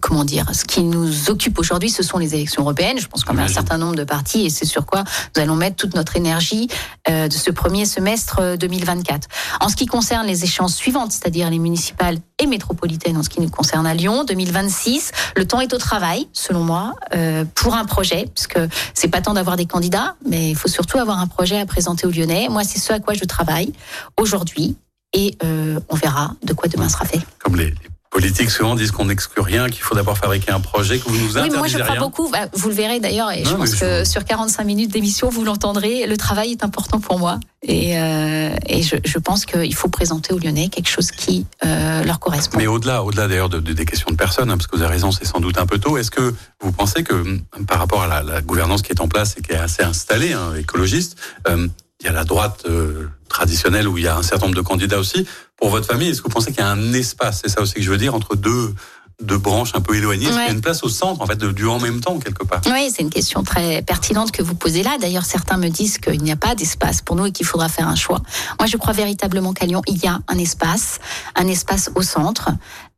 comment 0.00 0.24
dire, 0.24 0.46
ce 0.52 0.64
qui 0.64 0.82
nous 0.82 1.30
occupe 1.30 1.58
aujourd'hui, 1.58 1.90
ce 1.90 2.02
sont 2.02 2.18
les 2.18 2.34
élections 2.34 2.62
européennes. 2.62 2.98
Je 2.98 3.06
pense 3.06 3.24
qu'on 3.24 3.38
a 3.38 3.42
un 3.42 3.48
certain 3.48 3.78
nombre 3.78 3.94
de 3.94 4.02
partis 4.02 4.44
et 4.44 4.50
c'est 4.50 4.66
sur 4.66 4.86
quoi 4.86 5.04
nous 5.36 5.42
allons 5.42 5.54
mettre 5.54 5.76
toute 5.76 5.94
notre 5.94 6.16
énergie 6.16 6.68
euh, 7.08 7.28
de 7.28 7.32
ce 7.32 7.50
premier 7.50 7.86
semestre 7.86 8.56
2024. 8.58 9.28
Euh, 9.28 9.64
en 9.64 9.68
ce 9.68 9.76
qui 9.76 9.86
concerne 9.86 10.26
les 10.26 10.42
échéances 10.42 10.74
suivantes, 10.74 11.12
c'est-à-dire 11.12 11.48
les 11.50 11.60
municipales 11.60 12.18
et 12.38 12.46
métropolitaines, 12.46 13.16
en 13.16 13.22
ce 13.22 13.28
qui 13.28 13.40
nous 13.40 13.50
concerne 13.50 13.86
à 13.86 13.94
Lyon, 13.94 14.24
2026, 14.24 15.12
le 15.36 15.46
temps 15.46 15.60
est 15.60 15.72
au 15.72 15.78
travail, 15.78 16.28
selon 16.32 16.64
moi, 16.64 16.94
euh, 17.14 17.44
pour 17.54 17.74
un 17.74 17.84
projet, 17.84 18.28
parce 18.34 18.48
que 18.48 18.68
c'est 18.94 19.08
pas 19.08 19.20
tant 19.20 19.34
d'avoir 19.34 19.56
des 19.56 19.66
candidats, 19.66 20.16
mais 20.28 20.50
il 20.50 20.56
faut 20.56 20.68
surtout 20.68 20.98
avoir 20.98 21.20
un 21.20 21.28
projet 21.28 21.60
à 21.60 21.66
présenter 21.66 22.06
aux 22.06 22.10
Lyonnais. 22.10 22.48
Moi, 22.50 22.64
c'est 22.64 22.80
ce 22.80 22.92
à 22.92 22.98
quoi 22.98 23.14
je 23.14 23.24
travaille 23.24 23.72
aujourd'hui 24.16 24.76
et 25.12 25.36
on 25.42 25.96
verra 25.96 26.34
de 26.44 26.52
quoi 26.52 26.68
demain 26.68 26.88
sera 26.88 27.04
fait. 27.04 27.20
Comme 27.40 27.56
les, 27.56 27.74
politiques 28.10 28.50
souvent 28.50 28.74
disent 28.74 28.90
qu'on 28.90 29.04
n'exclut 29.04 29.40
rien, 29.40 29.68
qu'il 29.68 29.82
faut 29.82 29.94
d'abord 29.94 30.18
fabriquer 30.18 30.50
un 30.50 30.60
projet, 30.60 30.98
que 30.98 31.04
vous 31.04 31.16
nous 31.16 31.38
interdisez 31.38 31.52
Oui, 31.52 31.58
moi 31.58 31.68
je 31.68 31.78
crois 31.78 31.96
beaucoup, 31.96 32.28
bah, 32.28 32.48
vous 32.52 32.68
le 32.68 32.74
verrez 32.74 32.98
d'ailleurs, 32.98 33.30
et 33.30 33.44
je 33.44 33.54
pense 33.54 33.76
que 33.76 34.04
sur 34.04 34.24
45 34.24 34.64
minutes 34.64 34.90
d'émission, 34.90 35.28
vous 35.28 35.44
l'entendrez, 35.44 36.06
le 36.06 36.16
travail 36.16 36.50
est 36.50 36.64
important 36.64 36.98
pour 36.98 37.18
moi. 37.18 37.38
Et, 37.62 37.98
euh, 37.98 38.50
et 38.66 38.82
je, 38.82 38.96
je, 39.04 39.18
pense 39.18 39.44
qu'il 39.44 39.74
faut 39.74 39.88
présenter 39.88 40.32
aux 40.32 40.38
Lyonnais 40.38 40.70
quelque 40.70 40.88
chose 40.88 41.10
qui 41.10 41.44
euh, 41.64 42.02
leur 42.04 42.18
correspond. 42.18 42.56
Mais 42.56 42.66
au-delà, 42.66 43.04
au-delà 43.04 43.28
d'ailleurs 43.28 43.50
de, 43.50 43.60
des 43.60 43.84
questions 43.84 44.10
de 44.10 44.16
personnes, 44.16 44.50
hein, 44.50 44.56
parce 44.56 44.66
que 44.66 44.76
vous 44.76 44.82
avez 44.82 44.94
raison, 44.94 45.12
c'est 45.12 45.26
sans 45.26 45.40
doute 45.40 45.58
un 45.58 45.66
peu 45.66 45.78
tôt, 45.78 45.98
est-ce 45.98 46.10
que 46.10 46.34
vous 46.62 46.72
pensez 46.72 47.04
que 47.04 47.12
hum, 47.12 47.42
par 47.68 47.78
rapport 47.78 48.02
à 48.02 48.06
la, 48.06 48.22
la, 48.22 48.40
gouvernance 48.40 48.80
qui 48.80 48.92
est 48.92 49.00
en 49.02 49.08
place 49.08 49.36
et 49.36 49.42
qui 49.42 49.52
est 49.52 49.58
assez 49.58 49.82
installée, 49.82 50.32
hein, 50.32 50.54
écologiste, 50.58 51.16
euh, 51.48 51.68
il 52.00 52.06
y 52.06 52.08
a 52.08 52.12
la 52.12 52.24
droite 52.24 52.64
euh, 52.66 53.08
traditionnelle 53.28 53.86
où 53.86 53.98
il 53.98 54.04
y 54.04 54.08
a 54.08 54.16
un 54.16 54.22
certain 54.22 54.46
nombre 54.46 54.56
de 54.56 54.62
candidats 54.62 54.98
aussi. 54.98 55.26
Pour 55.60 55.68
votre 55.68 55.86
famille, 55.86 56.08
est-ce 56.08 56.22
que 56.22 56.28
vous 56.28 56.34
pensez 56.34 56.52
qu'il 56.52 56.60
y 56.60 56.66
a 56.66 56.70
un 56.70 56.92
espace, 56.94 57.40
c'est 57.42 57.50
ça 57.50 57.60
aussi 57.60 57.74
que 57.74 57.82
je 57.82 57.90
veux 57.90 57.98
dire, 57.98 58.14
entre 58.14 58.34
deux, 58.34 58.74
branches 59.20 59.72
un 59.74 59.82
peu 59.82 59.94
éloignées 59.94 60.24
Est-ce 60.24 60.32
qu'il 60.32 60.46
y 60.46 60.48
a 60.48 60.52
une 60.52 60.62
place 60.62 60.82
au 60.82 60.88
centre, 60.88 61.20
en 61.20 61.26
fait, 61.26 61.38
du 61.38 61.66
en 61.66 61.78
même 61.78 62.00
temps, 62.00 62.18
quelque 62.18 62.44
part? 62.44 62.62
Oui, 62.66 62.90
c'est 62.90 63.02
une 63.02 63.10
question 63.10 63.42
très 63.42 63.82
pertinente 63.82 64.32
que 64.32 64.42
vous 64.42 64.54
posez 64.54 64.82
là. 64.82 64.96
D'ailleurs, 64.98 65.26
certains 65.26 65.58
me 65.58 65.68
disent 65.68 65.98
qu'il 65.98 66.22
n'y 66.22 66.32
a 66.32 66.36
pas 66.36 66.54
d'espace 66.54 67.02
pour 67.02 67.14
nous 67.14 67.26
et 67.26 67.30
qu'il 67.30 67.44
faudra 67.44 67.68
faire 67.68 67.86
un 67.88 67.94
choix. 67.94 68.22
Moi, 68.58 68.66
je 68.66 68.78
crois 68.78 68.94
véritablement 68.94 69.52
qu'à 69.52 69.66
Lyon, 69.66 69.82
il 69.86 69.98
y 69.98 70.06
a 70.06 70.18
un 70.26 70.38
espace, 70.38 70.98
un 71.36 71.46
espace 71.46 71.90
au 71.94 72.00
centre, 72.00 72.48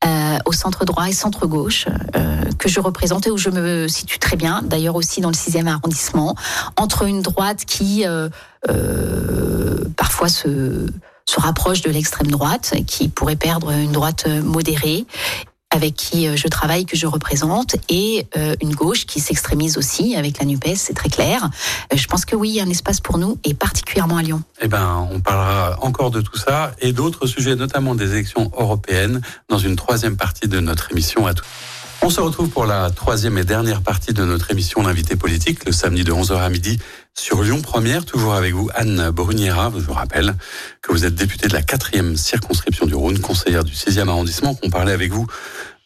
euh, 0.05 0.39
au 0.47 0.53
centre 0.53 0.85
droit 0.85 1.09
et 1.09 1.13
centre 1.13 1.49
gauche, 1.49 1.87
euh, 2.15 2.45
que 2.59 2.69
je 2.69 2.79
représente 2.79 3.27
et 3.27 3.33
où 3.33 3.39
je 3.39 3.51
me 3.51 3.89
situe 3.89 4.21
très 4.21 4.37
bien, 4.37 4.63
d'ailleurs 4.63 4.95
aussi 4.95 5.21
dans 5.21 5.31
le 5.31 5.35
6e 5.35 5.67
arrondissement, 5.67 6.37
entre 6.77 7.03
une 7.03 7.23
droite 7.23 7.65
qui 7.65 8.07
euh, 8.07 8.29
euh, 8.69 9.85
parfois 9.97 10.29
se, 10.29 10.87
se 11.27 11.41
rapproche 11.41 11.83
de 11.83 11.91
l'extrême 11.91 12.31
droite, 12.31 12.75
qui 12.87 13.09
pourrait 13.09 13.37
perdre 13.37 13.71
une 13.71 13.93
droite 13.93 14.27
modérée, 14.27 15.07
avec 15.73 15.95
qui 15.95 16.29
euh, 16.29 16.37
je 16.37 16.49
travaille, 16.49 16.85
que 16.85 16.97
je 16.97 17.07
représente, 17.07 17.77
et 17.89 18.27
euh, 18.37 18.55
une 18.61 18.75
gauche 18.75 19.07
qui 19.07 19.21
s'extrémise 19.21 19.79
aussi 19.79 20.15
avec 20.15 20.39
la 20.39 20.45
NUPES, 20.45 20.77
c'est 20.77 20.95
très 20.95 21.09
clair. 21.09 21.49
Euh, 21.93 21.97
je 21.97 22.07
pense 22.07 22.25
que 22.25 22.37
oui, 22.37 22.51
il 22.51 22.55
y 22.57 22.61
a 22.61 22.65
un 22.65 22.71
espace 22.71 23.01
pour 23.01 23.19
nous, 23.19 23.39
et 23.45 23.55
particulièrement 23.55 24.19
à 24.19 24.23
Lyon. 24.23 24.43
Eh 24.61 24.69
ben, 24.69 25.09
on 25.11 25.21
parlera 25.21 25.79
encore 25.81 26.11
de 26.11 26.21
tout 26.21 26.37
ça 26.37 26.73
et 26.81 26.93
d'autres 26.93 27.27
sujets, 27.27 27.57
notamment 27.57 27.95
des 27.95 28.13
élections 28.13 28.51
européennes, 28.57 29.23
dans 29.49 29.59
une 29.59 29.77
troisième 29.77 30.17
partie 30.17 30.47
de 30.47 30.61
notre 30.61 30.93
émission 30.93 31.27
à 31.27 31.35
tout. 31.35 31.45
On 32.05 32.11
se 32.11 32.21
retrouve 32.21 32.49
pour 32.49 32.67
la 32.67 32.91
troisième 32.91 33.39
et 33.39 33.45
dernière 33.45 33.81
partie 33.81 34.13
de 34.13 34.25
notre 34.25 34.51
émission 34.51 34.83
L'invité 34.83 35.15
politique, 35.15 35.65
le 35.65 35.71
samedi 35.71 36.03
de 36.03 36.11
11h 36.11 36.37
à 36.37 36.49
midi 36.49 36.81
sur 37.15 37.43
Lyon 37.45 37.63
Première. 37.63 38.05
Toujours 38.05 38.35
avec 38.35 38.55
vous, 38.55 38.69
Anne 38.75 39.11
Bruniera. 39.11 39.71
Je 39.73 39.85
vous 39.85 39.93
rappelle 39.93 40.35
que 40.83 40.91
vous 40.91 41.05
êtes 41.05 41.15
députée 41.15 41.47
de 41.47 41.53
la 41.53 41.63
quatrième 41.63 42.17
circonscription 42.17 42.87
du 42.87 42.97
Rhône, 42.97 43.21
conseillère 43.21 43.63
du 43.63 43.73
6e 43.73 44.09
arrondissement, 44.09 44.57
qu'on 44.57 44.69
parlait 44.69 44.93
avec 44.93 45.13
vous 45.13 45.29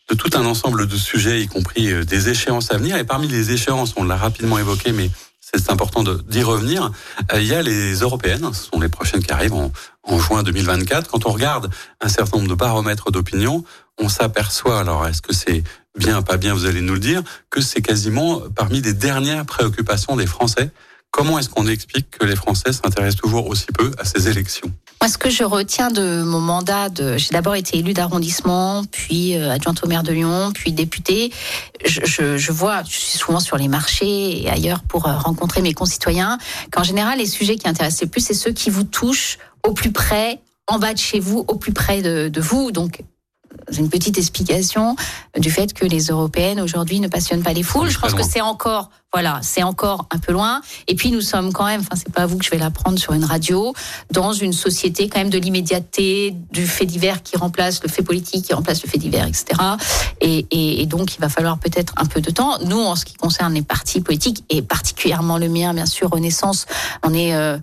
de 0.08 0.14
tout 0.14 0.30
un 0.34 0.46
ensemble 0.46 0.86
de 0.86 0.96
sujets, 0.96 1.42
y 1.42 1.48
compris 1.48 1.92
euh, 1.92 2.04
des 2.04 2.30
échéances 2.30 2.72
à 2.72 2.78
venir. 2.78 2.96
Et 2.96 3.04
parmi 3.04 3.28
les 3.28 3.50
échéances, 3.50 3.92
on 3.96 4.04
l'a 4.04 4.16
rapidement 4.16 4.58
évoqué, 4.58 4.92
mais 4.92 5.10
c'est 5.40 5.70
important 5.70 6.02
d'y 6.02 6.42
revenir. 6.42 6.92
Euh, 7.32 7.40
il 7.40 7.46
y 7.46 7.54
a 7.54 7.60
les 7.60 7.94
européennes, 7.96 8.48
ce 8.54 8.70
sont 8.70 8.80
les 8.80 8.88
prochaines 8.88 9.22
qui 9.22 9.32
arrivent 9.32 9.54
en, 9.54 9.70
en 10.04 10.18
juin 10.18 10.42
2024. 10.42 11.10
Quand 11.10 11.26
on 11.26 11.32
regarde 11.32 11.70
un 12.00 12.08
certain 12.08 12.38
nombre 12.38 12.48
de 12.48 12.54
paramètres 12.54 13.10
d'opinion, 13.10 13.64
on 13.98 14.08
s'aperçoit, 14.08 14.80
alors 14.80 15.06
est-ce 15.06 15.22
que 15.22 15.34
c'est 15.34 15.62
bien, 15.96 16.22
pas 16.22 16.36
bien, 16.36 16.54
vous 16.54 16.66
allez 16.66 16.80
nous 16.80 16.94
le 16.94 17.00
dire, 17.00 17.22
que 17.50 17.60
c'est 17.60 17.82
quasiment 17.82 18.40
parmi 18.54 18.80
les 18.80 18.92
dernières 18.92 19.44
préoccupations 19.46 20.16
des 20.16 20.26
Français. 20.26 20.70
Comment 21.10 21.38
est-ce 21.38 21.48
qu'on 21.48 21.66
explique 21.66 22.10
que 22.10 22.26
les 22.26 22.36
Français 22.36 22.72
s'intéressent 22.72 23.22
toujours 23.22 23.46
aussi 23.48 23.66
peu 23.66 23.90
à 23.98 24.04
ces 24.04 24.28
élections? 24.28 24.70
Moi, 25.00 25.08
ce 25.08 25.16
que 25.16 25.30
je 25.30 25.44
retiens 25.44 25.90
de 25.90 26.22
mon 26.22 26.40
mandat, 26.40 26.88
j'ai 27.16 27.30
d'abord 27.30 27.54
été 27.54 27.78
élue 27.78 27.94
d'arrondissement, 27.94 28.84
puis 28.90 29.36
euh, 29.36 29.50
adjointe 29.50 29.82
au 29.82 29.88
maire 29.88 30.02
de 30.02 30.12
Lyon, 30.12 30.52
puis 30.54 30.72
députée. 30.72 31.32
Je, 31.84 32.52
vois, 32.52 32.82
je 32.82 32.96
suis 32.96 33.18
souvent 33.18 33.40
sur 33.40 33.56
les 33.56 33.68
marchés 33.68 34.42
et 34.42 34.50
ailleurs 34.50 34.82
pour 34.82 35.06
euh, 35.06 35.16
rencontrer 35.16 35.62
mes 35.62 35.74
concitoyens, 35.74 36.38
qu'en 36.70 36.82
général, 36.82 37.18
les 37.18 37.26
sujets 37.26 37.56
qui 37.56 37.68
intéressent 37.68 38.02
le 38.02 38.08
plus, 38.08 38.20
c'est 38.20 38.34
ceux 38.34 38.52
qui 38.52 38.68
vous 38.68 38.84
touchent 38.84 39.38
au 39.62 39.72
plus 39.72 39.92
près, 39.92 40.40
en 40.66 40.78
bas 40.78 40.92
de 40.92 40.98
chez 40.98 41.20
vous, 41.20 41.44
au 41.48 41.56
plus 41.56 41.72
près 41.72 42.02
de, 42.02 42.28
de 42.28 42.40
vous. 42.40 42.72
Donc, 42.72 43.02
une 43.76 43.88
petite 43.88 44.18
explication 44.18 44.96
du 45.38 45.50
fait 45.50 45.72
que 45.72 45.84
les 45.84 46.06
européennes 46.06 46.60
aujourd'hui 46.60 47.00
ne 47.00 47.08
passionnent 47.08 47.42
pas 47.42 47.52
les 47.52 47.62
foules. 47.62 47.90
Je 47.90 47.98
pense 47.98 48.14
que 48.14 48.22
c'est 48.22 48.40
encore, 48.40 48.90
voilà, 49.12 49.40
c'est 49.42 49.62
encore 49.62 50.06
un 50.10 50.18
peu 50.18 50.32
loin. 50.32 50.60
Et 50.88 50.94
puis 50.94 51.10
nous 51.10 51.20
sommes 51.20 51.52
quand 51.52 51.64
même, 51.64 51.80
enfin 51.80 51.96
c'est 51.96 52.12
pas 52.12 52.26
vous 52.26 52.38
que 52.38 52.44
je 52.44 52.50
vais 52.50 52.58
l'apprendre 52.58 52.98
sur 52.98 53.12
une 53.12 53.24
radio, 53.24 53.72
dans 54.10 54.32
une 54.32 54.52
société 54.52 55.08
quand 55.08 55.18
même 55.18 55.30
de 55.30 55.38
l'immédiateté, 55.38 56.34
du 56.50 56.66
fait 56.66 56.86
divers 56.86 57.22
qui 57.22 57.36
remplace 57.36 57.82
le 57.82 57.88
fait 57.88 58.02
politique, 58.02 58.46
qui 58.46 58.54
remplace 58.54 58.82
le 58.82 58.88
fait 58.88 58.98
divers, 58.98 59.26
etc. 59.26 59.46
Et, 60.20 60.46
et, 60.50 60.82
et 60.82 60.86
donc 60.86 61.14
il 61.16 61.20
va 61.20 61.28
falloir 61.28 61.58
peut-être 61.58 61.94
un 61.96 62.06
peu 62.06 62.20
de 62.20 62.30
temps. 62.30 62.58
Nous, 62.64 62.80
en 62.80 62.96
ce 62.96 63.04
qui 63.04 63.14
concerne 63.14 63.54
les 63.54 63.62
partis 63.62 64.00
politiques 64.00 64.44
et 64.50 64.62
particulièrement 64.62 65.38
le 65.38 65.48
mien, 65.48 65.74
bien 65.74 65.86
sûr, 65.86 66.10
Renaissance, 66.10 66.66
on 67.02 67.12
est 67.12 67.34
euh, 67.34 67.58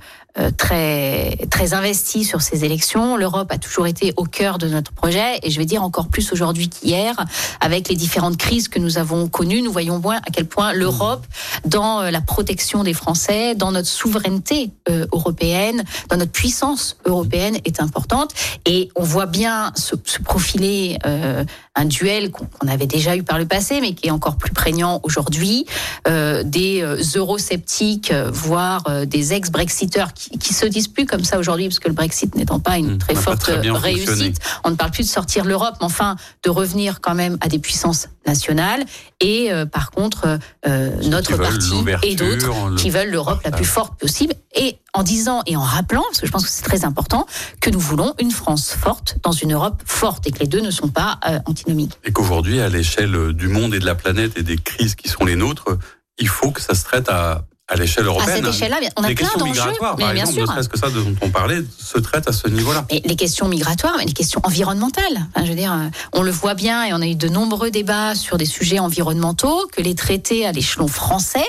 très 0.58 1.38
très 1.50 1.74
investi 1.74 2.24
sur 2.24 2.42
ces 2.42 2.66
élections. 2.66 3.18
L'Europe 3.18 3.52
a 3.52 3.58
toujours 3.58 3.88
été 3.88 4.14
au 4.18 4.24
cœur 4.24 4.58
de 4.58 4.68
notre 4.68 4.92
projet 4.92 5.40
et 5.44 5.52
je 5.52 5.60
vais 5.60 5.66
dire 5.66 5.84
encore 5.84 6.08
plus 6.08 6.32
aujourd'hui 6.32 6.70
qu'hier 6.70 7.16
avec 7.62 7.90
les 7.90 7.96
différentes 7.96 8.38
crises 8.38 8.68
que 8.68 8.80
nous 8.80 8.98
avons 8.98 9.28
connues. 9.28 9.62
Nous 9.62 9.72
voyons 9.72 10.00
bien 10.00 10.18
à 10.18 10.32
quel 10.32 10.46
point 10.46 10.74
l'Europe, 10.74 11.26
dans 11.66 12.02
euh, 12.02 12.12
la 12.12 12.22
protection 12.22 12.84
des 12.84 12.94
Français, 12.94 13.56
dans 13.56 13.72
notre 13.72 13.88
souveraineté 13.88 14.72
euh, 14.90 15.06
européenne, 15.12 15.84
dans 16.10 16.18
notre 16.18 16.32
puissance 16.32 16.98
européenne, 17.06 17.58
est 17.66 17.82
importante. 17.82 18.34
Et 18.66 18.90
on 18.96 19.04
voit 19.04 19.26
bien 19.26 19.72
se, 19.76 19.96
profiler 20.24 20.98
euh, 21.06 21.44
un 21.76 21.86
duel 21.86 22.32
qu'on 22.32 22.68
avait 22.68 22.86
déjà 22.86 23.16
eu 23.16 23.24
par 23.24 23.40
le 23.40 23.46
passé, 23.46 23.82
mais 23.82 23.94
qui 23.94 24.08
est 24.08 24.12
encore 24.12 24.38
plus 24.38 24.54
prégnant 24.54 25.00
aujourd'hui. 25.04 25.66
Euh, 26.08 26.44
des 26.44 26.82
euh, 26.82 27.02
eurosceptiques, 27.16 28.12
euh, 28.12 28.30
voire 28.32 28.84
des 29.06 29.34
ex-Brexiteurs 29.34 30.14
qui, 30.14 30.23
qui 30.40 30.54
se 30.54 30.66
disent 30.66 30.88
plus 30.88 31.06
comme 31.06 31.24
ça 31.24 31.40
aujourd'hui, 31.40 31.68
parce 31.68 31.80
que 31.80 31.88
le 31.88 31.94
Brexit 31.94 32.36
n'étant 32.36 32.60
pas 32.60 32.78
une 32.78 32.96
mmh, 32.96 32.98
très 33.00 33.16
forte 33.16 33.44
réussite, 33.44 34.40
on 34.64 34.72
ne 34.72 34.76
parle 34.76 34.92
plus 34.92 35.04
de 35.04 35.10
sortir 35.10 35.46
l'Europe, 35.46 35.76
mais 35.80 35.86
enfin 35.86 36.16
de 36.44 36.50
revenir 36.50 37.02
quand 37.02 37.16
même 37.16 37.38
à 37.42 37.48
des 37.48 37.60
puissances 37.60 38.08
nationales. 38.26 38.84
Et 39.20 39.52
par 39.72 39.92
contre, 39.92 40.40
notre 40.66 41.38
parti 41.38 41.74
et 42.04 42.16
d'autres 42.16 42.76
qui 42.76 42.90
veulent 42.90 43.12
l'Europe 43.12 43.42
la 43.44 43.52
plus 43.52 43.66
forte 43.66 44.00
possible. 44.00 44.34
Et 44.56 44.80
en 44.94 45.04
disant 45.04 45.42
et 45.46 45.56
en 45.56 45.62
rappelant, 45.62 46.04
parce 46.04 46.22
que 46.22 46.28
je 46.28 46.32
pense 46.32 46.44
que 46.44 46.52
c'est 46.52 46.64
très 46.64 46.86
important, 46.86 47.26
que 47.60 47.70
nous 47.70 47.80
voulons 47.80 48.14
une 48.20 48.32
France 48.32 48.72
forte 48.72 49.18
dans 49.24 49.32
une 49.32 49.54
Europe 49.54 49.82
forte 49.86 50.28
et 50.28 50.32
que 50.32 50.40
les 50.40 50.48
deux 50.48 50.62
ne 50.62 50.72
sont 50.72 50.90
pas 50.90 51.20
euh, 51.28 51.40
antinomiques. 51.46 51.98
Et 52.04 52.12
qu'aujourd'hui, 52.12 52.62
à 52.62 52.70
l'échelle 52.70 53.34
du 53.34 53.48
monde 53.48 53.74
et 53.74 53.80
de 53.80 53.86
la 53.86 53.96
planète 53.96 54.38
et 54.38 54.44
des 54.44 54.58
crises 54.58 54.96
qui 54.96 55.10
sont 55.10 55.26
les 55.26 55.36
nôtres, 55.36 55.78
il 56.20 56.28
faut 56.28 56.52
que 56.52 56.62
ça 56.62 56.76
se 56.76 56.84
traite 56.84 57.10
à, 57.10 57.46
à 57.68 57.76
l'échelle 57.76 58.06
européenne. 58.06 58.46
À 58.46 58.52
cette 58.52 58.56
échelle-là, 58.56 58.78
on 58.98 59.04
a 59.04 59.10
les 59.10 59.16
plein 59.16 59.28
questions 59.28 59.46
migratoires, 59.46 59.96
par 59.96 60.12
exemple, 60.12 60.34
sûr. 60.34 60.56
ne 60.56 60.68
que 60.68 60.78
ça 60.78 60.90
dont 60.90 61.16
on 61.22 61.30
parlait, 61.30 61.62
se 61.78 61.98
traitent 61.98 62.28
à 62.28 62.34
ce 62.34 62.48
niveau-là. 62.48 62.86
Mais 62.92 63.02
les 63.06 63.16
questions 63.16 63.48
migratoires, 63.48 63.96
mais 63.98 64.06
les 64.06 64.14
questions 64.14 64.42
environnementales. 64.44 65.28
je 65.38 65.44
veux 65.44 65.56
dire, 65.56 65.74
on 66.12 66.22
le 66.22 66.32
voit 66.32 66.56
bien 66.56 66.84
et 66.84 66.94
on 66.94 67.02
a 67.02 67.08
eu 67.08 67.16
de 67.16 67.30
nombreux 67.30 67.72
débats 67.72 68.16
sur 68.16 68.38
des 68.38 68.46
sujets 68.46 68.80
environnementaux 68.80 69.68
que 69.72 69.82
les 69.82 69.96
traités 69.96 70.46
à 70.46 70.52
l'échelon 70.52 70.88
français 70.88 71.46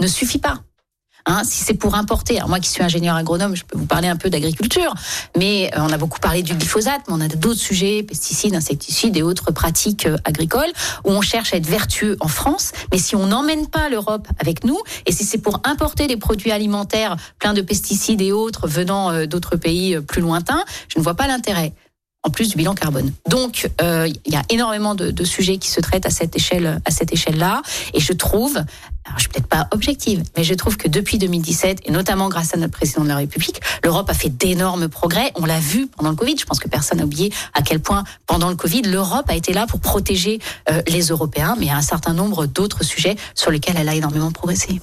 ne 0.00 0.06
suffit 0.06 0.38
pas. 0.38 0.60
Hein, 1.28 1.42
si 1.44 1.62
c'est 1.62 1.74
pour 1.74 1.94
importer, 1.94 2.38
alors 2.38 2.48
moi 2.48 2.58
qui 2.58 2.70
suis 2.70 2.82
ingénieur 2.82 3.14
agronome, 3.14 3.54
je 3.54 3.62
peux 3.62 3.76
vous 3.76 3.84
parler 3.84 4.08
un 4.08 4.16
peu 4.16 4.30
d'agriculture, 4.30 4.94
mais 5.36 5.70
euh, 5.76 5.80
on 5.82 5.92
a 5.92 5.98
beaucoup 5.98 6.20
parlé 6.20 6.40
du 6.40 6.54
glyphosate, 6.54 7.02
mais 7.06 7.14
on 7.14 7.20
a 7.20 7.28
d'autres 7.28 7.60
sujets, 7.60 8.02
pesticides, 8.02 8.54
insecticides 8.54 9.14
et 9.14 9.22
autres 9.22 9.52
pratiques 9.52 10.06
euh, 10.06 10.16
agricoles, 10.24 10.72
où 11.04 11.10
on 11.10 11.20
cherche 11.20 11.52
à 11.52 11.58
être 11.58 11.66
vertueux 11.66 12.16
en 12.20 12.28
France, 12.28 12.72
mais 12.92 12.98
si 12.98 13.14
on 13.14 13.26
n'emmène 13.26 13.66
pas 13.66 13.90
l'Europe 13.90 14.26
avec 14.40 14.64
nous, 14.64 14.78
et 15.04 15.12
si 15.12 15.24
c'est 15.24 15.36
pour 15.36 15.60
importer 15.64 16.06
des 16.06 16.16
produits 16.16 16.50
alimentaires 16.50 17.18
pleins 17.38 17.52
de 17.52 17.60
pesticides 17.60 18.22
et 18.22 18.32
autres 18.32 18.66
venant 18.66 19.10
euh, 19.10 19.26
d'autres 19.26 19.56
pays 19.56 20.00
plus 20.00 20.22
lointains, 20.22 20.64
je 20.88 20.98
ne 20.98 21.04
vois 21.04 21.14
pas 21.14 21.26
l'intérêt. 21.26 21.74
En 22.24 22.30
plus 22.30 22.48
du 22.48 22.56
bilan 22.56 22.74
carbone. 22.74 23.12
Donc, 23.28 23.70
euh, 23.80 24.08
il 24.26 24.32
y 24.32 24.36
a 24.36 24.42
énormément 24.48 24.94
de, 24.94 25.10
de, 25.10 25.24
sujets 25.24 25.58
qui 25.58 25.70
se 25.70 25.80
traitent 25.80 26.06
à 26.06 26.10
cette 26.10 26.34
échelle, 26.34 26.80
à 26.84 26.90
cette 26.90 27.12
échelle-là, 27.12 27.62
et 27.94 28.00
je 28.00 28.12
trouve, 28.12 28.56
alors 28.56 29.18
je 29.18 29.20
suis 29.20 29.28
peut-être 29.28 29.46
pas 29.46 29.68
objective, 29.70 30.22
mais 30.36 30.42
je 30.42 30.54
trouve 30.54 30.76
que 30.76 30.88
depuis 30.88 31.18
2017 31.18 31.82
et 31.84 31.92
notamment 31.92 32.28
grâce 32.28 32.54
à 32.54 32.56
notre 32.56 32.72
président 32.72 33.04
de 33.04 33.08
la 33.08 33.16
République, 33.16 33.60
l'Europe 33.84 34.10
a 34.10 34.14
fait 34.14 34.30
d'énormes 34.30 34.88
progrès. 34.88 35.32
On 35.36 35.46
l'a 35.46 35.60
vu 35.60 35.86
pendant 35.86 36.10
le 36.10 36.16
Covid. 36.16 36.36
Je 36.38 36.44
pense 36.44 36.58
que 36.58 36.68
personne 36.68 36.98
n'a 36.98 37.04
oublié 37.04 37.32
à 37.54 37.62
quel 37.62 37.80
point 37.80 38.02
pendant 38.26 38.50
le 38.50 38.56
Covid, 38.56 38.82
l'Europe 38.82 39.26
a 39.28 39.36
été 39.36 39.52
là 39.52 39.66
pour 39.66 39.80
protéger 39.80 40.40
euh, 40.70 40.82
les 40.88 41.06
Européens, 41.06 41.54
mais 41.58 41.66
il 41.66 41.68
y 41.68 41.72
a 41.72 41.76
un 41.76 41.82
certain 41.82 42.14
nombre 42.14 42.46
d'autres 42.46 42.84
sujets 42.84 43.16
sur 43.34 43.50
lesquels 43.50 43.76
elle 43.78 43.88
a 43.88 43.94
énormément 43.94 44.32
progressé. 44.32 44.80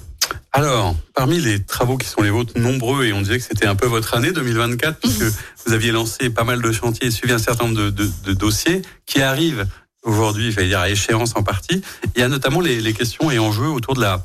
Alors, 0.51 0.95
parmi 1.13 1.41
les 1.41 1.61
travaux 1.61 1.97
qui 1.97 2.07
sont 2.07 2.21
les 2.21 2.29
vôtres, 2.29 2.57
nombreux, 2.57 3.03
et 3.05 3.11
on 3.11 3.21
disait 3.21 3.39
que 3.39 3.43
c'était 3.43 3.65
un 3.65 3.75
peu 3.75 3.87
votre 3.87 4.13
année 4.13 4.31
2024, 4.31 4.99
puisque 4.99 5.23
vous 5.65 5.73
aviez 5.73 5.91
lancé 5.91 6.29
pas 6.29 6.45
mal 6.45 6.61
de 6.61 6.71
chantiers 6.71 7.07
et 7.07 7.11
suivi 7.11 7.33
un 7.33 7.39
certain 7.39 7.65
nombre 7.67 7.89
de, 7.89 8.33
dossiers 8.33 8.81
qui 9.05 9.21
arrivent 9.21 9.67
aujourd'hui, 10.03 10.51
je 10.51 10.55
vais 10.55 10.67
dire 10.67 10.79
à 10.79 10.89
échéance 10.89 11.33
en 11.35 11.43
partie. 11.43 11.81
Il 12.15 12.21
y 12.21 12.23
a 12.23 12.29
notamment 12.29 12.61
les, 12.61 12.93
questions 12.93 13.31
et 13.31 13.37
enjeux 13.37 13.67
autour 13.67 13.95
de 13.95 14.01
la, 14.01 14.23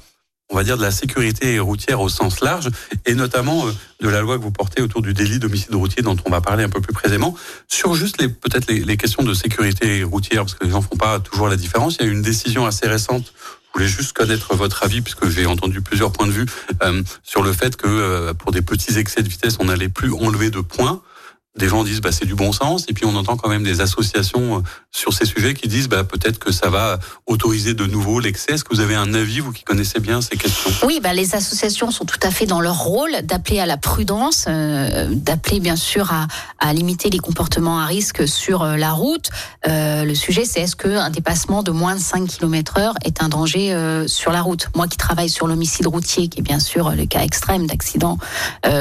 on 0.51 0.57
va 0.57 0.63
dire, 0.63 0.77
de 0.77 0.83
la 0.83 0.93
sécurité 0.93 1.59
routière 1.59 2.01
au 2.01 2.09
sens 2.09 2.41
large, 2.43 2.71
et 3.07 3.15
notamment 3.15 3.67
euh, 3.67 3.73
de 4.01 4.09
la 4.09 4.21
loi 4.21 4.39
que 4.39 4.43
vous 4.43 4.53
portez 4.53 4.83
autour 4.83 5.03
du 5.03 5.15
délit 5.15 5.41
d'homicide 5.41 5.75
routier, 5.75 6.05
dont 6.05 6.17
on 6.25 6.31
va 6.31 6.41
parler 6.41 6.63
un 6.63 6.69
peu 6.69 6.81
plus 6.81 6.93
précisément. 6.93 7.35
Sur 7.67 7.97
juste 7.97 8.23
les, 8.23 8.29
peut-être 8.29 8.71
les, 8.71 8.85
les 8.85 8.97
questions 8.97 9.25
de 9.25 9.35
sécurité 9.35 10.05
routière, 10.05 10.43
parce 10.43 10.55
que 10.55 10.65
les 10.65 10.71
gens 10.71 10.81
font 10.81 10.97
pas 10.97 11.19
toujours 11.19 11.49
la 11.49 11.57
différence. 11.57 11.97
Il 11.97 12.03
y 12.03 12.09
a 12.09 12.09
eu 12.09 12.13
une 12.13 12.23
décision 12.23 12.67
assez 12.67 12.87
récente 12.87 13.33
je 13.73 13.79
voulais 13.79 13.89
juste 13.89 14.13
connaître 14.13 14.55
votre 14.57 14.83
avis, 14.83 15.01
puisque 15.01 15.29
j'ai 15.29 15.47
entendu 15.47 15.81
plusieurs 15.81 16.13
points 16.13 16.27
de 16.27 16.33
vue 16.33 16.47
euh, 16.83 17.03
sur 17.23 17.43
le 17.43 17.53
fait 17.53 17.77
que 17.77 17.87
euh, 17.87 18.35
pour 18.35 18.51
des 18.51 18.63
petits 18.63 18.99
excès 18.99 19.23
de 19.23 19.29
vitesse, 19.29 19.57
on 19.61 19.67
n'allait 19.67 19.89
plus 19.89 20.13
enlever 20.13 20.51
de 20.51 20.61
points 20.61 21.01
des 21.57 21.69
gens 21.69 21.83
disent 21.83 22.01
bah 22.01 22.13
c'est 22.13 22.27
du 22.27 22.37
bon 22.37 22.53
sens 22.53 22.85
et 22.89 22.93
puis 22.93 23.05
on 23.05 23.17
entend 23.17 23.37
quand 23.37 23.49
même 23.49 23.65
des 23.65 23.81
associations 23.81 24.59
euh, 24.59 24.61
sur 24.93 25.13
ces 25.13 25.27
sujets 25.27 25.53
qui 25.55 25.67
disent 25.67 25.89
bah 25.89 26.05
peut-être 26.05 26.39
que 26.39 26.53
ça 26.53 26.71
va 26.71 27.01
autoriser 27.27 27.75
de 27.75 27.87
nouveau 27.87 28.21
l'excès. 28.21 28.53
Est-ce 28.53 28.63
que 28.63 28.75
vous 28.75 28.81
avez 28.81 28.95
un 28.95 29.15
avis 29.15 29.41
vous 29.41 29.51
qui 29.53 29.65
connaissez 29.65 29.99
bien 29.99 30.21
ces 30.21 30.37
questions? 30.37 30.71
Oui, 30.87 31.01
bah 31.03 31.13
les 31.13 31.35
associations 31.35 31.91
sont 31.91 32.05
tout 32.05 32.21
à 32.23 32.31
fait 32.31 32.47
dans 32.47 32.61
leur 32.61 32.79
rôle 32.79 33.11
d'appeler 33.25 33.59
à 33.59 33.67
la 33.67 33.77
prudence, 33.77 34.47
euh, 34.49 35.09
d'appeler 35.13 35.59
bien 35.59 35.75
sûr 35.75 36.13
à, 36.13 36.29
à, 36.61 36.73
limiter 36.73 37.11
les 37.11 37.19
comportements 37.19 37.81
à 37.81 37.87
risque 37.87 38.29
sur 38.29 38.63
euh, 38.63 38.77
la 38.77 38.93
route. 38.93 39.31
Euh, 39.67 40.05
le 40.05 40.15
sujet 40.15 40.45
c'est 40.45 40.61
est-ce 40.61 40.77
que 40.77 40.89
un 40.89 41.11
dépassement 41.11 41.65
de 41.65 41.73
moins 41.73 41.97
de 41.97 42.01
5 42.01 42.29
km/h 42.29 42.95
est 43.05 43.23
un 43.25 43.29
danger 43.29 43.73
euh, 43.73 44.07
sur 44.07 44.31
la 44.31 44.43
route? 44.43 44.69
Moi 44.77 44.87
qui 44.87 44.97
travaille 44.97 45.29
sur 45.29 45.49
l'homicide 45.49 45.89
routier, 45.89 46.29
qui 46.29 46.39
est 46.39 46.43
bien 46.43 46.61
sûr 46.61 46.91
le 46.91 47.07
cas 47.07 47.23
extrême 47.23 47.67
d'accident 47.67 48.19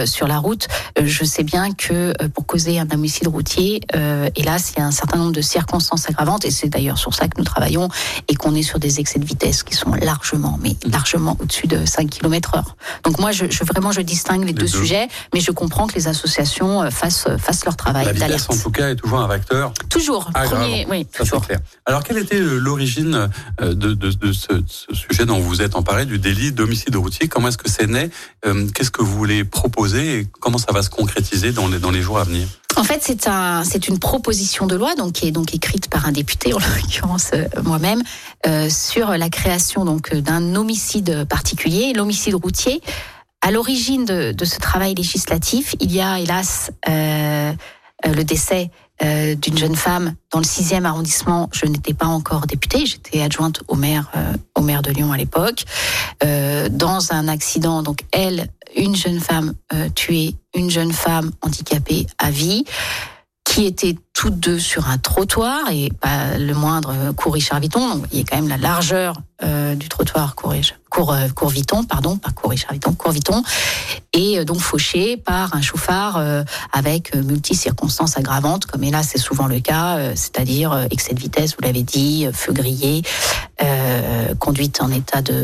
sur 0.06 0.28
la 0.28 0.38
route, 0.38 0.68
je 1.02 1.24
sais 1.24 1.44
bien 1.44 1.72
que 1.74 2.14
pour 2.28 2.46
un 2.68 2.88
homicide 2.92 3.28
routier, 3.28 3.82
euh, 3.96 4.30
il 4.36 4.46
y 4.46 4.50
a 4.50 4.86
un 4.86 4.92
certain 4.92 5.18
nombre 5.18 5.32
de 5.32 5.42
circonstances 5.42 6.10
aggravantes, 6.10 6.46
et 6.46 6.52
c'est 6.52 6.68
d'ailleurs 6.68 6.98
sur 6.98 7.14
ça 7.14 7.28
que 7.28 7.38
nous 7.38 7.44
travaillons, 7.44 7.90
et 8.28 8.36
qu'on 8.36 8.54
est 8.56 8.64
sur 8.64 8.80
des 8.80 9.00
excès 9.00 9.20
de 9.20 9.26
vitesse 9.26 9.64
qui 9.64 9.76
sont 9.76 9.94
largement, 9.94 10.60
mais 10.62 10.76
largement 10.86 11.38
au-dessus 11.40 11.68
de 11.68 11.86
5 11.86 12.10
km 12.10 12.56
heure. 12.56 12.76
Donc 13.04 13.20
moi, 13.20 13.32
je, 13.32 13.46
je 13.50 13.64
vraiment, 13.64 13.92
je 13.92 14.02
distingue 14.02 14.46
les, 14.46 14.54
deux, 14.54 14.68
sujets, 14.68 15.08
mais 15.34 15.40
je 15.40 15.52
comprends 15.52 15.88
que 15.88 15.96
les 15.96 16.08
associations 16.08 16.84
euh, 16.84 16.90
fassent, 16.90 17.28
euh, 17.28 17.38
fassent 17.38 17.66
leur 17.66 17.78
travail. 17.78 18.06
La 18.06 18.14
vitesse, 18.14 18.50
en 18.50 18.58
tout 18.58 18.72
cas, 18.72 18.90
est 18.90 18.96
toujours 18.96 19.20
un 19.20 19.28
facteur 19.28 19.74
Toujours. 19.90 20.30
Premier, 20.34 20.86
oui, 20.90 21.06
toujours. 21.06 21.46
clair. 21.46 21.60
Alors, 21.86 22.04
quelle 22.04 22.18
était 22.18 22.40
l'origine 22.40 23.30
de, 23.62 23.74
de, 23.74 23.94
de, 23.94 24.32
ce, 24.34 24.62
ce, 24.68 24.94
sujet 24.94 25.26
dont 25.26 25.40
vous 25.40 25.62
êtes 25.62 25.76
emparé, 25.76 26.06
du 26.06 26.20
délit 26.20 26.52
d'homicide 26.52 26.96
routier? 26.96 27.28
Comment 27.28 27.48
est-ce 27.48 27.58
que 27.58 27.70
c'est 27.70 27.88
né? 27.88 28.10
Qu'est-ce 28.44 28.92
que 28.92 29.02
vous 29.02 29.16
voulez 29.16 29.44
proposer 29.44 30.20
et 30.20 30.28
comment 30.40 30.58
ça 30.58 30.72
va 30.72 30.82
se 30.82 30.90
concrétiser 30.90 31.52
dans 31.52 31.68
les, 31.68 31.80
dans 31.80 31.92
les 31.92 32.02
jours 32.02 32.20
à 32.20 32.24
venir? 32.24 32.49
En 32.80 32.84
fait, 32.84 33.00
c'est 33.02 33.28
un, 33.28 33.64
c'est 33.66 33.90
une 33.90 34.00
proposition 34.00 34.66
de 34.66 34.76
loi 34.76 34.96
donc 34.96 35.14
qui 35.14 35.28
est 35.28 35.32
donc 35.32 35.54
écrite 35.54 35.90
par 35.90 36.06
un 36.06 36.12
député, 36.12 36.54
en 36.54 36.60
l'occurrence 36.82 37.32
euh, 37.34 37.46
moi-même, 37.64 38.02
euh, 38.48 38.70
sur 38.70 39.10
la 39.10 39.30
création 39.30 39.84
donc 39.84 40.16
d'un 40.16 40.56
homicide 40.56 41.26
particulier, 41.28 41.94
l'homicide 41.94 42.36
routier. 42.36 42.82
À 43.42 43.52
l'origine 43.52 44.06
de, 44.06 44.46
ce 44.46 44.60
travail 44.60 44.96
législatif, 44.96 45.76
il 45.80 45.92
y 45.92 46.02
a 46.02 46.20
hélas 46.20 46.72
euh, 46.88 47.54
euh 48.06 48.14
le 48.14 48.24
décès 48.24 48.70
euh, 49.02 49.36
d'une 49.36 49.58
jeune 49.58 49.76
femme 49.76 50.16
dans 50.32 50.40
le 50.40 50.46
sixième 50.46 50.86
arrondissement. 50.86 51.50
Je 51.54 51.66
n'étais 51.66 51.94
pas 51.94 52.08
encore 52.08 52.48
députée, 52.48 52.86
j'étais 52.86 53.22
adjointe 53.22 53.62
au 53.68 53.76
maire, 53.76 54.12
euh, 54.16 54.34
au 54.56 54.62
maire 54.62 54.82
de 54.82 54.92
Lyon 54.92 55.12
à 55.14 55.18
l'époque, 55.18 55.64
euh, 56.24 56.68
dans 56.70 57.14
un 57.14 57.28
accident. 57.28 57.82
Donc 57.82 58.00
elle, 58.12 58.48
une 58.76 58.96
jeune 58.96 59.20
femme 59.20 59.54
tuée, 59.96 60.36
une 60.54 60.70
jeune 60.70 60.92
femme 60.92 61.32
handicapée 61.42 62.08
à 62.18 62.30
vie 62.30 62.66
qui 63.60 63.66
étaient 63.66 63.98
toutes 64.14 64.40
deux 64.40 64.58
sur 64.58 64.88
un 64.88 64.98
trottoir 64.98 65.70
et 65.70 65.90
pas 66.00 66.38
le 66.38 66.54
moindre 66.54 67.12
cours 67.18 67.34
Richard 67.34 67.60
Vuitton. 67.60 67.82
Donc, 67.82 67.96
vous 67.96 68.06
voyez 68.10 68.24
quand 68.24 68.38
même 68.38 68.48
la 68.48 68.56
largeur 68.56 69.18
euh, 69.44 69.76
du 69.76 69.90
trottoir 69.90 70.36
cours, 70.36 70.54
cours, 70.90 71.12
euh, 71.12 71.28
cours 71.36 71.50
Vuitton, 71.50 71.84
pardon, 71.84 72.16
pas 72.16 72.32
cours 72.32 72.52
Richard 72.52 72.72
Vuitton, 72.72 72.94
cours 72.94 73.12
Vuitton, 73.12 73.44
et 74.14 74.40
euh, 74.40 74.46
donc 74.46 74.60
fauché 74.60 75.18
par 75.18 75.54
un 75.54 75.62
chauffard 75.62 76.24
avec 76.72 77.14
multi 77.14 77.54
circonstances 77.54 78.18
aggravantes, 78.18 78.66
comme 78.66 78.84
là 78.84 79.04
c'est 79.04 79.18
souvent 79.18 79.48
le 79.48 79.60
cas, 79.60 80.16
c'est-à-dire 80.16 80.88
excès 80.90 81.14
de 81.14 81.20
vitesse, 81.20 81.52
vous 81.52 81.66
l'avez 81.66 81.84
dit, 81.84 82.28
feu 82.32 82.54
grillé, 82.54 83.02
conduite 84.40 84.82
en 84.82 84.90
état 84.90 85.22
de, 85.22 85.44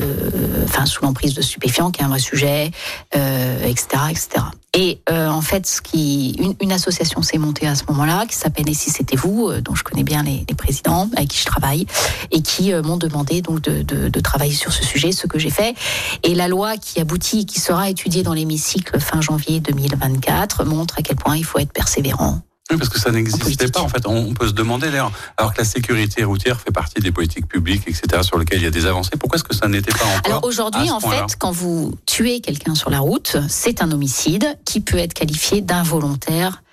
enfin 0.64 0.86
sous 0.86 1.04
l'emprise 1.04 1.34
de 1.34 1.42
stupéfiants, 1.42 1.92
qui 1.92 2.02
est 2.02 2.06
un 2.06 2.10
vrai 2.10 2.20
sujet, 2.20 2.72
etc., 3.12 3.88
etc. 4.10 4.46
Et 4.78 5.00
euh, 5.10 5.30
en 5.30 5.42
fait, 5.42 5.66
ce 5.66 5.82
qui, 5.82 6.32
une, 6.34 6.54
une 6.60 6.74
association 6.74 7.22
s'est 7.22 7.38
montée 7.38 7.66
à 7.66 7.76
ce 7.76 7.86
moment-là, 7.88 8.26
qui 8.26 8.36
s'appelle 8.36 8.70
Et 8.70 8.74
si 8.74 8.90
c'était 8.90 9.16
vous, 9.16 9.48
euh, 9.48 9.62
dont 9.62 9.74
je 9.74 9.86
connais 9.86 10.04
bien 10.04 10.22
les, 10.22 10.46
les, 10.48 10.56
présidents 10.56 11.10
avec 11.16 11.30
qui 11.30 11.40
je 11.40 11.46
travaille, 11.46 11.88
et 12.32 12.42
qui 12.42 12.74
euh, 12.74 12.84
m'ont 12.84 12.98
demandé 12.98 13.42
donc 13.42 13.62
de, 13.62 13.84
de, 13.84 14.10
de, 14.10 14.20
travailler 14.20 14.54
sur 14.54 14.74
ce 14.74 14.84
sujet, 14.84 15.14
ce 15.14 15.28
que 15.28 15.40
j'ai 15.40 15.50
fait. 15.50 15.76
Et 16.24 16.36
la 16.36 16.50
loi 16.50 16.76
qui 16.76 17.00
aboutit, 17.00 17.46
qui 17.46 17.62
sera 17.62 17.90
étudiée 17.90 18.24
dans 18.24 18.34
l'hémicycle 18.34 19.00
fin 19.00 19.22
janvier 19.22 19.62
2024, 19.62 20.66
montre 20.66 20.96
à 21.00 21.02
quel 21.02 21.16
point 21.16 21.38
il 21.38 21.46
faut 21.46 21.60
être 21.60 21.72
persévérant 21.72 22.42
oui, 22.72 22.78
parce 22.78 22.90
que 22.90 23.00
ça 23.00 23.12
n'existait 23.12 23.68
pas. 23.68 23.82
En 23.82 23.90
fait, 23.90 24.08
on 24.08 24.34
peut 24.34 24.48
se 24.48 24.54
demander 24.54 24.88
alors, 24.88 25.12
alors 25.38 25.54
que 25.54 25.60
la 25.60 25.66
sécurité 25.66 26.24
routière 26.24 26.60
fait 26.60 26.72
partie 26.72 27.00
des 27.00 27.12
politiques 27.12 27.48
publiques, 27.48 27.84
etc., 27.88 28.24
sur 28.24 28.40
lesquelles 28.40 28.60
il 28.60 28.64
y 28.64 28.68
a 28.68 28.72
des 28.72 28.88
avancées. 28.88 29.18
Pourquoi 29.20 29.38
est-ce 29.38 29.44
que 29.44 29.56
ça 29.56 29.68
n'était 29.68 29.92
pas 29.92 30.06
encore 30.06 30.22
Alors 30.26 30.44
aujourd'hui, 30.46 30.90
en 30.90 31.00
fait, 31.00 31.36
quand 31.38 31.52
vous 31.52 31.96
tuez 32.06 32.42
quelqu'un 32.42 32.74
sur 32.74 32.90
la 32.90 33.00
route, 33.00 33.38
c'est 33.50 33.84
un 33.84 33.92
homicide 33.92 34.58
qui 34.66 34.80
peut 34.80 34.98
être 34.98 35.14
qualifié 35.14 35.62
d'involontaire 35.62 36.64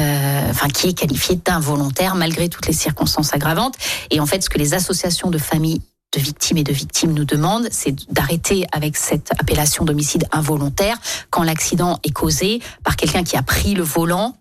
euh, 0.00 0.48
enfin 0.48 0.68
qui 0.68 0.88
est 0.88 0.94
qualifié 0.94 1.36
d'involontaire 1.36 2.14
malgré 2.14 2.48
toutes 2.48 2.66
les 2.66 2.72
circonstances 2.72 3.34
aggravantes. 3.34 3.74
Et 4.10 4.20
en 4.20 4.26
fait, 4.26 4.42
ce 4.42 4.48
que 4.48 4.56
les 4.56 4.72
associations 4.72 5.30
de 5.30 5.36
familles 5.36 5.82
de 6.14 6.20
victimes 6.20 6.58
et 6.58 6.64
de 6.64 6.72
victimes 6.72 7.12
nous 7.12 7.24
demandent, 7.24 7.68
c'est 7.70 8.10
d'arrêter 8.10 8.66
avec 8.72 8.96
cette 8.96 9.32
appellation 9.38 9.84
d'homicide 9.84 10.26
involontaire 10.32 10.96
quand 11.30 11.42
l'accident 11.42 11.98
est 12.04 12.10
causé 12.10 12.62
par 12.84 12.96
quelqu'un 12.96 13.22
qui 13.22 13.36
a 13.36 13.42
pris 13.42 13.74
le 13.74 13.82
volant 13.82 14.36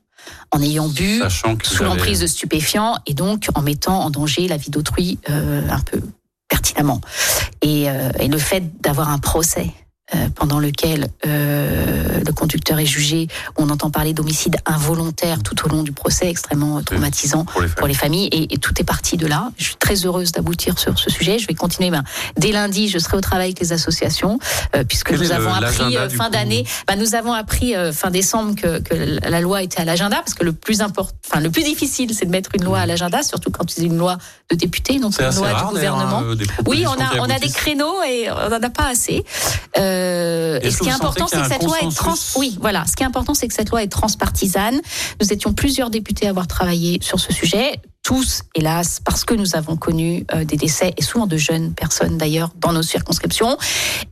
en 0.52 0.62
ayant 0.62 0.88
bu, 0.88 1.22
sous 1.64 1.84
l'emprise 1.84 2.20
de 2.20 2.28
stupéfiants, 2.28 2.98
et 3.06 3.14
donc 3.14 3.48
en 3.56 3.62
mettant 3.62 4.02
en 4.02 4.10
danger 4.10 4.48
la 4.48 4.58
vie 4.58 4.70
d'autrui 4.70 5.20
euh, 5.30 5.62
un 5.70 5.80
peu 5.80 6.02
pertinemment. 6.50 7.02
Et, 7.62 7.90
euh, 7.90 8.12
et 8.20 8.28
le 8.28 8.38
fait 8.38 8.82
d'avoir 8.82 9.10
un 9.10 9.20
procès 9.20 9.72
euh, 10.14 10.28
pendant 10.36 10.60
lequel 10.60 11.08
euh, 11.26 12.20
le 12.26 12.34
conducteur 12.34 12.80
est 12.80 12.86
jugé. 12.86 13.28
On 13.56 13.70
entend 13.70 13.90
parler 13.90 14.14
d'homicide 14.14 14.58
involontaire 14.66 15.42
tout 15.42 15.66
au 15.66 15.70
long 15.70 15.84
du 15.84 15.94
procès, 15.94 16.28
extrêmement 16.28 16.82
traumatisant 16.84 17.46
pour 17.78 17.88
les 17.88 17.94
familles. 17.94 18.28
Et, 18.32 18.58
tout 18.58 18.74
est 18.80 18.84
parti 18.84 19.16
de 19.16 19.26
là. 19.26 19.52
Je 19.58 19.64
suis 19.64 19.76
très 19.76 20.06
heureuse 20.06 20.34
d'aboutir 20.34 20.78
sur 20.78 21.00
ce 21.00 21.10
sujet. 21.10 21.40
Je 21.40 21.48
vais 21.48 21.54
continuer. 21.54 21.90
Ben, 21.92 22.04
dès 22.38 22.52
lundi, 22.52 22.90
je 22.90 23.00
serai 23.00 23.18
au 23.18 23.22
travail 23.22 23.48
avec 23.48 23.60
les 23.60 23.72
associations, 23.72 24.38
euh, 24.76 24.84
puisque 24.84 25.12
nous 25.14 25.32
avons 25.32 25.54
appris 25.54 25.96
fin 26.10 26.30
d'année. 26.30 26.66
Ben, 26.88 26.98
nous 26.98 27.16
avons 27.16 27.34
appris 27.34 27.74
fin 27.94 28.12
décembre 28.12 28.56
que, 28.56 28.80
que, 28.80 28.94
la 28.94 29.40
loi 29.40 29.64
était 29.64 29.80
à 29.80 29.86
l'agenda, 29.86 30.18
parce 30.18 30.34
que 30.34 30.44
le 30.44 30.52
plus 30.52 30.82
important, 30.82 31.16
enfin 31.26 31.40
le 31.40 31.50
plus 31.50 31.64
difficile, 31.64 32.14
c'est 32.14 32.26
de 32.26 32.32
mettre 32.32 32.50
une 32.54 32.66
loi 32.66 32.80
à 32.80 32.86
l'agenda, 32.86 33.24
surtout 33.24 33.50
quand 33.50 33.70
c'est 33.70 33.84
une 33.84 33.98
loi 33.98 34.18
de 34.50 34.56
député, 34.56 35.00
donc 35.00 35.14
une 35.20 35.34
loi 35.36 35.54
du 35.54 35.64
gouvernement. 35.70 36.24
Oui, 36.68 36.86
on 36.86 36.92
a 36.92 37.22
on 37.22 37.30
a 37.30 37.40
des 37.40 37.50
créneaux 37.50 38.04
et 38.04 38.30
on 38.30 38.50
n'en 38.50 38.62
a 38.62 38.70
pas 38.70 38.88
assez. 38.88 39.24
Euh, 39.78 40.01
euh, 40.02 40.60
et, 40.62 40.72
ce 40.72 40.80
qui 40.80 40.90
est 40.90 40.92
important, 40.92 41.28
c'est 41.28 41.42
que 41.42 41.48
cette 41.48 41.64
loi 41.64 41.78
est 41.82 41.96
trans. 41.96 42.14
Oui, 42.38 42.58
voilà. 42.60 42.86
Ce 42.86 42.96
qui 42.96 43.04
est 43.04 43.06
important, 43.06 43.34
c'est 43.34 43.48
que 43.48 43.54
cette 43.54 43.70
loi 43.70 43.84
est 43.84 43.92
transpartisane. 43.92 44.82
Nous 45.22 45.32
étions 45.32 45.54
plusieurs 45.54 45.90
députés 45.90 46.28
à 46.28 46.30
avoir 46.30 46.48
travaillé 46.48 47.00
sur 47.02 47.20
ce 47.20 47.34
sujet 47.34 47.80
tous, 48.04 48.44
hélas, 48.56 49.00
parce 49.04 49.24
que 49.26 49.34
nous 49.34 49.56
avons 49.56 49.76
connu 49.76 50.26
euh, 50.34 50.44
des 50.44 50.58
décès, 50.58 50.94
et 50.98 51.04
souvent 51.04 51.28
de 51.28 51.38
jeunes 51.38 51.74
personnes 51.74 52.18
d'ailleurs, 52.18 52.50
dans 52.60 52.74
nos 52.74 52.82
circonscriptions. 52.82 53.58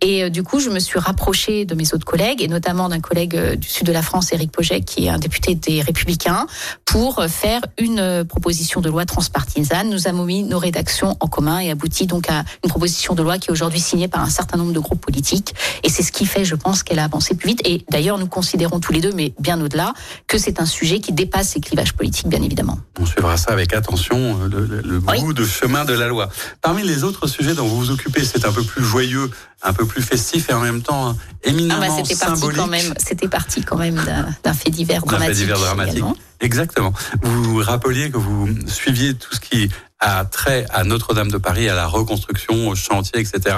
Et 0.02 0.23
euh, 0.23 0.30
du 0.30 0.43
coup, 0.43 0.60
je 0.60 0.69
me 0.69 0.80
suis 0.80 0.99
rapprochée 0.99 1.65
de 1.65 1.73
mes 1.75 1.93
autres 1.93 2.06
collègues, 2.06 2.41
et 2.41 2.47
notamment 2.47 2.88
d'un 2.89 2.99
collègue 2.99 3.36
euh, 3.36 3.56
du 3.56 3.67
sud 3.67 3.88
de 3.88 3.91
la 3.91 4.02
France, 4.02 4.32
Éric 4.32 4.52
Poget, 4.52 4.82
qui 4.82 5.06
est 5.06 5.10
un 5.10 5.17
député 5.17 5.56
des 5.56 5.82
Républicains, 5.82 6.45
pour 6.86 7.23
faire 7.28 7.62
une 7.78 8.25
proposition 8.25 8.82
de 8.82 8.89
loi 8.89 9.06
transpartisane. 9.06 9.89
Nous 9.89 10.08
avons 10.08 10.25
mis 10.25 10.43
nos 10.43 10.60
rédactions 10.60 11.17
en 11.19 11.28
commun 11.28 11.60
et 11.60 11.71
abouti 11.71 12.08
donc 12.08 12.30
à 12.30 12.43
une 12.63 12.69
proposition 12.69 13.15
de 13.15 13.23
loi 13.23 13.38
qui 13.38 13.49
est 13.49 13.52
aujourd'hui 13.52 13.80
signée 13.80 14.08
par 14.08 14.21
un 14.21 14.30
certain 14.30 14.58
nombre 14.58 14.73
de 14.73 14.80
groupes 14.80 15.02
politiques. 15.02 15.54
Et 15.84 15.89
c'est 15.89 16.04
ce 16.04 16.12
qui 16.12 16.25
fait, 16.25 16.45
je 16.45 16.56
pense, 16.56 16.84
qu'elle 16.84 16.99
a 16.99 17.04
avancé 17.04 17.36
plus 17.36 17.49
vite. 17.49 17.62
Et 17.65 17.86
d'ailleurs, 17.89 18.17
nous 18.17 18.28
considérons 18.28 18.80
tous 18.80 18.93
les 18.93 19.02
deux, 19.02 19.12
mais 19.13 19.34
bien 19.39 19.60
au-delà, 19.62 19.93
que 20.28 20.38
c'est 20.38 20.60
un 20.60 20.65
sujet 20.65 20.99
qui 20.99 21.12
dépasse 21.12 21.49
ces 21.49 21.60
clivages 21.60 21.93
politiques, 21.93 22.28
bien 22.28 22.41
évidemment. 22.41 22.80
On 22.99 23.06
suivra 23.06 23.38
ça 23.38 23.52
avec 23.52 23.73
attention, 23.79 24.39
euh, 24.43 24.81
le, 24.83 24.99
bout 24.99 25.33
de 25.33 25.45
chemin 25.45 25.85
de 25.85 25.93
la 25.93 26.07
loi. 26.07 26.29
Parmi 26.61 26.83
les 26.83 27.03
autres 27.03 27.27
sujets 27.27 27.55
dont 27.55 27.67
vous 27.67 27.77
vous 27.77 27.91
occupez, 27.91 28.23
c'est 28.23 28.45
un 28.45 28.51
peu 28.51 28.63
plus 28.63 28.83
joyeux, 28.83 29.31
un 29.63 29.73
peu 29.73 29.85
plus 29.85 30.04
festif 30.04 30.49
et 30.49 30.54
en 30.54 30.60
même 30.60 30.81
temps 30.81 31.17
éminemment 31.43 31.97
ah 31.97 32.04
bah, 32.04 32.15
symbolique. 32.15 32.58
Quand 32.58 32.67
même, 32.67 32.93
c'était 32.97 33.27
parti 33.27 33.63
quand 33.63 33.77
même 33.77 33.99
d'un 34.43 34.54
fait 34.54 34.69
divers 34.69 35.01
dramatique. 35.01 35.35
Fait 35.35 35.41
divers 35.41 35.60
dramatique. 35.60 36.04
Exactement. 36.41 36.93
Vous 37.21 37.58
rappeliez 37.58 38.12
que 38.12 38.17
vous 38.17 38.47
suiviez 38.67 39.13
tout 39.15 39.33
ce 39.33 39.39
qui 39.39 39.69
a 39.99 40.23
trait 40.25 40.65
à 40.69 40.83
Notre-Dame 40.83 41.29
de 41.29 41.37
Paris, 41.37 41.67
à 41.67 41.75
la 41.75 41.87
reconstruction, 41.87 42.69
au 42.69 42.75
chantier, 42.75 43.19
etc. 43.19 43.56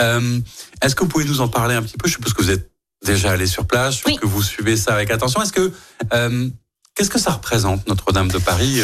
Euh, 0.00 0.40
Est-ce 0.82 0.94
que 0.96 1.04
vous 1.04 1.08
pouvez 1.08 1.24
nous 1.24 1.40
en 1.40 1.48
parler 1.48 1.74
un 1.74 1.82
petit 1.82 1.96
peu? 1.96 2.08
Je 2.08 2.14
suppose 2.14 2.32
que 2.32 2.42
vous 2.42 2.50
êtes 2.50 2.70
déjà 3.04 3.30
allé 3.30 3.46
sur 3.46 3.66
place, 3.66 4.02
que 4.02 4.26
vous 4.26 4.42
suivez 4.42 4.76
ça 4.76 4.94
avec 4.94 5.10
attention. 5.10 5.40
Est-ce 5.40 5.52
que 5.52 5.72
euh, 6.12 6.48
qu'est-ce 6.94 7.10
que 7.10 7.18
ça 7.18 7.30
représente 7.30 7.86
Notre-Dame 7.86 8.28
de 8.28 8.38
Paris 8.38 8.80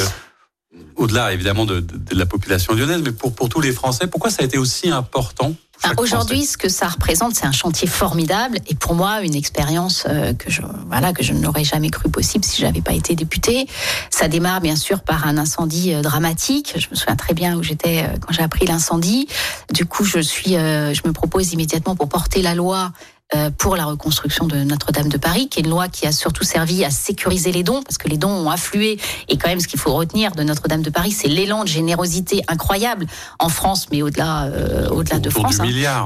au-delà 0.97 1.33
évidemment 1.33 1.64
de, 1.64 1.81
de, 1.81 2.14
la 2.14 2.27
population 2.27 2.75
lyonnaise, 2.75 3.03
mais 3.05 3.12
pour, 3.12 3.35
pour 3.35 3.49
tous 3.49 3.61
les 3.61 3.72
Français, 3.72 4.07
pourquoi 4.07 4.31
ça 4.31 4.43
a 4.43 4.45
été 4.45 4.59
aussi 4.59 4.91
important 4.91 5.55
ah, 5.83 5.93
Aujourd'hui, 5.99 6.47
ce 6.47 6.57
que 6.57 6.68
ça 6.68 6.87
représente, 6.89 7.35
c'est 7.35 7.47
un 7.47 7.53
chantier 7.53 7.89
formidable 7.89 8.59
et 8.68 8.75
pour 8.75 8.95
moi 8.95 9.22
une 9.22 9.35
expérience 9.35 10.07
euh, 10.09 10.33
que 10.33 10.51
je 10.51 10.62
voilà 10.87 11.12
que 11.12 11.22
je 11.22 11.33
n'aurais 11.33 11.64
jamais 11.64 11.91
cru 11.91 12.09
possible 12.09 12.45
si 12.45 12.61
j'avais 12.61 12.81
pas 12.81 12.93
été 12.93 13.14
députée. 13.16 13.66
Ça 14.09 14.29
démarre 14.29 14.61
bien 14.61 14.77
sûr 14.77 15.03
par 15.03 15.27
un 15.27 15.37
incendie 15.37 15.93
euh, 15.93 16.01
dramatique. 16.01 16.75
Je 16.77 16.89
me 16.91 16.95
souviens 16.95 17.16
très 17.16 17.35
bien 17.35 17.57
où 17.57 17.62
j'étais 17.62 18.07
quand 18.20 18.33
j'ai 18.33 18.43
appris 18.43 18.66
l'incendie. 18.66 19.27
Du 19.72 19.85
coup, 19.85 20.05
je 20.05 20.20
suis, 20.20 20.53
je 20.53 21.07
me 21.07 21.12
propose 21.12 21.53
immédiatement 21.53 21.97
pour 21.97 22.09
porter 22.09 22.41
la 22.41 22.55
loi 22.55 22.93
euh, 23.24 23.24
pour 23.59 23.76
la 23.76 23.85
reconstruction 23.85 24.47
de 24.47 24.57
Notre-Dame 24.57 25.09
de 25.09 25.18
Paris, 25.18 25.49
qui 25.49 25.61
est 25.61 25.62
une 25.62 25.70
loi 25.70 25.89
qui 25.89 26.07
a 26.07 26.12
surtout 26.12 26.45
servi 26.45 26.85
à 26.85 26.91
sécuriser 26.91 27.53
les 27.53 27.62
dons, 27.62 27.82
parce 27.82 27.99
que 27.99 28.09
les 28.09 28.18
dons 28.18 28.30
ont 28.30 28.51
afflué. 28.51 28.99
Et 29.28 29.37
quand 29.37 29.49
même, 29.49 29.61
ce 29.61 29.68
qu'il 29.68 29.80
faut 29.80 29.95
retenir 29.95 30.32
de 30.32 30.43
Notre-Dame 30.43 30.82
de 30.82 30.91
Paris, 30.91 31.12
c'est 31.12 31.28
l'élan 31.28 31.62
de 31.62 31.68
générosité 31.68 32.43
incroyable 32.49 33.07
en 33.39 33.49
France, 33.49 33.89
mais 33.91 34.03
au-delà, 34.03 34.45
euh, 34.45 34.89
au-delà 34.89 35.18
de 35.18 35.30
France. 35.30 35.59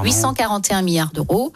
841 0.03 0.77
hein. 0.77 0.81
milliards 0.81 1.11
d'euros. 1.11 1.53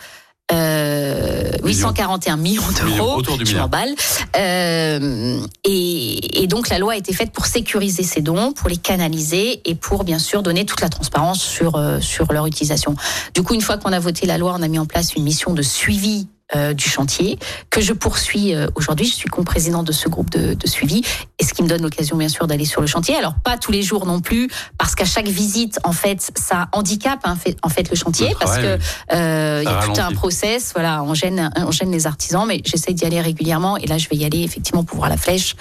Euh, 0.52 1.52
841 1.64 2.38
millions 2.38 2.62
d'euros, 2.72 3.24
je 3.44 3.56
m'emballe. 3.56 3.96
Euh, 4.36 5.40
et, 5.64 6.44
et, 6.44 6.48
donc 6.48 6.70
la 6.70 6.80
loi 6.80 6.94
a 6.94 6.96
été 6.98 7.14
faite 7.14 7.32
pour 7.32 7.46
sécuriser 7.46 8.04
ces 8.04 8.22
dons, 8.22 8.52
pour 8.52 8.70
les 8.70 8.78
canaliser 8.78 9.62
et 9.66 9.76
pour 9.76 10.04
bien 10.04 10.20
sûr 10.20 10.44
donner 10.44 10.66
toute 10.66 10.82
la 10.82 10.90
transparence 10.90 11.42
sur 11.42 11.76
euh, 11.76 12.00
sur 12.02 12.32
leur 12.34 12.46
utilisation. 12.46 12.96
Du 13.34 13.42
coup, 13.42 13.54
une 13.54 13.62
fois 13.62 13.78
qu'on 13.78 13.94
a 13.94 14.00
voté 14.00 14.28
la 14.28 14.38
loi, 14.38 14.54
on 14.58 14.62
a 14.62 14.68
mis 14.68 14.80
en 14.80 14.86
place 14.86 15.16
une 15.16 15.24
mission 15.24 15.54
de 15.54 15.62
suivi 15.62 16.28
euh, 16.56 16.74
du 16.74 16.90
chantier 16.90 17.40
que 17.70 17.80
je 17.80 17.94
poursuis 17.94 18.54
euh, 18.54 18.68
aujourd'hui. 18.76 19.06
Je 19.06 19.16
suis 19.16 19.30
co-présidente 19.30 19.88
de 19.88 19.94
ce 19.94 20.10
groupe 20.10 20.30
de, 20.30 20.54
de, 20.54 20.68
suivi 20.68 21.02
et 21.40 21.46
ce 21.46 21.54
qui 21.54 21.64
me 21.64 21.70
donne 21.70 21.82
l'occasion 21.82 22.18
bien 22.18 22.28
sûr 22.28 22.48
d'aller 22.48 22.66
sur 22.66 22.82
le 22.82 22.86
chantier. 22.86 23.16
Alors 23.16 23.34
pas 23.44 23.58
tous 23.58 23.72
les 23.72 23.82
jours 23.82 24.06
non 24.06 24.20
plus 24.20 24.50
parce 24.78 24.94
qu'à 24.94 25.06
chaque 25.06 25.30
visite 25.30 25.80
en 25.86 25.94
fait 25.94 26.32
ça 26.36 26.68
handicape 26.74 27.22
hein, 27.24 27.38
fait, 27.38 27.56
en 27.64 27.70
fait 27.70 27.90
le 27.90 27.96
chantier 27.96 28.36
parce 28.40 28.58
que 28.58 28.78
euh, 29.14 29.62
il 29.64 29.70
y 29.70 29.74
a 29.74 29.84
tout 29.86 30.00
un 30.00 30.12
process. 30.12 30.74
Voilà, 30.76 31.02
on 31.04 31.14
gêne 31.14 31.50
on 31.56 31.72
gêne 31.72 31.92
les 31.92 32.08
artisans, 32.08 32.46
mais 32.46 32.62
j'essaie 32.66 32.94
d'y 32.94 33.06
aller 33.06 33.22
régulièrement 33.22 33.78
et 33.78 33.88
là 33.88 33.98
je 33.98 34.10
vais 34.10 34.18
y 34.18 34.26
aller 34.26 34.42
effectivement 34.42 34.84
pour 34.84 34.98
voir 34.98 35.10
la 35.10 35.18
flèche 35.18 35.56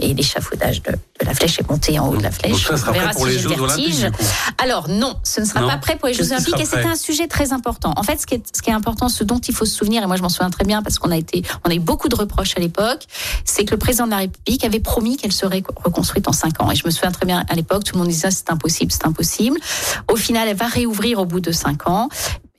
et 0.00 0.12
l'échafaudage 0.12 0.82
de, 0.82 0.90
de, 0.90 1.24
la 1.24 1.34
flèche 1.34 1.60
est 1.60 1.70
monté 1.70 1.98
en 2.00 2.08
haut 2.08 2.16
de 2.16 2.22
la 2.24 2.32
flèche. 2.32 2.50
Donc 2.50 2.60
ça 2.60 2.76
sera 2.76 2.92
prêt 2.92 3.10
pour 3.14 3.26
les 3.26 3.38
Jeux 3.38 3.52
Olympiques. 3.52 4.06
Alors 4.58 4.88
non, 4.88 5.14
ce 5.22 5.40
ne 5.40 5.46
sera 5.46 5.66
pas 5.66 5.76
prêt 5.76 5.96
pour 5.96 6.08
les 6.08 6.14
Jeux 6.14 6.32
Olympiques 6.32 6.60
et 6.60 6.64
c'est 6.64 6.84
un 6.84 6.96
sujet 6.96 7.28
très 7.28 7.52
important. 7.52 7.94
En 7.96 8.02
fait, 8.02 8.20
ce 8.20 8.26
qui 8.26 8.34
est, 8.34 8.56
ce 8.56 8.60
qui 8.60 8.70
est 8.70 8.74
important, 8.74 9.08
ce 9.08 9.22
dont 9.22 9.38
il 9.38 9.54
faut 9.54 9.67
souvenir, 9.68 10.02
et 10.02 10.06
moi 10.06 10.16
je 10.16 10.22
m'en 10.22 10.28
souviens 10.28 10.50
très 10.50 10.64
bien 10.64 10.82
parce 10.82 10.98
qu'on 10.98 11.10
a 11.10 11.16
été, 11.16 11.42
on 11.64 11.70
a 11.70 11.74
eu 11.74 11.80
beaucoup 11.80 12.08
de 12.08 12.16
reproches 12.16 12.56
à 12.56 12.60
l'époque, 12.60 13.06
c'est 13.44 13.64
que 13.64 13.72
le 13.72 13.78
président 13.78 14.06
de 14.06 14.10
la 14.10 14.18
République 14.18 14.64
avait 14.64 14.80
promis 14.80 15.16
qu'elle 15.16 15.32
serait 15.32 15.62
reconstruite 15.76 16.28
en 16.28 16.32
cinq 16.32 16.60
ans. 16.62 16.70
Et 16.70 16.74
je 16.74 16.84
me 16.84 16.90
souviens 16.90 17.12
très 17.12 17.26
bien 17.26 17.44
à 17.48 17.54
l'époque, 17.54 17.84
tout 17.84 17.94
le 17.94 18.00
monde 18.00 18.08
disait 18.08 18.30
c'est 18.30 18.50
impossible, 18.50 18.92
c'est 18.92 19.06
impossible. 19.06 19.58
Au 20.10 20.16
final, 20.16 20.48
elle 20.48 20.56
va 20.56 20.66
réouvrir 20.66 21.18
au 21.18 21.24
bout 21.24 21.40
de 21.40 21.52
cinq 21.52 21.88
ans. 21.88 22.08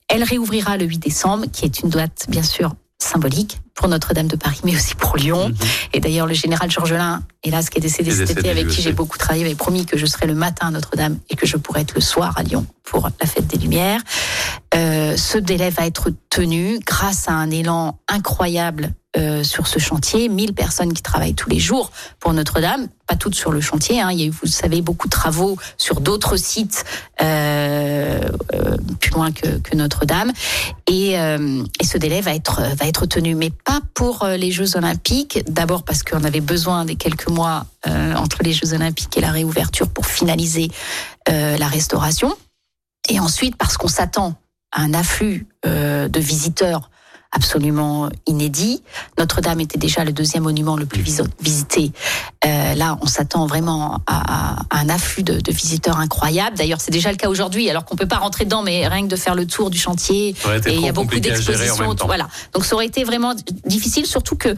Elle 0.08 0.24
réouvrira 0.24 0.78
le 0.78 0.86
8 0.86 0.98
décembre, 0.98 1.46
qui 1.52 1.66
est 1.66 1.82
une 1.82 1.90
date 1.90 2.26
bien 2.30 2.44
sûr 2.44 2.74
symbolique 3.02 3.60
pour 3.76 3.88
Notre-Dame 3.88 4.28
de 4.28 4.36
Paris, 4.36 4.60
mais 4.66 4.76
aussi 4.76 4.94
pour 4.96 5.16
Lyon. 5.16 5.50
Mhm. 5.50 5.56
Et 5.94 6.00
d'ailleurs, 6.02 6.28
le 6.28 6.34
général 6.34 6.70
Georgelin, 6.70 7.24
hélas, 7.44 7.70
qui 7.70 7.78
est 7.78 7.82
décédé, 7.82 8.12
cet 8.12 8.32
été, 8.32 8.50
avec 8.50 8.68
qui 8.68 8.82
j'ai 8.82 8.92
beaucoup 8.92 9.18
travaillé, 9.18 9.46
avait 9.46 9.56
promis 9.56 9.86
que 9.86 9.98
je 9.98 10.06
serais 10.06 10.28
le 10.28 10.36
matin 10.36 10.68
à 10.68 10.72
Notre-Dame 10.72 11.18
et 11.30 11.36
que 11.36 11.46
je 11.46 11.56
pourrais 11.56 11.82
être 11.82 11.96
le 11.96 12.02
soir 12.02 12.38
à 12.38 12.44
Lyon 12.44 12.66
pour 12.84 13.10
la 13.22 13.26
fête 13.26 13.48
des 13.48 13.58
Lumières. 13.58 14.02
Euh, 14.80 15.18
ce 15.18 15.38
délai 15.38 15.70
va 15.70 15.86
être 15.86 16.10
tenu 16.30 16.80
grâce 16.86 17.28
à 17.28 17.34
un 17.34 17.52
élan 17.52 18.00
incroyable 18.08 18.94
euh, 19.18 19.44
sur 19.44 19.68
ce 19.68 19.78
chantier, 19.78 20.30
1000 20.30 20.54
personnes 20.54 20.94
qui 20.94 21.02
travaillent 21.02 21.34
tous 21.34 21.50
les 21.50 21.60
jours 21.60 21.92
pour 22.20 22.32
Notre-Dame, 22.32 22.88
pas 23.06 23.16
toutes 23.16 23.36
sur 23.36 23.52
le 23.52 23.60
chantier, 23.60 24.00
hein. 24.00 24.10
il 24.12 24.20
y 24.20 24.24
a 24.24 24.28
eu, 24.28 24.30
vous 24.30 24.48
savez, 24.48 24.82
beaucoup 24.82 25.08
de 25.08 25.12
travaux 25.12 25.58
sur 25.78 26.00
d'autres 26.00 26.38
sites 26.38 26.86
euh, 27.22 28.22
plus 29.02 29.12
loin 29.12 29.32
que, 29.32 29.76
Notre-Dame, 29.76 30.32
et, 30.88 31.14
et, 31.14 31.84
ce 31.84 31.98
délai 31.98 32.22
va 32.22 32.34
être 32.34 32.62
va 32.62 32.86
être 32.86 33.06
tenu, 33.06 33.36
mais 33.36 33.50
pas 33.50 33.82
pour 33.94 34.26
les 34.26 34.52
Jeux 34.52 34.78
Olympiques. 34.78 35.40
D'abord 35.48 35.84
parce 35.84 36.04
qu'on 36.04 36.24
avait 36.24 36.42
besoin 36.42 36.86
des 36.86 36.96
quelques 36.96 37.30
mois 37.30 37.66
entre 37.86 38.44
les 38.44 38.54
Jeux 38.54 38.74
Olympiques 38.74 39.18
et 39.18 39.22
la 39.22 39.32
réouverture 39.32 39.90
pour 39.90 40.06
finaliser 40.06 40.70
la 41.28 41.68
restauration, 41.68 42.36
et 43.10 43.20
ensuite 43.20 43.56
parce 43.56 43.78
qu'on 43.78 43.88
s'attend 43.88 44.36
un 44.74 44.94
afflux 44.94 45.48
de 45.64 46.20
visiteurs 46.20 46.90
absolument 47.32 48.10
inédit. 48.26 48.82
Notre-Dame 49.18 49.60
était 49.60 49.78
déjà 49.78 50.04
le 50.04 50.12
deuxième 50.12 50.44
monument 50.44 50.76
le 50.76 50.86
plus 50.86 51.04
visité. 51.40 51.92
Euh, 52.46 52.74
là, 52.76 52.98
on 53.02 53.06
s'attend 53.06 53.46
vraiment 53.46 54.02
à, 54.08 54.56
un 54.72 54.90
afflux 54.90 55.24
de, 55.24 55.52
visiteurs 55.52 56.00
incroyable. 56.00 56.58
D'ailleurs, 56.58 56.82
c'est 56.82 56.92
déjà 56.92 57.12
le 57.12 57.18
cas 57.18 57.30
aujourd'hui, 57.30 57.70
alors 57.70 57.86
qu'on 57.86 57.96
peut 57.96 58.08
pas 58.08 58.18
rentrer 58.18 58.46
dedans, 58.46 58.64
mais 58.64 58.88
rien 58.88 59.04
que 59.04 59.08
de 59.08 59.16
faire 59.16 59.36
le 59.36 59.46
tour 59.46 59.70
du 59.70 59.78
chantier, 59.78 60.30
et 60.66 60.74
il 60.74 60.82
y 60.82 60.90
a 60.90 60.92
beaucoup 60.92 61.20
d'expositions. 61.20 61.96
Voilà. 62.06 62.28
Donc, 62.54 62.66
ça 62.66 62.76
aurait 62.76 62.88
été 62.88 63.04
vraiment 63.04 63.36
difficile, 63.66 64.06
surtout 64.06 64.36
que 64.36 64.56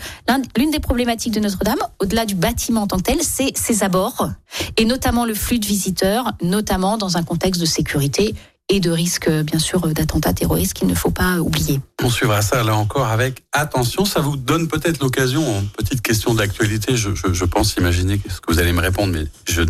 l'une 0.57 0.71
des 0.71 0.79
problématiques 0.79 1.33
de 1.33 1.39
Notre-Dame, 1.39 1.79
au-delà 1.99 2.25
du 2.25 2.35
bâtiment 2.35 2.83
en 2.83 2.87
tant 2.87 2.97
que 2.97 3.03
tel, 3.03 3.21
c'est 3.21 3.57
ses 3.57 3.83
abords, 3.83 4.29
et 4.77 4.85
notamment 4.85 5.25
le 5.25 5.33
flux 5.33 5.59
de 5.59 5.65
visiteurs, 5.65 6.31
notamment 6.41 6.97
dans 6.97 7.17
un 7.17 7.23
contexte 7.23 7.59
de 7.59 7.65
sécurité 7.65 8.35
et 8.69 8.79
de 8.79 8.89
risques, 8.89 9.29
bien 9.29 9.59
sûr, 9.59 9.81
d'attentats 9.87 10.33
terroristes 10.33 10.73
qu'il 10.73 10.87
ne 10.87 10.95
faut 10.95 11.11
pas 11.11 11.39
oublier. 11.39 11.81
On 12.01 12.09
suivra 12.09 12.41
ça 12.41 12.63
là 12.63 12.75
encore 12.75 13.07
avec 13.07 13.43
attention. 13.51 14.05
Ça 14.05 14.21
vous 14.21 14.37
donne 14.37 14.67
peut-être 14.67 15.01
l'occasion, 15.01 15.57
en 15.57 15.63
petite 15.63 16.01
question 16.01 16.33
d'actualité, 16.33 16.95
je, 16.95 17.09
je, 17.13 17.45
pense 17.45 17.75
imaginer 17.75 18.19
ce 18.29 18.39
que 18.39 18.53
vous 18.53 18.59
allez 18.59 18.71
me 18.71 18.81
répondre, 18.81 19.13
mais 19.13 19.25
je, 19.47 19.63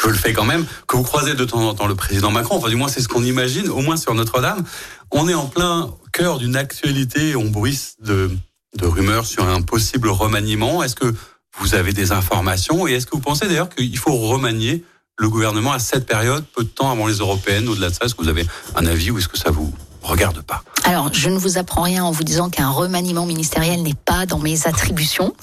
je 0.00 0.08
le 0.08 0.14
fais 0.14 0.32
quand 0.32 0.44
même, 0.44 0.64
que 0.86 0.96
vous 0.96 1.02
croisez 1.02 1.34
de 1.34 1.44
temps 1.44 1.68
en 1.68 1.74
temps 1.74 1.86
le 1.86 1.94
président 1.94 2.30
Macron, 2.30 2.56
enfin 2.56 2.68
du 2.68 2.76
moins 2.76 2.88
c'est 2.88 3.02
ce 3.02 3.08
qu'on 3.08 3.24
imagine, 3.24 3.68
au 3.68 3.80
moins 3.80 3.96
sur 3.96 4.14
Notre-Dame. 4.14 4.64
On 5.10 5.28
est 5.28 5.34
en 5.34 5.46
plein 5.46 5.90
cœur 6.12 6.38
d'une 6.38 6.56
actualité, 6.56 7.36
on 7.36 7.46
bruisse 7.46 7.96
de, 8.00 8.30
de 8.76 8.86
rumeurs 8.86 9.26
sur 9.26 9.46
un 9.46 9.62
possible 9.62 10.08
remaniement. 10.08 10.82
Est-ce 10.82 10.94
que 10.94 11.14
vous 11.58 11.74
avez 11.74 11.92
des 11.92 12.12
informations 12.12 12.86
et 12.86 12.92
est-ce 12.92 13.06
que 13.06 13.12
vous 13.12 13.20
pensez 13.20 13.46
d'ailleurs 13.46 13.68
qu'il 13.68 13.98
faut 13.98 14.16
remanier 14.16 14.84
le 15.18 15.28
gouvernement 15.28 15.72
à 15.72 15.78
cette 15.78 16.06
période, 16.06 16.44
peu 16.54 16.62
de 16.62 16.68
temps 16.68 16.90
avant 16.90 17.06
les 17.06 17.14
européennes, 17.16 17.68
au-delà 17.68 17.90
de 17.90 17.94
ça 17.94 18.04
Est-ce 18.04 18.14
que 18.14 18.22
vous 18.22 18.28
avez 18.28 18.46
un 18.76 18.86
avis 18.86 19.10
ou 19.10 19.18
est-ce 19.18 19.28
que 19.28 19.36
ça 19.36 19.50
vous 19.50 19.72
regarde 20.02 20.40
pas? 20.42 20.62
Alors, 20.84 21.12
je 21.12 21.28
ne 21.28 21.36
vous 21.36 21.58
apprends 21.58 21.82
rien 21.82 22.04
en 22.04 22.12
vous 22.12 22.24
disant 22.24 22.48
qu'un 22.48 22.70
remaniement 22.70 23.26
ministériel 23.26 23.82
n'est 23.82 23.96
pas 24.04 24.26
dans 24.26 24.38
mes 24.38 24.66
attributions. 24.66 25.34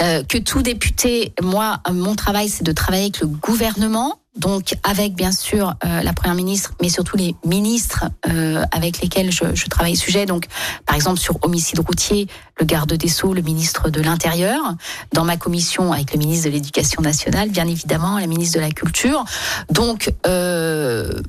Euh, 0.00 0.22
que 0.22 0.38
tout 0.38 0.62
député, 0.62 1.32
moi, 1.42 1.80
mon 1.90 2.14
travail, 2.14 2.48
c'est 2.48 2.64
de 2.64 2.72
travailler 2.72 3.04
avec 3.04 3.20
le 3.20 3.26
gouvernement 3.26 4.16
donc 4.36 4.76
avec 4.84 5.14
bien 5.14 5.32
sûr 5.32 5.74
euh, 5.84 6.02
la 6.02 6.12
première 6.12 6.36
ministre, 6.36 6.72
mais 6.80 6.88
surtout 6.88 7.16
les 7.16 7.34
ministres 7.44 8.04
euh, 8.28 8.64
avec 8.70 9.00
lesquels 9.00 9.32
je, 9.32 9.54
je, 9.54 9.66
travaille 9.66 9.96
sujet. 9.96 10.24
Donc, 10.24 10.46
par 10.86 10.94
exemple 10.94 11.18
sur 11.18 11.36
homicide 11.42 11.80
routier, 11.80 12.28
le 12.58 12.64
garde 12.64 12.92
des 12.92 13.08
sceaux, 13.08 13.34
le 13.34 13.42
ministre 13.42 13.90
de 13.90 14.00
l'Intérieur, 14.00 14.76
dans 15.12 15.24
ma 15.24 15.36
commission 15.36 15.92
avec 15.92 16.12
le 16.12 16.18
ministre 16.20 16.46
de 16.46 16.52
l'Éducation 16.52 17.02
nationale, 17.02 17.50
bien 17.50 17.66
évidemment, 17.66 18.18
la 18.18 18.28
ministre 18.28 18.56
de 18.56 18.60
la 18.60 18.70
Culture. 18.70 19.24
Donc, 19.68 20.12
je 20.24 21.20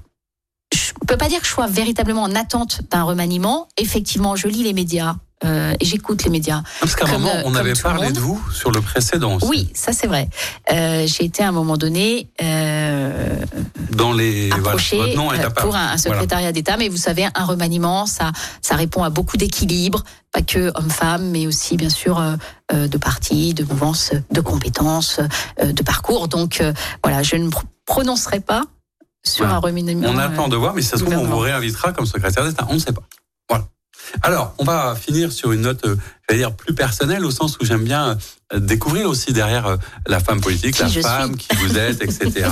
peux 1.07 1.17
pas 1.17 1.27
dire 1.27 1.41
que 1.41 1.47
je 1.47 1.51
sois 1.51 1.67
véritablement 1.67 2.23
en 2.23 2.35
attente 2.35 2.81
d'un 2.91 3.03
remaniement. 3.03 3.67
Effectivement, 3.77 4.35
je 4.35 4.47
lis 4.47 4.63
les 4.63 4.73
médias 4.73 5.15
euh, 5.43 5.73
j'écoute 5.81 6.23
les 6.23 6.29
médias. 6.29 6.61
Parce 6.79 6.95
qu'à 6.95 7.07
un 7.07 7.11
moment, 7.11 7.31
on 7.45 7.55
avait 7.55 7.73
parlé 7.73 8.11
de 8.11 8.19
vous 8.19 8.41
sur 8.51 8.71
le 8.71 8.81
précédent. 8.81 9.37
Oui, 9.43 9.69
ça 9.73 9.93
c'est 9.93 10.07
vrai. 10.07 10.29
Euh, 10.71 11.05
j'ai 11.07 11.25
été 11.25 11.43
à 11.43 11.49
un 11.49 11.51
moment 11.51 11.77
donné 11.77 12.29
euh, 12.41 13.35
dans 13.91 14.13
les 14.13 14.51
approché 14.51 14.99
euh, 14.99 15.49
pour 15.49 15.75
un, 15.75 15.97
secrétariat 15.97 16.51
d'État, 16.51 16.77
mais 16.77 16.89
vous 16.89 16.97
savez, 16.97 17.27
un 17.33 17.45
remaniement, 17.45 18.05
ça, 18.05 18.31
ça 18.61 18.75
répond 18.75 19.03
à 19.03 19.09
beaucoup 19.09 19.37
d'équilibre, 19.37 20.03
pas 20.31 20.41
que 20.41 20.71
hommes-femmes, 20.75 21.29
mais 21.31 21.47
aussi 21.47 21.77
bien 21.77 21.89
sûr 21.89 22.19
euh, 22.19 22.87
de 22.87 22.97
partis, 22.97 23.53
de 23.53 23.63
mouvances, 23.63 24.11
de 24.31 24.41
compétences, 24.41 25.19
de 25.61 25.83
parcours. 25.83 26.27
Donc 26.27 26.63
voilà, 27.03 27.23
je 27.23 27.35
ne 27.35 27.49
prononcerai 27.85 28.39
pas 28.39 28.63
sur 29.23 29.45
un 29.45 29.57
remaniement. 29.57 30.09
On 30.09 30.17
attend 30.17 30.47
de 30.47 30.55
voir, 30.55 30.73
mais 30.73 30.81
ça 30.81 30.97
se 30.97 31.03
trouve, 31.03 31.17
on 31.17 31.25
vous 31.25 31.37
réinvitera 31.37 31.93
comme 31.93 32.05
secrétaire 32.05 32.45
d'État. 32.45 32.65
On 32.69 32.75
ne 32.75 32.79
sait 32.79 32.93
pas. 32.93 33.03
Voilà. 33.49 33.65
Alors, 34.21 34.53
on 34.57 34.63
va 34.63 34.95
finir 34.95 35.31
sur 35.31 35.51
une 35.51 35.61
note, 35.61 35.85
euh, 35.85 35.95
j'allais 36.27 36.41
dire, 36.41 36.53
plus 36.53 36.73
personnelle, 36.73 37.25
au 37.25 37.31
sens 37.31 37.57
où 37.59 37.65
j'aime 37.65 37.83
bien 37.83 38.17
euh, 38.53 38.59
découvrir 38.59 39.09
aussi 39.09 39.33
derrière 39.33 39.65
euh, 39.67 39.77
la 40.07 40.19
femme 40.19 40.41
politique, 40.41 40.77
la 40.79 40.89
femme, 40.89 41.35
qui 41.35 41.47
vous 41.55 41.77
êtes, 41.77 42.01
etc. 42.01 42.49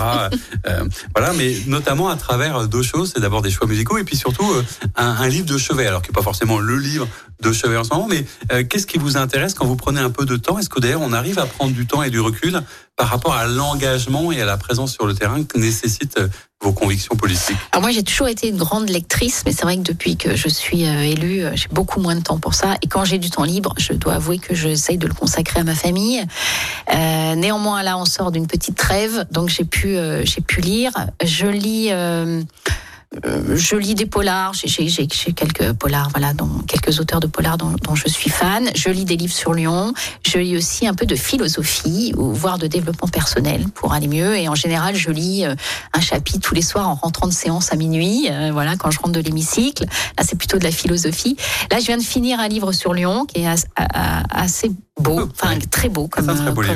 voilà, 1.15 1.33
mais 1.33 1.55
notamment 1.67 2.09
à 2.09 2.15
travers 2.15 2.67
deux 2.67 2.83
choses. 2.83 3.11
C'est 3.13 3.21
d'abord 3.21 3.41
des 3.41 3.51
choix 3.51 3.67
musicaux 3.67 3.97
et 3.97 4.03
puis 4.03 4.15
surtout 4.15 4.49
un, 4.95 5.27
livre 5.27 5.45
de 5.45 5.57
chevet. 5.57 5.87
Alors, 5.87 6.01
qui 6.01 6.09
n'est 6.09 6.15
pas 6.15 6.21
forcément 6.21 6.59
le 6.59 6.77
livre 6.77 7.07
de 7.41 7.51
chevet 7.51 7.77
en 7.77 7.83
ce 7.83 7.93
moment, 7.93 8.07
mais 8.09 8.25
qu'est-ce 8.65 8.85
qui 8.85 8.97
vous 8.97 9.15
intéresse 9.15 9.53
quand 9.53 9.65
vous 9.65 9.77
prenez 9.77 10.01
un 10.01 10.09
peu 10.09 10.25
de 10.25 10.35
temps? 10.35 10.59
Est-ce 10.59 10.69
que 10.69 10.79
d'ailleurs, 10.79 11.01
on 11.01 11.13
arrive 11.13 11.39
à 11.39 11.45
prendre 11.45 11.73
du 11.73 11.85
temps 11.85 12.03
et 12.03 12.09
du 12.09 12.19
recul 12.19 12.61
par 12.97 13.07
rapport 13.07 13.33
à 13.33 13.47
l'engagement 13.47 14.31
et 14.31 14.41
à 14.41 14.45
la 14.45 14.57
présence 14.57 14.93
sur 14.93 15.05
le 15.05 15.13
terrain 15.13 15.43
que 15.43 15.57
nécessite 15.57 16.19
vos 16.61 16.73
convictions 16.73 17.15
politiques? 17.15 17.57
Alors 17.71 17.81
moi, 17.81 17.91
j'ai 17.91 18.03
toujours 18.03 18.27
été 18.27 18.49
une 18.49 18.57
grande 18.57 18.89
lectrice, 18.89 19.43
mais 19.45 19.51
c'est 19.51 19.63
vrai 19.63 19.77
que 19.77 19.81
depuis 19.81 20.17
que 20.17 20.35
je 20.35 20.49
suis 20.49 20.85
euh, 20.85 21.03
élue, 21.03 21.43
euh, 21.43 21.51
j'ai 21.55 21.69
beaucoup 21.71 22.01
moins 22.01 22.15
de 22.15 22.21
temps 22.21 22.39
pour 22.39 22.53
ça. 22.53 22.75
Et 22.81 22.87
quand 22.87 23.05
j'ai 23.05 23.17
du 23.17 23.29
temps 23.29 23.43
libre, 23.43 23.73
je 23.77 23.93
dois 23.93 24.15
avouer 24.15 24.39
que 24.39 24.53
j'essaye 24.55 24.97
de 24.97 25.07
le 25.07 25.13
consacrer 25.13 25.61
à 25.61 25.63
ma 25.63 25.75
famille. 25.75 26.21
Euh, 26.93 27.35
néanmoins, 27.35 27.81
là, 27.83 27.97
on 27.97 28.05
sort 28.05 28.31
d'une 28.31 28.47
petite 28.47 28.75
trêve, 28.75 29.25
donc 29.31 29.49
j'ai 29.49 29.63
pu, 29.63 29.95
euh, 29.95 30.25
j'ai 30.25 30.41
pu 30.41 30.61
lire. 30.61 30.91
Je 31.23 31.47
lis. 31.47 31.89
Euh, 31.91 32.41
je 33.11 33.75
lis 33.75 33.95
des 33.95 34.05
polars, 34.05 34.53
j'ai 34.53 35.07
quelques 35.07 35.73
polars, 35.73 36.09
voilà, 36.11 36.33
dont, 36.33 36.49
quelques 36.67 36.99
auteurs 36.99 37.19
de 37.19 37.25
polars 37.25 37.57
dont, 37.57 37.73
dont, 37.81 37.95
je 37.95 38.07
suis 38.07 38.29
fan. 38.29 38.69
Je 38.75 38.89
lis 38.89 39.03
des 39.03 39.17
livres 39.17 39.33
sur 39.33 39.53
Lyon. 39.53 39.93
Je 40.25 40.37
lis 40.37 40.55
aussi 40.55 40.87
un 40.87 40.93
peu 40.93 41.07
de 41.07 41.15
philosophie 41.15 42.13
ou 42.17 42.31
voire 42.33 42.59
de 42.59 42.67
développement 42.67 43.07
personnel 43.07 43.65
pour 43.73 43.93
aller 43.93 44.07
mieux. 44.07 44.37
Et 44.37 44.47
en 44.47 44.53
général, 44.53 44.95
je 44.95 45.09
lis 45.09 45.43
euh, 45.43 45.55
un 45.93 46.01
chapitre 46.01 46.39
tous 46.39 46.53
les 46.53 46.61
soirs 46.61 46.87
en 46.87 46.95
rentrant 46.95 47.27
de 47.27 47.33
séance 47.33 47.73
à 47.73 47.75
minuit. 47.75 48.27
Euh, 48.29 48.51
voilà, 48.53 48.75
quand 48.77 48.91
je 48.91 48.99
rentre 48.99 49.13
de 49.13 49.21
l'hémicycle. 49.21 49.85
Là, 49.85 50.23
c'est 50.23 50.37
plutôt 50.37 50.59
de 50.59 50.63
la 50.63 50.71
philosophie. 50.71 51.35
Là, 51.71 51.79
je 51.79 51.85
viens 51.85 51.97
de 51.97 52.03
finir 52.03 52.39
un 52.39 52.47
livre 52.47 52.71
sur 52.73 52.93
Lyon 52.93 53.25
qui 53.25 53.41
est 53.41 53.47
assez 54.29 54.71
beau, 54.99 55.29
enfin 55.31 55.57
très 55.71 55.89
beau 55.89 56.07
comme, 56.07 56.29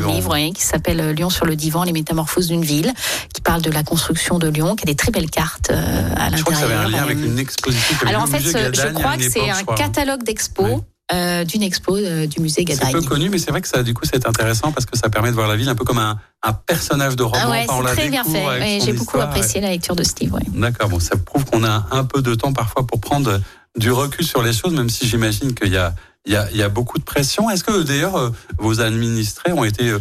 livre, 0.08 0.38
qui 0.54 0.64
s'appelle 0.64 1.12
Lyon 1.12 1.30
sur 1.30 1.46
le 1.46 1.56
divan, 1.56 1.84
les 1.84 1.94
métamorphoses 1.94 2.48
d'une 2.48 2.64
ville, 2.64 2.92
qui 3.34 3.42
parle 3.42 3.62
de 3.62 3.72
la 3.72 3.84
construction 3.84 4.40
de 4.40 4.48
Lyon, 4.48 4.76
qui 4.76 4.84
a 4.84 4.88
des 4.88 4.96
très 4.96 5.12
belles 5.12 5.30
cartes 5.30 5.70
à 5.70 6.30
l'intérieur. 6.30 6.38
Je 6.38 6.44
crois 6.44 6.54
que 6.54 6.60
ça 6.60 6.66
avait 6.66 6.74
un 6.76 6.90
lien 6.90 7.04
avec 7.04 7.18
une 7.18 7.40
exposition. 7.40 7.96
Alors 8.08 8.24
en 8.24 8.28
fait, 8.28 8.40
je 8.40 8.94
crois 8.94 9.18
que 9.18 9.30
c'est 9.30 9.50
un 9.50 9.64
catalogue 9.76 10.24
d'expos. 10.24 10.82
Euh, 11.12 11.44
d'une 11.44 11.64
expo 11.64 11.98
euh, 11.98 12.26
du 12.28 12.40
musée 12.40 12.64
Gadagne. 12.64 12.88
C'est 12.94 12.98
peu 12.98 13.02
connu, 13.02 13.30
mais 13.30 13.38
c'est 13.38 13.52
vrai 13.52 13.60
que 13.60 13.68
ça, 13.68 13.84
du 13.84 13.94
coup, 13.94 14.04
c'est 14.06 14.26
intéressant 14.26 14.72
parce 14.72 14.86
que 14.86 14.98
ça 14.98 15.10
permet 15.10 15.30
de 15.30 15.36
voir 15.36 15.50
la 15.50 15.58
ville 15.58 15.68
un 15.68 15.76
peu 15.76 15.84
comme 15.84 16.00
un, 16.00 16.18
un 16.42 16.54
personnage 16.54 17.18
de 17.18 17.24
roman. 17.24 17.38
Ah 17.44 17.50
ouais, 17.50 17.66
c'est 17.68 17.96
très 17.96 18.10
bien 18.10 18.24
fait. 18.24 18.80
J'ai 18.80 18.94
beaucoup 18.94 19.20
apprécié 19.20 19.60
la 19.60 19.70
lecture 19.70 19.98
de 19.98 20.04
Steve. 20.04 20.34
D'accord, 20.54 20.88
bon, 20.88 21.02
ça 21.02 21.18
prouve 21.18 21.44
qu'on 21.44 21.66
a 21.66 21.88
un 21.92 22.06
peu 22.06 22.22
de 22.22 22.34
temps 22.36 22.54
parfois 22.54 22.88
pour 22.88 23.02
prendre 23.02 23.42
du 23.78 23.92
recul 23.92 24.26
sur 24.26 24.42
les 24.42 24.54
choses, 24.54 24.74
même 24.74 24.90
si 24.90 25.06
j'imagine 25.06 25.54
qu'il 25.54 25.74
y 25.74 25.78
a 25.78 25.94
il 26.26 26.34
y 26.34 26.36
a, 26.36 26.50
y 26.52 26.62
a 26.62 26.70
beaucoup 26.70 26.98
de 26.98 27.04
pression. 27.04 27.50
Est-ce 27.50 27.64
que 27.64 27.84
d'ailleurs 27.84 28.16
euh, 28.16 28.30
vos 28.58 28.82
administrés 28.82 29.52
ont 29.52 29.64
été 29.64 29.90
euh, 29.90 30.00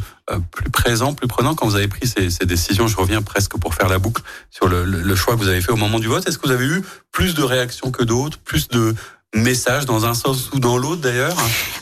plus 0.50 0.70
présents, 0.70 1.14
plus 1.14 1.26
prenants 1.26 1.54
quand 1.54 1.66
vous 1.66 1.76
avez 1.76 1.88
pris 1.88 2.06
ces, 2.06 2.30
ces, 2.30 2.46
décisions? 2.46 2.86
Je 2.86 2.96
reviens 2.96 3.22
presque 3.22 3.56
pour 3.58 3.74
faire 3.74 3.88
la 3.88 3.98
boucle 3.98 4.22
sur 4.50 4.68
le, 4.68 4.84
le, 4.84 5.14
choix 5.16 5.34
que 5.34 5.40
vous 5.40 5.48
avez 5.48 5.60
fait 5.60 5.72
au 5.72 5.76
moment 5.76 5.98
du 5.98 6.06
vote. 6.06 6.26
Est-ce 6.28 6.38
que 6.38 6.46
vous 6.46 6.52
avez 6.52 6.66
eu 6.66 6.82
plus 7.10 7.34
de 7.34 7.42
réactions 7.42 7.90
que 7.90 8.04
d'autres, 8.04 8.38
plus 8.38 8.68
de 8.68 8.94
messages 9.34 9.86
dans 9.86 10.04
un 10.04 10.14
sens 10.14 10.50
ou 10.52 10.60
dans 10.60 10.78
l'autre 10.78 11.00
d'ailleurs? 11.00 11.36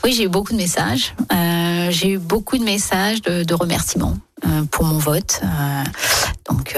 Oui, 0.04 0.12
j'ai 0.12 0.24
eu 0.24 0.28
beaucoup 0.28 0.52
de 0.52 0.58
messages. 0.58 1.14
Euh, 1.32 1.90
j'ai 1.90 2.12
eu 2.12 2.18
beaucoup 2.18 2.56
de 2.56 2.64
messages 2.64 3.20
de, 3.22 3.42
de 3.42 3.54
remerciements 3.54 4.16
euh, 4.46 4.64
pour 4.70 4.84
mon 4.84 4.98
vote. 4.98 5.40
Euh, 5.42 5.84
donc, 6.48 6.76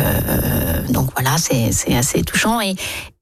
donc 0.91 1.11
voilà, 1.15 1.37
c'est 1.39 1.95
assez 1.95 2.23
touchant. 2.23 2.61
Et, 2.61 2.75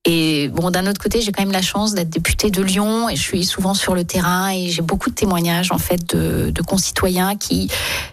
et 0.07 0.49
bon, 0.49 0.71
d'un 0.71 0.87
autre 0.87 0.99
côté, 0.99 1.21
j'ai 1.21 1.31
quand 1.31 1.43
même 1.43 1.53
la 1.53 1.61
chance 1.61 1.93
d'être 1.93 2.09
députée 2.09 2.51
de 2.51 2.63
Lyon 2.63 3.11
et 3.11 3.17
je 3.17 3.21
suis 3.21 3.45
souvent 3.45 3.75
sur 3.75 3.95
le 3.95 4.05
terrain 4.05 4.49
et 4.51 4.69
j'ai 4.69 4.81
beaucoup 4.81 5.11
de 5.11 5.15
témoignages 5.15 5.73
en 5.73 5.79
fait 5.79 6.17
de, 6.17 6.51
de, 6.51 6.63
concitoyens 6.63 7.37
qui 7.37 7.71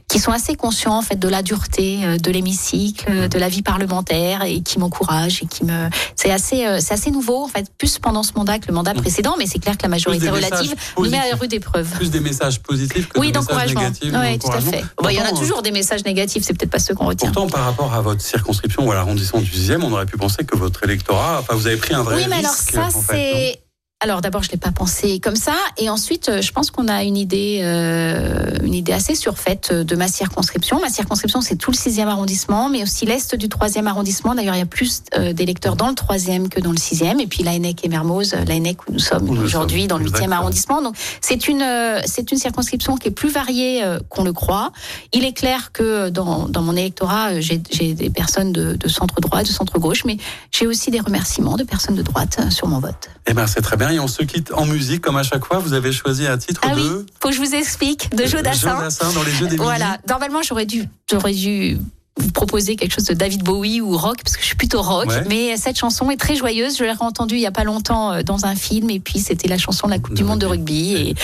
qui 0.10 0.20
sont 0.20 0.32
assez 0.32 0.56
conscients 0.56 0.98
en 0.98 1.02
fait 1.02 1.16
de 1.16 1.30
la 1.30 1.42
dureté 1.44 2.00
euh, 2.04 2.18
de 2.18 2.30
l'hémicycle, 2.32 3.06
euh, 3.10 3.28
de 3.30 3.40
la 3.40 3.48
vie 3.48 3.62
parlementaire 3.62 4.44
et 4.44 4.62
qui 4.62 4.80
m'encouragent 4.80 5.44
et 5.44 5.46
qui 5.46 5.64
me 5.64 5.90
c'est 6.16 6.32
assez 6.32 6.66
euh, 6.66 6.80
c'est 6.82 6.94
assez 6.94 7.12
nouveau 7.12 7.44
en 7.44 7.48
fait 7.48 7.72
plus 7.78 8.00
pendant 8.00 8.24
ce 8.24 8.34
mandat 8.36 8.60
que 8.60 8.68
le 8.68 8.74
mandat 8.74 8.94
mmh. 8.94 9.02
précédent, 9.02 9.36
mais 9.38 9.46
c'est 9.46 9.60
clair 9.60 9.78
que 9.78 9.84
la 9.84 9.90
majorité 9.90 10.30
relative 10.30 10.76
nous 10.98 11.10
met 11.10 11.20
à 11.20 11.30
la 11.30 11.36
rue 11.38 11.48
d'épreuve. 11.48 11.88
Plus 11.92 12.12
des 12.12 12.20
messages 12.20 12.60
positifs 12.60 13.08
que 13.08 13.18
oui, 13.18 13.32
des 13.32 13.40
messages 13.40 13.74
négatifs. 13.74 14.14
Oui, 14.14 14.40
tout 14.40 14.52
à 14.52 14.60
fait. 14.60 14.84
Il 15.10 15.16
y 15.16 15.22
en 15.22 15.26
a 15.26 15.32
toujours 15.32 15.62
des 15.62 15.72
messages 15.72 16.04
négatifs, 16.04 16.44
c'est 16.44 16.54
peut-être 16.54 16.72
pas 16.72 16.80
ceux 16.80 16.96
qu'on 16.96 17.06
retient. 17.06 17.32
Pourtant, 17.32 17.50
par 17.50 17.64
rapport 17.64 17.94
à 17.94 18.02
votre 18.02 18.22
circonscription 18.22 18.86
ou 18.86 18.92
à 18.92 18.96
l'arrondissement 18.96 19.40
du 19.40 19.50
10e, 19.50 19.84
on 19.84 19.94
aurait 19.94 20.06
pu 20.06 20.18
penser 20.18 20.44
que 20.44 20.58
votre 20.58 20.84
électorat, 20.84 21.38
enfin, 21.40 21.56
vous 21.56 21.68
avez 21.68 21.76
pris 21.78 21.93
un 21.93 22.03
vrai 22.03 22.15
oui, 22.15 22.25
mais 22.30 22.38
alors 22.38 22.51
ça, 22.51 22.89
c'est 22.89 23.59
alors 24.00 24.22
d'abord, 24.22 24.43
je 24.43 24.52
l'ai 24.52 24.60
pas 24.60 24.72
pensé 24.72 25.20
comme 25.20 25.36
ça, 25.36 25.56
et 25.78 25.89
ensuite, 25.89 26.30
euh, 26.30 26.39
je 26.39 26.52
pense 26.52 26.70
qu'on 26.70 26.88
a 26.88 27.02
une 27.04 27.18
idée, 27.18 27.62
euh, 27.64 28.56
une 28.64 28.76
idée 28.76 28.91
assez 28.91 29.16
surfaite 29.16 29.74
de 29.74 29.95
ma 29.95 30.08
circonscription. 30.08 30.80
Ma 30.80 30.89
circonscription, 30.89 31.41
c'est 31.41 31.56
tout 31.56 31.72
le 31.72 31.76
6e 31.76 32.06
arrondissement, 32.06 32.70
mais 32.70 32.84
aussi 32.84 33.08
l'est 33.08 33.34
du 33.34 33.48
3e 33.48 33.88
arrondissement. 33.88 34.36
D'ailleurs, 34.36 34.54
il 34.54 34.60
y 34.60 34.62
a 34.62 34.68
plus 34.68 35.02
euh, 35.16 35.34
d'électeurs 35.34 35.76
dans 35.76 35.88
le 35.88 35.95
3e 35.95 36.48
que 36.48 36.60
dans 36.60 36.70
le 36.70 36.78
6e, 36.78 37.20
et 37.20 37.26
puis 37.26 37.41
l'ANEC 37.41 37.84
et 37.86 37.89
Mermoz, 37.89 38.36
l'ANEC 38.48 38.88
où 38.88 38.91
nous 38.91 39.00
sommes 39.00 39.32
aujourd'hui 39.32 39.88
dans 39.88 39.98
le 39.98 40.06
8e 40.06 40.32
arrondissement. 40.32 40.84
Donc 40.84 40.95
c'est 41.22 41.48
une, 41.48 41.66
c'est 42.06 42.32
une 42.32 42.38
circonscription 42.38 42.98
qui 42.98 43.08
est 43.08 43.12
plus 43.12 43.30
variée 43.30 43.84
qu'on 44.10 44.24
le 44.24 44.34
croit. 44.34 44.72
Il 45.12 45.26
est 45.26 45.34
clair 45.34 45.72
que 45.72 46.10
dans, 46.10 46.48
dans 46.48 46.62
mon 46.62 46.76
électorat, 46.76 47.39
j'ai, 47.41 47.58
des 47.58 48.10
personnes 48.12 48.52
de, 48.52 48.76
de 48.76 48.88
centre 48.88 49.22
droit, 49.22 49.41
de 49.41 49.48
centre 49.48 49.80
gauche, 49.80 50.06
mais 50.06 50.18
j'ai 50.52 50.68
aussi 50.68 50.91
des 50.91 51.00
remerciements 51.00 51.56
de 51.56 51.64
personnes 51.64 51.95
de 51.95 52.04
droite 52.04 52.39
sur 52.52 52.68
mon 52.68 52.80
vote. 52.80 53.10
Eh 53.26 53.34
ben, 53.34 53.48
c'est 53.48 53.62
très 53.62 53.76
bien 53.76 53.87
et 53.90 54.00
on 54.00 54.08
se 54.08 54.24
quitte 54.24 54.52
en 54.54 54.66
musique 54.66 55.02
comme 55.02 55.18
à 55.18 55.24
chaque 55.24 55.46
fois. 55.46 55.60
Vous 55.60 55.74
avez 55.74 55.92
choisi 55.92 56.28
un 56.28 56.38
titre 56.38 56.62
ah 56.64 56.76
de. 56.76 56.82
Oui, 56.82 57.06
faut 57.20 57.30
que 57.30 57.36
je 57.36 57.40
vous 57.40 57.56
explique 57.56 58.16
de 58.16 58.26
Joe 58.26 58.42
Dassin. 58.42 58.90
dans 59.14 59.24
les 59.24 59.40
yeux 59.40 59.48
des 59.48 59.58
Voilà. 59.58 59.98
Normalement, 60.08 60.42
j'aurais 60.42 60.66
dû, 60.66 60.88
j'aurais 61.10 61.34
dû 61.34 61.78
vous 62.18 62.32
proposer 62.32 62.76
quelque 62.76 62.93
chose 62.93 63.05
de 63.05 63.13
David 63.13 63.43
Bowie 63.43 63.82
ou 63.82 63.97
rock 63.97 64.18
parce 64.24 64.36
que 64.36 64.41
je 64.41 64.47
suis 64.47 64.55
plutôt 64.55 64.82
rock 64.82 65.07
mais 65.30 65.57
cette 65.57 65.78
chanson 65.78 66.09
est 66.09 66.18
très 66.18 66.36
joyeuse 66.36 66.78
je 66.78 66.84
l'ai 66.84 66.93
entendue 66.99 67.36
il 67.36 67.41
y 67.41 67.47
a 67.47 67.51
pas 67.51 67.63
longtemps 67.63 68.11
euh, 68.11 68.22
dans 68.24 68.45
un 68.45 68.55
film 68.55 68.89
et 68.89 68.99
puis 68.99 69.20
c'était 69.20 69.47
la 69.47 69.57
chanson 69.57 69.88
de 69.88 69.93
la 69.93 69.99
Coupe 69.99 70.15
du 70.15 70.24
monde 70.24 70.39
de 70.39 70.45
rugby 70.45 70.93
et, 70.93 71.15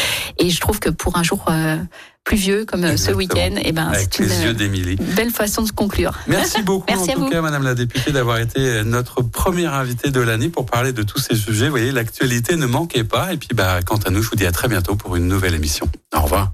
et 0.46 0.50
je 0.50 0.60
trouve 0.60 0.80
que 0.80 0.90
pour 0.90 1.18
un 1.18 1.24
jour 1.24 1.44
euh, 1.50 1.78
pluvieux 2.24 2.66
comme 2.66 2.84
euh, 2.84 2.98
ce 2.98 3.12
week-end. 3.12 3.56
Et 3.58 3.64
eh 3.66 3.72
ben, 3.72 3.92
c'est 3.94 4.20
une 4.20 4.96
belle 5.16 5.32
façon 5.32 5.62
de 5.62 5.72
conclure. 5.72 6.18
Merci 6.28 6.62
beaucoup 6.64 6.86
Merci 6.90 7.12
en 7.12 7.26
tout 7.26 7.30
cas, 7.30 7.42
Madame 7.42 7.64
la 7.64 7.76
députée, 7.76 8.12
d'avoir 8.12 8.40
été 8.40 8.84
notre 8.84 9.22
première 9.22 9.74
invitée 9.74 10.10
de 10.10 10.22
l'année 10.22 10.50
pour 10.50 10.66
parler 10.66 10.94
de 10.94 11.04
tous 11.04 11.20
ces 11.20 11.36
sujets. 11.36 11.66
Vous 11.66 11.72
voyez, 11.72 11.92
l'actualité 11.92 12.56
ne 12.56 12.66
manquait 12.66 13.04
pas. 13.04 13.34
Et 13.34 13.38
puis, 13.38 13.50
bah, 13.54 13.82
quant 13.86 13.98
à 13.98 14.10
nous, 14.10 14.22
je 14.22 14.30
vous 14.30 14.36
dis 14.36 14.46
à 14.46 14.52
très 14.52 14.68
bientôt 14.68 14.96
pour 14.96 15.16
une 15.16 15.28
nouvelle 15.28 15.54
émission. 15.54 15.88
Au 16.16 16.22
revoir. 16.22 16.54